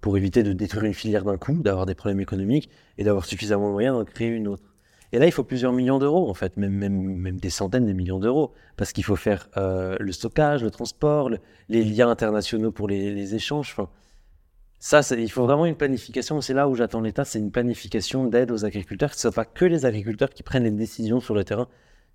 pour 0.00 0.16
éviter 0.16 0.42
de 0.42 0.52
détruire 0.52 0.84
une 0.84 0.94
filière 0.94 1.24
d'un 1.24 1.36
coup, 1.36 1.54
d'avoir 1.54 1.86
des 1.86 1.94
problèmes 1.94 2.20
économiques 2.20 2.70
et 2.98 3.04
d'avoir 3.04 3.24
suffisamment 3.24 3.68
de 3.68 3.72
moyens 3.72 3.96
d'en 3.96 4.04
créer 4.04 4.28
une 4.28 4.48
autre. 4.48 4.74
Et 5.12 5.18
là, 5.18 5.26
il 5.26 5.32
faut 5.32 5.42
plusieurs 5.42 5.72
millions 5.72 5.98
d'euros, 5.98 6.30
en 6.30 6.34
fait, 6.34 6.56
même, 6.56 6.72
même, 6.72 6.94
même 6.94 7.38
des 7.38 7.50
centaines 7.50 7.86
de 7.86 7.92
millions 7.92 8.20
d'euros, 8.20 8.52
parce 8.76 8.92
qu'il 8.92 9.02
faut 9.02 9.16
faire 9.16 9.48
euh, 9.56 9.96
le 9.98 10.12
stockage, 10.12 10.62
le 10.62 10.70
transport, 10.70 11.30
les 11.68 11.84
liens 11.84 12.08
internationaux 12.08 12.70
pour 12.70 12.86
les, 12.86 13.12
les 13.12 13.34
échanges. 13.34 13.74
Enfin, 13.76 13.90
ça, 14.78 15.00
il 15.16 15.30
faut 15.30 15.44
vraiment 15.44 15.66
une 15.66 15.74
planification. 15.74 16.40
C'est 16.40 16.54
là 16.54 16.68
où 16.68 16.76
j'attends 16.76 17.00
l'État, 17.00 17.24
c'est 17.24 17.40
une 17.40 17.50
planification 17.50 18.26
d'aide 18.26 18.52
aux 18.52 18.64
agriculteurs, 18.64 19.10
que 19.10 19.16
ce 19.16 19.26
ne 19.26 19.32
soit 19.32 19.44
pas 19.44 19.44
que 19.44 19.64
les 19.64 19.84
agriculteurs 19.84 20.30
qui 20.30 20.44
prennent 20.44 20.64
les 20.64 20.70
décisions 20.70 21.18
sur 21.18 21.34
le 21.34 21.42
terrain, 21.42 21.68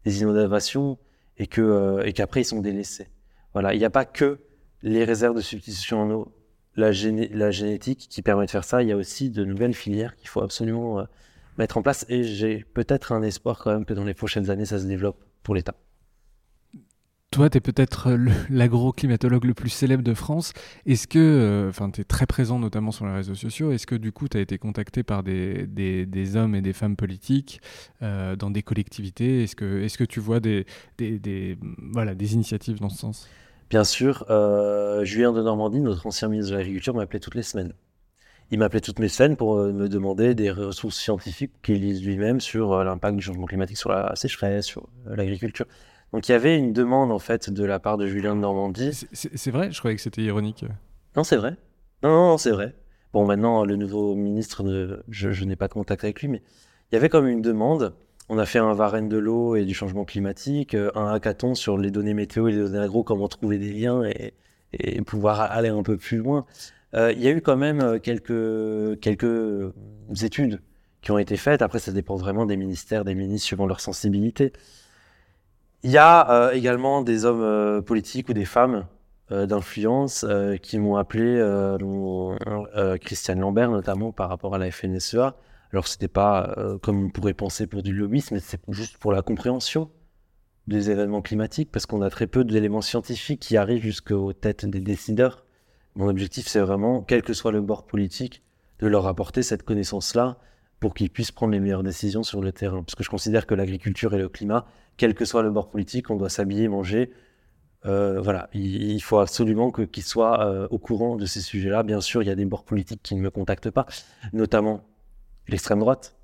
des 0.06 0.22
innovations, 0.22 0.98
et 1.38 1.50
euh, 1.58 2.12
qu'après 2.14 2.42
ils 2.42 2.46
sont 2.46 2.62
délaissés. 2.62 3.10
Voilà, 3.52 3.74
il 3.74 3.80
n'y 3.80 3.86
a 3.86 3.90
pas 3.90 4.06
que 4.06 4.40
les 4.84 5.04
réserves 5.04 5.36
de 5.36 5.42
substitution 5.42 6.02
en 6.02 6.12
eau 6.12 6.35
la, 6.76 6.92
génétique 6.92 8.08
qui 8.10 8.22
permet 8.22 8.46
de 8.46 8.52
faire 8.52 8.64
ça. 8.64 8.84
Il 8.84 8.90
y 8.90 8.92
a 8.92 8.98
aussi 8.98 9.30
de 9.30 9.44
nouvelles 9.46 9.74
filières 9.74 10.16
qu'il 10.16 10.28
faut 10.28 10.42
absolument 10.42 11.00
euh, 11.00 11.04
mettre 11.58 11.78
en 11.78 11.82
place. 11.82 12.06
Et 12.10 12.24
j'ai 12.24 12.66
peut-être 12.74 13.12
un 13.12 13.22
espoir 13.22 13.60
quand 13.60 13.72
même 13.72 13.86
que 13.86 13.94
dans 13.94 14.04
les 14.04 14.14
prochaines 14.14 14.50
années, 14.50 14.66
ça 14.66 14.80
se 14.80 14.86
développe 14.86 15.24
pour 15.44 15.56
l'État. 15.56 15.76
Toi, 17.36 17.50
tu 17.50 17.58
es 17.58 17.60
peut-être 17.60 18.18
l'agroclimatologue 18.50 19.44
le 19.44 19.54
plus 19.54 19.70
célèbre 19.70 20.04
de 20.04 20.14
France. 20.14 20.54
Est-ce 20.86 21.06
que, 21.06 21.20
euh, 21.20 21.68
enfin, 21.68 21.92
tu 21.92 22.00
es 22.00 22.06
très 22.06 22.26
présent 22.26 22.60
notamment 22.60 22.92
sur 22.92 23.06
les 23.06 23.12
réseaux 23.12 23.36
sociaux, 23.36 23.74
est-ce 23.74 23.86
que 23.86 23.96
du 23.96 24.14
coup, 24.14 24.30
tu 24.30 24.38
as 24.38 24.40
été 24.40 24.58
contacté 24.58 25.04
par 25.04 25.22
des, 25.22 25.68
des, 25.68 26.36
hommes 26.38 26.56
et 26.56 26.62
des 26.62 26.72
femmes 26.72 26.96
politiques 26.96 27.60
euh, 28.02 28.38
dans 28.38 28.52
des 28.52 28.64
collectivités? 28.64 29.44
Est-ce 29.44 29.58
que, 29.58 29.84
est 29.84 29.98
que 29.98 30.06
tu 30.06 30.22
vois 30.22 30.40
des, 30.40 30.66
des, 30.98 31.58
voilà, 31.92 32.16
des 32.16 32.36
initiatives 32.36 32.80
dans 32.80 32.88
ce 32.88 33.00
sens? 33.00 33.30
Bien 33.76 33.84
sûr, 33.84 34.24
euh, 34.30 35.04
Julien 35.04 35.34
de 35.34 35.42
Normandie, 35.42 35.82
notre 35.82 36.08
ancien 36.08 36.30
ministre 36.30 36.54
de 36.54 36.56
l'Agriculture, 36.56 36.94
m'appelait 36.94 37.20
toutes 37.20 37.36
les 37.36 37.44
semaines. 37.44 37.74
Il 38.50 38.60
m'appelait 38.60 38.80
toutes 38.80 39.00
mes 39.00 39.10
semaines 39.10 39.36
pour 39.36 39.58
euh, 39.58 39.74
me 39.74 39.90
demander 39.90 40.34
des 40.34 40.50
ressources 40.50 40.96
scientifiques 40.96 41.52
qu'il 41.62 41.82
lise 41.82 42.02
lui-même 42.02 42.40
sur 42.40 42.72
euh, 42.72 42.86
l'impact 42.86 43.18
du 43.18 43.22
changement 43.22 43.48
climatique 43.48 43.76
sur 43.76 43.90
la 43.90 44.16
sécheresse, 44.16 44.66
sur 44.66 44.88
l'agriculture. 45.06 45.66
Donc 46.14 46.30
il 46.30 46.32
y 46.32 46.36
avait 46.36 46.58
une 46.58 46.72
demande 46.72 47.12
en 47.12 47.20
fait 47.20 47.50
de 47.50 47.66
la 47.66 47.80
part 47.80 47.98
de 47.98 48.08
Julien 48.08 48.34
de 48.38 48.40
Normandie. 48.40 48.94
C'est 49.12 49.52
vrai? 49.52 49.74
Je 49.74 49.80
croyais 49.80 49.98
que 49.98 50.02
c'était 50.02 50.22
ironique. 50.22 50.64
Non, 51.18 51.26
c'est 51.26 51.36
vrai. 51.36 51.58
Non, 52.02 52.12
non, 52.12 52.30
non 52.30 52.38
c'est 52.38 52.52
vrai. 52.52 52.76
Bon, 53.12 53.26
maintenant, 53.26 53.66
le 53.66 53.76
nouveau 53.76 54.16
ministre, 54.16 54.64
je, 55.10 55.32
je 55.34 55.44
n'ai 55.44 55.58
pas 55.58 55.68
de 55.68 55.74
contact 55.74 56.06
avec 56.06 56.22
lui, 56.22 56.30
mais 56.30 56.42
il 56.94 56.96
y 56.96 56.98
avait 56.98 57.10
comme 57.10 57.28
une 57.28 57.42
demande 57.42 57.94
on 58.30 58.38
a 58.38 58.46
fait 58.46 58.60
un 58.60 58.74
Varenne 58.74 59.10
de 59.10 59.18
l'eau 59.18 59.56
et 59.56 59.66
du 59.66 59.74
changement 59.74 60.06
climatique, 60.06 60.74
euh, 60.74 60.92
un 60.96 61.14
hackathon 61.14 61.54
sur 61.56 61.78
les 61.78 61.92
données 61.92 62.14
météo 62.14 62.48
et 62.48 62.52
les 62.52 62.58
données 62.58 62.80
agro, 62.80 63.04
comment 63.04 63.28
trouver 63.28 63.58
des 63.58 63.72
liens 63.72 64.04
et, 64.04 64.34
pouvoir 65.04 65.40
aller 65.40 65.70
un 65.70 65.84
peu 65.84 65.96
plus 65.96 66.18
loin. 66.18 66.46
Euh, 66.96 67.14
il 67.14 67.22
y 67.22 67.28
a 67.28 67.32
eu 67.32 67.42
quand 67.42 67.56
même 67.56 67.80
euh, 67.82 68.00
quelques, 68.00 69.00
quelques 69.00 69.72
études 70.22 70.62
qui 71.02 71.12
ont 71.12 71.18
été 71.18 71.38
faites. 71.38 71.62
Après, 71.62 71.80
ça 71.80 71.92
dépend 71.92 72.16
vraiment 72.16 72.46
des 72.46 72.58
ministères, 72.58 73.06
des 73.06 73.16
ministres, 73.16 73.46
suivant 73.46 73.68
leur 73.68 73.80
sensibilité. 73.80 74.52
Il 75.84 75.92
y 75.92 75.98
a 75.98 76.52
également 76.54 77.04
des 77.04 77.26
hommes 77.26 77.84
politiques 77.84 78.30
ou 78.30 78.34
des 78.34 78.46
femmes 78.46 78.88
d'influence 79.30 80.26
qui 80.64 80.80
m'ont 80.80 80.96
appelé, 80.96 81.40
Christiane 83.02 83.40
Lambert 83.40 83.70
notamment 83.70 84.12
par 84.12 84.30
rapport 84.30 84.56
à 84.56 84.58
la 84.58 84.72
FNSEA, 84.72 85.36
alors, 85.76 85.90
ce 85.90 85.96
n'était 85.96 86.08
pas 86.08 86.54
euh, 86.58 86.78
comme 86.78 87.08
on 87.08 87.10
pourrait 87.10 87.34
penser 87.34 87.68
pour 87.68 87.84
du 87.84 87.92
lobbyisme, 87.92 88.36
mais 88.36 88.40
c'est 88.40 88.62
juste 88.70 88.98
pour 88.98 89.12
la 89.12 89.22
compréhension 89.22 89.92
des 90.68 90.90
événements 90.90 91.22
climatiques, 91.22 91.70
parce 91.70 91.86
qu'on 91.86 92.02
a 92.02 92.10
très 92.10 92.28
peu 92.28 92.46
d'éléments 92.46 92.80
scientifiques 92.80 93.42
qui 93.42 93.58
arrivent 93.58 93.84
jusqu'aux 93.84 94.32
têtes 94.32 94.66
des 94.66 94.80
décideurs. 94.80 95.46
Mon 95.96 96.08
objectif, 96.08 96.48
c'est 96.48 96.62
vraiment, 96.62 97.02
quel 97.02 97.24
que 97.24 97.34
soit 97.34 97.52
le 97.52 97.60
bord 97.60 97.86
politique, 97.88 98.42
de 98.80 98.88
leur 98.88 99.06
apporter 99.06 99.44
cette 99.44 99.64
connaissance-là 99.64 100.38
pour 100.80 100.94
qu'ils 100.94 101.10
puissent 101.10 101.34
prendre 101.34 101.52
les 101.52 101.60
meilleures 101.60 101.84
décisions 101.84 102.24
sur 102.24 102.40
le 102.40 102.54
terrain. 102.54 102.82
Parce 102.82 102.96
que 102.96 103.04
je 103.04 103.10
considère 103.10 103.46
que 103.46 103.54
l'agriculture 103.54 104.14
et 104.14 104.18
le 104.18 104.30
climat, 104.30 104.66
quel 104.96 105.14
que 105.14 105.26
soit 105.26 105.44
le 105.44 105.52
bord 105.52 105.70
politique, 105.70 106.10
on 106.10 106.16
doit 106.16 106.30
s'habiller, 106.30 106.70
manger. 106.70 107.12
Euh, 107.86 108.22
voilà, 108.22 108.50
il, 108.54 109.02
faut 109.02 109.20
absolument 109.20 109.72
qu'ils 109.72 110.04
soient 110.04 110.48
euh, 110.48 110.70
au 110.72 110.80
courant 110.80 111.18
de 111.18 111.26
ces 111.26 111.42
sujets-là. 111.42 111.84
Bien 111.84 112.00
sûr, 112.00 112.24
il 112.24 112.28
y 112.28 112.32
a 112.32 112.36
des 112.36 112.46
bords 112.46 112.64
politiques 112.64 113.04
qui 113.04 113.16
ne 113.16 113.20
me 113.20 113.30
contactent 113.30 113.72
pas, 113.72 113.86
notamment 114.32 114.86
l'extrême 115.48 115.80
droite. 115.80 116.16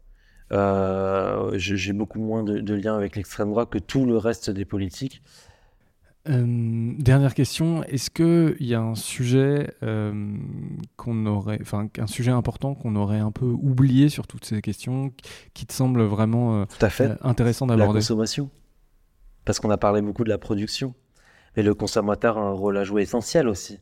Euh, 0.52 1.52
j'ai 1.58 1.94
beaucoup 1.94 2.20
moins 2.20 2.44
de, 2.44 2.74
liens 2.74 2.96
avec 2.96 3.16
l'extrême 3.16 3.50
droite 3.50 3.70
que 3.70 3.78
tout 3.78 4.06
le 4.06 4.18
reste 4.18 4.50
des 4.50 4.66
politiques. 4.66 5.22
Euh, 6.30 6.94
dernière 7.00 7.34
question, 7.34 7.84
est-ce 7.86 8.12
qu'il 8.12 8.68
y 8.68 8.76
a 8.76 8.82
un 8.82 8.94
sujet 8.94 9.74
euh, 9.82 10.36
qu'on 10.96 11.26
aurait, 11.26 11.58
enfin 11.62 11.88
un 11.98 12.06
sujet 12.06 12.30
important 12.30 12.76
qu'on 12.76 12.96
aurait 12.96 13.20
un 13.20 13.32
peu 13.32 13.46
oublié 13.46 14.10
sur 14.10 14.28
toutes 14.28 14.46
ces 14.46 14.62
questions, 14.62 15.12
qui 15.56 15.66
te 15.66 15.74
semble 15.74 16.04
vraiment 16.04 16.66
Tout 16.66 16.86
à 16.86 16.90
fait. 16.90 17.18
intéressant 17.22 17.66
d'aborder? 17.66 17.94
La 17.94 18.00
consommation, 18.00 18.52
parce 19.46 19.60
qu'on 19.60 19.72
a 19.72 19.78
parlé 19.78 20.02
beaucoup 20.02 20.24
de 20.24 20.30
la 20.30 20.38
production, 20.38 20.94
mais 21.56 21.64
le 21.64 21.74
consommateur 21.74 22.38
a 22.38 22.42
un 22.42 22.52
rôle 22.52 22.78
à 22.78 22.84
jouer 22.84 23.02
essentiel 23.02 23.48
aussi. 23.48 23.80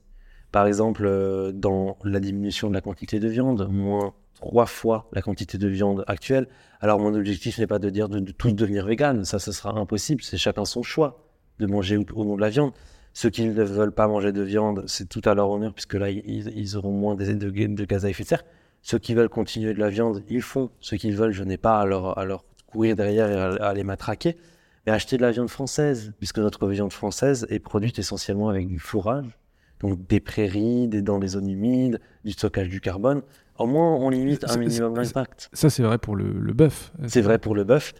Par 0.51 0.65
exemple, 0.67 1.51
dans 1.53 1.97
la 2.03 2.19
diminution 2.19 2.69
de 2.69 2.73
la 2.73 2.81
quantité 2.81 3.19
de 3.19 3.27
viande, 3.27 3.67
moins 3.69 4.13
trois 4.39 4.65
fois 4.65 5.09
la 5.11 5.21
quantité 5.21 5.57
de 5.57 5.67
viande 5.67 6.03
actuelle. 6.07 6.47
Alors 6.79 6.99
mon 6.99 7.13
objectif 7.13 7.59
n'est 7.59 7.67
pas 7.67 7.79
de 7.79 7.89
dire 7.89 8.09
de, 8.09 8.19
tous 8.31 8.53
devenir 8.53 8.85
vegan, 8.85 9.25
ça 9.25 9.39
ce 9.39 9.51
sera 9.51 9.71
impossible, 9.71 10.21
c'est 10.23 10.37
chacun 10.37 10.65
son 10.65 10.81
choix 10.81 11.25
de 11.59 11.67
manger 11.67 11.97
ou, 11.97 12.05
non 12.23 12.35
de 12.35 12.41
la 12.41 12.49
viande. 12.49 12.71
Ceux 13.13 13.29
qui 13.29 13.43
ne 13.43 13.63
veulent 13.63 13.91
pas 13.91 14.07
manger 14.07 14.31
de 14.31 14.41
viande, 14.41 14.83
c'est 14.87 15.09
tout 15.09 15.21
à 15.25 15.33
leur 15.33 15.49
honneur 15.49 15.73
puisque 15.73 15.95
là 15.95 16.09
ils, 16.09 16.77
auront 16.77 16.91
moins 16.91 17.15
de, 17.15 17.25
de, 17.33 17.85
gaz 17.85 18.05
à 18.05 18.09
effet 18.09 18.23
de 18.23 18.29
serre. 18.29 18.43
Ceux 18.81 18.97
qui 18.97 19.13
veulent 19.13 19.29
continuer 19.29 19.73
de 19.73 19.79
la 19.79 19.89
viande, 19.89 20.23
ils 20.29 20.41
font. 20.41 20.69
Ceux 20.79 20.95
qui 20.95 21.11
veulent, 21.11 21.33
je 21.33 21.43
n'ai 21.43 21.57
pas 21.57 21.81
à 21.81 21.85
leur, 21.85 22.45
courir 22.67 22.95
derrière 22.95 23.29
et 23.29 23.59
à, 23.61 23.73
les 23.73 23.83
matraquer, 23.83 24.37
mais 24.85 24.93
acheter 24.93 25.17
de 25.17 25.23
la 25.23 25.31
viande 25.31 25.49
française, 25.49 26.13
puisque 26.19 26.37
notre 26.37 26.67
viande 26.69 26.93
française 26.93 27.45
est 27.49 27.59
produite 27.59 27.99
essentiellement 27.99 28.47
avec 28.47 28.67
du 28.67 28.79
fourrage, 28.79 29.37
donc 29.79 30.05
des 30.07 30.19
prairies, 30.19 30.87
des, 30.87 31.01
dans 31.01 31.19
les 31.19 31.29
zones 31.29 31.49
humides, 31.49 31.99
du 32.25 32.31
stockage 32.31 32.69
du 32.69 32.81
carbone. 32.81 33.21
Au 33.57 33.65
moins, 33.65 33.95
on 33.95 34.09
limite 34.09 34.45
un 34.49 34.57
minimum 34.57 34.95
l'impact. 34.95 35.49
Ça, 35.53 35.69
c'est 35.69 35.83
vrai 35.83 35.97
pour 35.97 36.15
le, 36.15 36.31
le 36.31 36.53
bœuf. 36.53 36.93
C'est 37.07 37.21
vrai 37.21 37.39
pour 37.39 37.55
le 37.55 37.63
bœuf, 37.63 37.93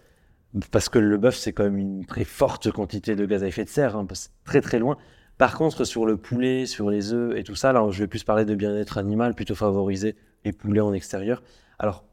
parce 0.72 0.90
que 0.90 1.00
le 1.00 1.18
bœuf, 1.18 1.36
c'est 1.36 1.54
quand 1.54 1.64
même 1.64 1.78
une 1.78 2.06
très 2.06 2.24
forte 2.24 2.72
quantité 2.72 3.16
de 3.16 3.26
gaz 3.26 3.44
à 3.44 3.48
effet 3.48 3.64
de 3.64 3.70
serre, 3.70 3.96
hein, 3.96 4.08
très 4.46 4.62
très 4.62 4.80
loin. 4.80 4.98
Par 5.38 5.58
contre, 5.58 5.86
sur 5.86 6.06
le 6.06 6.18
poulet, 6.18 6.66
sur 6.66 6.90
les 6.90 7.14
œufs 7.14 7.38
et 7.38 7.44
tout 7.44 7.56
ça, 7.56 7.72
là, 7.72 7.86
je 7.92 8.00
vais 8.00 8.08
plus 8.08 8.26
parler 8.26 8.44
de 8.44 8.56
bien-être 8.56 8.98
animal, 8.98 9.36
plutôt 9.36 9.56
favoriser 9.56 10.18
les 10.44 10.52
poulets 10.52 10.82
en 10.82 10.92
extérieur. 10.92 11.44
Alors, 11.78 12.04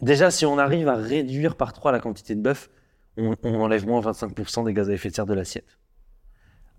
déjà, 0.00 0.30
si 0.30 0.46
on 0.46 0.56
arrive 0.56 0.88
à 0.88 0.94
réduire 0.94 1.56
par 1.56 1.72
3 1.72 1.90
la 1.90 1.98
quantité 1.98 2.36
de 2.36 2.40
bœuf, 2.40 2.70
on, 3.16 3.34
enlève 3.42 3.86
moins 3.86 4.00
25% 4.00 4.64
des 4.64 4.72
gaz 4.72 4.88
à 4.88 4.92
effet 4.92 5.10
de 5.10 5.14
serre 5.14 5.26
de 5.26 5.34
l'assiette. 5.34 5.78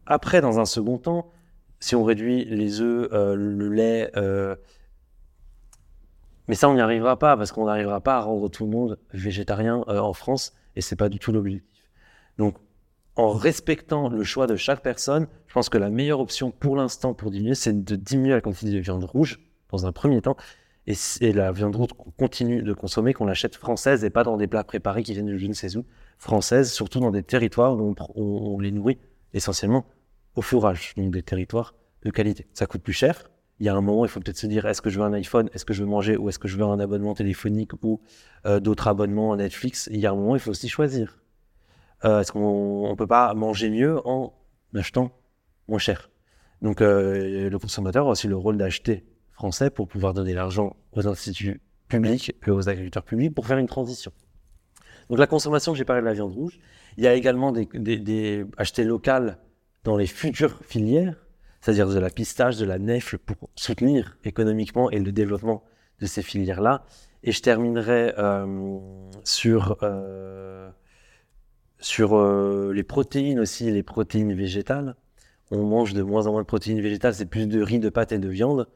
Après, 0.05 0.39
dans 0.39 0.59
un 0.59 0.65
second 0.65 0.97
temps, 0.97 1.31
si 1.83 1.95
on 1.95 2.05
réduit 2.05 2.45
les 2.45 2.79
œufs, 2.79 3.09
euh, 3.11 3.35
le 3.35 3.67
lait, 3.67 4.09
euh, 4.15 4.55
mais 6.47 6.55
ça, 6.55 6.69
on 6.69 6.75
n'y 6.75 6.79
arrivera 6.79 7.19
pas 7.19 7.35
parce 7.35 7.51
qu'on 7.51 7.65
n'arrivera 7.65 7.99
pas 7.99 8.15
à 8.15 8.21
rendre 8.21 8.49
tout 8.49 8.63
le 8.63 8.71
monde 8.71 8.97
végétarien 9.13 9.83
euh, 9.89 9.99
en 9.99 10.13
France 10.13 10.53
et 10.77 10.81
c'est 10.81 10.95
pas 10.95 11.09
du 11.09 11.19
tout 11.19 11.33
l'objectif. 11.33 11.91
Donc, 12.37 12.55
en 13.17 13.33
respectant 13.33 14.07
le 14.07 14.23
choix 14.23 14.47
de 14.47 14.55
chaque 14.55 14.81
personne, 14.81 15.27
je 15.47 15.53
pense 15.53 15.67
que 15.67 15.77
la 15.77 15.89
meilleure 15.89 16.21
option 16.21 16.51
pour 16.51 16.77
l'instant 16.77 17.13
pour 17.13 17.31
diminuer, 17.31 17.53
c'est 17.53 17.83
de 17.83 17.95
diminuer 17.97 18.31
la 18.31 18.41
quantité 18.41 18.71
de 18.71 18.79
viande 18.79 19.03
rouge 19.03 19.41
dans 19.69 19.85
un 19.85 19.91
premier 19.91 20.21
temps. 20.21 20.37
Et, 20.87 20.95
la 21.33 21.51
viande 21.51 21.75
rouge 21.75 21.91
qu'on 21.97 22.11
continue 22.11 22.63
de 22.63 22.73
consommer, 22.73 23.13
qu'on 23.13 23.25
l'achète 23.25 23.55
française 23.57 24.05
et 24.05 24.09
pas 24.09 24.23
dans 24.23 24.37
des 24.37 24.47
plats 24.47 24.63
préparés 24.63 25.03
qui 25.03 25.11
viennent 25.11 25.27
de 25.27 25.37
je 25.37 25.47
ne 25.47 25.53
sais 25.53 25.75
où, 25.75 25.85
française, 26.17 26.71
surtout 26.71 27.01
dans 27.01 27.11
des 27.11 27.23
territoires 27.23 27.75
où 27.75 27.93
on, 28.15 28.59
les 28.59 28.71
nourrit 28.71 28.99
essentiellement 29.33 29.85
au 30.35 30.41
fourrage, 30.41 30.93
donc 30.97 31.11
des 31.11 31.23
territoires 31.23 31.75
de 32.03 32.09
qualité. 32.09 32.47
Ça 32.53 32.65
coûte 32.65 32.81
plus 32.81 32.93
cher. 32.93 33.29
Il 33.59 33.65
y 33.65 33.69
a 33.69 33.75
un 33.75 33.81
moment, 33.81 34.03
il 34.03 34.09
faut 34.09 34.19
peut-être 34.19 34.37
se 34.37 34.47
dire 34.47 34.65
est-ce 34.65 34.81
que 34.81 34.89
je 34.89 34.99
veux 34.99 35.05
un 35.05 35.13
iPhone, 35.13 35.49
est-ce 35.53 35.63
que 35.63 35.73
je 35.73 35.83
veux 35.83 35.89
manger, 35.89 36.17
ou 36.17 36.29
est-ce 36.29 36.39
que 36.39 36.47
je 36.47 36.57
veux 36.57 36.63
un 36.63 36.79
abonnement 36.79 37.13
téléphonique 37.13 37.71
ou 37.83 38.01
euh, 38.45 38.59
d'autres 38.59 38.87
abonnements 38.87 39.33
à 39.33 39.37
Netflix? 39.37 39.87
Il 39.91 39.99
y 39.99 40.05
a 40.05 40.11
un 40.11 40.15
moment, 40.15 40.35
il 40.35 40.39
faut 40.39 40.51
aussi 40.51 40.67
choisir. 40.67 41.19
Euh, 42.03 42.19
est-ce 42.19 42.31
qu'on 42.31 42.89
ne 42.89 42.95
peut 42.95 43.07
pas 43.07 43.33
manger 43.33 43.69
mieux 43.69 44.05
en 44.07 44.33
achetant 44.75 45.11
moins 45.67 45.79
cher? 45.79 46.09
Donc 46.61 46.81
euh, 46.81 47.49
le 47.49 47.59
consommateur 47.59 48.07
a 48.07 48.11
aussi 48.11 48.27
le 48.27 48.35
rôle 48.35 48.57
d'acheter 48.57 49.05
français 49.31 49.69
pour 49.69 49.87
pouvoir 49.87 50.13
donner 50.13 50.33
l'argent 50.33 50.75
aux 50.93 51.07
instituts 51.07 51.61
publics 51.87 52.35
et 52.45 52.51
aux 52.51 52.69
agriculteurs 52.69 53.03
publics 53.03 53.33
pour 53.33 53.45
faire 53.45 53.57
une 53.57 53.67
transition. 53.67 54.11
Donc 55.09 55.19
la 55.19 55.27
consommation, 55.27 55.75
j'ai 55.75 55.85
parlé 55.85 56.01
de 56.01 56.07
la 56.07 56.13
viande 56.13 56.31
rouge. 56.31 56.59
Il 56.97 57.03
y 57.03 57.07
a 57.07 57.13
également 57.13 57.51
des, 57.51 57.65
des, 57.65 58.45
acheter 58.57 58.83
local 58.83 59.37
dans 59.83 59.97
les 59.97 60.07
futures 60.07 60.59
filières, 60.63 61.15
c'est-à-dire 61.61 61.87
de 61.87 61.99
la 61.99 62.09
pistache, 62.09 62.57
de 62.57 62.65
la 62.65 62.79
nef, 62.79 63.15
pour 63.17 63.49
soutenir 63.55 64.17
économiquement 64.23 64.89
et 64.91 64.99
le 64.99 65.11
développement 65.11 65.63
de 65.99 66.05
ces 66.05 66.21
filières-là. 66.21 66.85
Et 67.23 67.31
je 67.31 67.41
terminerai 67.41 68.13
euh, 68.17 68.79
sur 69.23 69.77
euh, 69.83 70.69
sur 71.79 72.15
euh, 72.15 72.71
les 72.73 72.83
protéines 72.83 73.39
aussi, 73.39 73.69
les 73.71 73.83
protéines 73.83 74.33
végétales. 74.33 74.95
On 75.51 75.63
mange 75.63 75.93
de 75.93 76.01
moins 76.01 76.27
en 76.27 76.31
moins 76.31 76.41
de 76.41 76.47
protéines 76.47 76.81
végétales, 76.81 77.13
c'est 77.13 77.25
plus 77.25 77.47
de 77.47 77.61
riz, 77.61 77.79
de 77.79 77.89
pâtes 77.89 78.11
et 78.11 78.19
de 78.19 78.29
viande. 78.29 78.67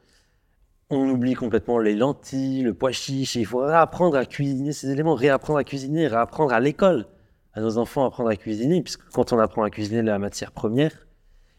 On 0.90 1.08
oublie 1.10 1.34
complètement 1.34 1.78
les 1.78 1.94
lentilles, 1.94 2.62
le 2.62 2.72
pois 2.72 2.92
chiche. 2.92 3.34
il 3.34 3.44
faut 3.44 3.58
réapprendre 3.58 4.16
à 4.16 4.24
cuisiner 4.24 4.72
ces 4.72 4.90
éléments, 4.90 5.14
réapprendre 5.14 5.58
à 5.58 5.64
cuisiner, 5.64 6.06
réapprendre 6.06 6.52
à 6.52 6.60
l'école 6.60 7.06
à 7.54 7.60
nos 7.60 7.78
enfants 7.78 8.04
apprendre 8.04 8.30
à 8.30 8.36
cuisiner, 8.36 8.82
puisque 8.82 9.08
quand 9.10 9.32
on 9.32 9.38
apprend 9.38 9.62
à 9.62 9.70
cuisiner 9.70 10.02
la 10.02 10.18
matière 10.18 10.52
première, 10.52 11.06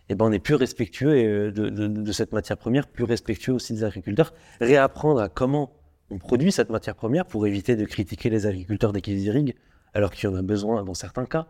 eh 0.10 0.16
ben 0.16 0.26
on 0.26 0.32
est 0.32 0.40
plus 0.40 0.56
respectueux 0.56 1.12
euh, 1.12 1.52
de, 1.52 2.12
cette 2.12 2.34
matière 2.34 2.58
première, 2.58 2.88
plus 2.88 3.04
respectueux 3.04 3.54
aussi 3.54 3.74
des 3.74 3.84
agriculteurs. 3.84 4.34
Réapprendre 4.60 5.22
à 5.22 5.30
comment 5.30 5.72
on 6.10 6.18
produit 6.18 6.52
cette 6.52 6.70
matière 6.70 6.96
première 6.96 7.26
pour 7.26 7.46
éviter 7.46 7.76
de 7.76 7.86
critiquer 7.86 8.30
les 8.30 8.48
agriculteurs 8.48 8.92
dès 8.92 9.02
qu'ils 9.02 9.20
irriguent, 9.20 9.56
alors 9.94 10.12
qu'il 10.12 10.30
y 10.30 10.34
en 10.34 10.36
a 10.36 10.42
besoin 10.42 10.84
dans 10.84 10.96
certains 10.96 11.26
cas. 11.26 11.48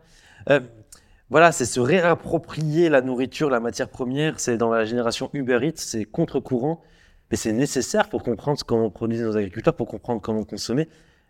Euh, 0.50 0.60
voilà, 1.30 1.52
c'est 1.52 1.66
se 1.66 1.80
réapproprier 1.80 2.90
la 2.90 3.02
nourriture, 3.02 3.50
la 3.50 3.60
matière 3.60 3.88
première. 3.88 4.40
C'est 4.40 4.58
dans 4.58 4.72
la 4.72 4.84
génération 4.84 5.30
Uber 5.34 5.60
Eats, 5.62 5.74
c'est 5.76 6.04
contre-courant, 6.04 6.82
mais 7.32 7.38
c'est 7.38 7.54
nécessaire 7.54 8.10
pour 8.10 8.24
comprendre 8.24 8.60
comment 8.66 8.90
produisent 8.90 9.22
nos 9.22 9.38
agriculteurs, 9.38 9.76
pour 9.76 9.88
comprendre 9.88 10.22
comment 10.22 10.44
consommer. 10.44 10.90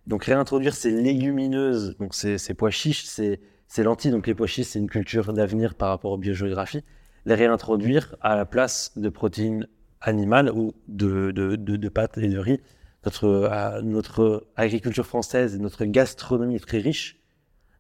Donc 0.09 0.25
réintroduire 0.25 0.73
ces 0.73 0.89
légumineuses, 0.89 1.95
donc 1.99 2.15
ces, 2.15 2.39
pois 2.55 2.71
chiches, 2.71 3.03
ces, 3.05 3.39
lentilles, 3.77 4.09
donc 4.09 4.25
les 4.25 4.33
pois 4.33 4.47
chiches, 4.47 4.65
c'est 4.65 4.79
une 4.79 4.89
culture 4.89 5.33
d'avenir 5.33 5.75
par 5.75 5.89
rapport 5.89 6.11
aux 6.11 6.17
biogéographie, 6.17 6.83
les 7.25 7.35
réintroduire 7.35 8.15
à 8.19 8.35
la 8.35 8.45
place 8.45 8.91
de 8.97 9.07
protéines 9.09 9.67
animales 10.01 10.51
ou 10.51 10.73
de, 10.87 11.89
pâtes 11.89 12.17
et 12.17 12.27
de 12.27 12.39
riz 12.39 12.59
notre, 13.05 13.81
notre 13.83 14.47
agriculture 14.55 15.05
française 15.05 15.53
et 15.53 15.59
notre 15.59 15.85
gastronomie 15.85 16.59
très 16.59 16.79
riche. 16.79 17.19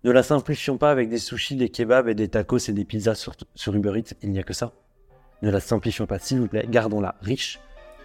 Ne 0.03 0.11
la 0.11 0.21
simplifions 0.21 0.77
pas 0.77 0.91
avec 0.91 1.09
des 1.09 1.17
sushis, 1.17 1.55
des 1.55 1.69
kebabs 1.69 2.09
et 2.09 2.15
des 2.15 2.27
tacos 2.27 2.69
et 2.69 2.73
des 2.73 2.85
pizzas 2.85 3.15
sur, 3.15 3.33
sur 3.55 3.73
Uber 3.73 3.97
Eats. 3.97 4.13
Il 4.21 4.29
n'y 4.29 4.39
a 4.39 4.43
que 4.43 4.53
ça. 4.53 4.73
Ne 5.41 5.49
la 5.49 5.59
simplifions 5.59 6.05
pas, 6.05 6.19
s'il 6.19 6.39
vous 6.39 6.47
plaît. 6.47 6.67
Gardons-la 6.69 7.15
riche. 7.21 7.59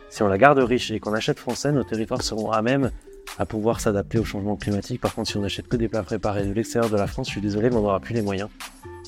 Si 0.08 0.22
on 0.22 0.28
la 0.28 0.38
garde 0.38 0.58
riche 0.60 0.90
et 0.90 0.98
qu'on 0.98 1.12
achète 1.12 1.38
français, 1.38 1.72
nos 1.72 1.84
territoires 1.84 2.22
seront 2.22 2.50
à 2.50 2.62
même 2.62 2.90
à 3.38 3.46
pouvoir 3.46 3.80
s'adapter 3.80 4.18
au 4.18 4.24
changement 4.24 4.56
climatique. 4.56 5.00
Par 5.00 5.14
contre, 5.14 5.30
si 5.30 5.36
on 5.36 5.40
n'achète 5.40 5.68
que 5.68 5.76
des 5.76 5.88
plats 5.88 6.02
préparés 6.02 6.46
de 6.46 6.52
l'extérieur 6.52 6.90
de 6.90 6.96
la 6.96 7.06
France, 7.06 7.26
je 7.26 7.32
suis 7.32 7.40
désolé, 7.40 7.70
mais 7.70 7.76
on 7.76 7.82
n'aura 7.82 8.00
plus 8.00 8.14
les 8.14 8.22
moyens 8.22 8.48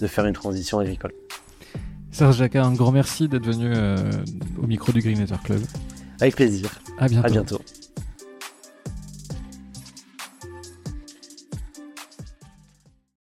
de 0.01 0.07
faire 0.07 0.27
une 0.27 0.35
transition 0.35 0.79
agricole. 0.79 1.13
Serge 2.11 2.39
Jacquin, 2.39 2.65
un 2.65 2.73
grand 2.73 2.93
merci 2.93 3.29
d'être 3.29 3.47
venu 3.47 3.73
euh, 3.75 3.97
au 4.63 4.67
micro 4.67 4.93
du 4.93 5.01
Green 5.01 5.27
Club. 5.45 5.61
Avec 6.21 6.37
plaisir. 6.37 6.71
À 6.99 7.09
bientôt. 7.09 7.27
À 7.27 7.31
bientôt. 7.31 7.61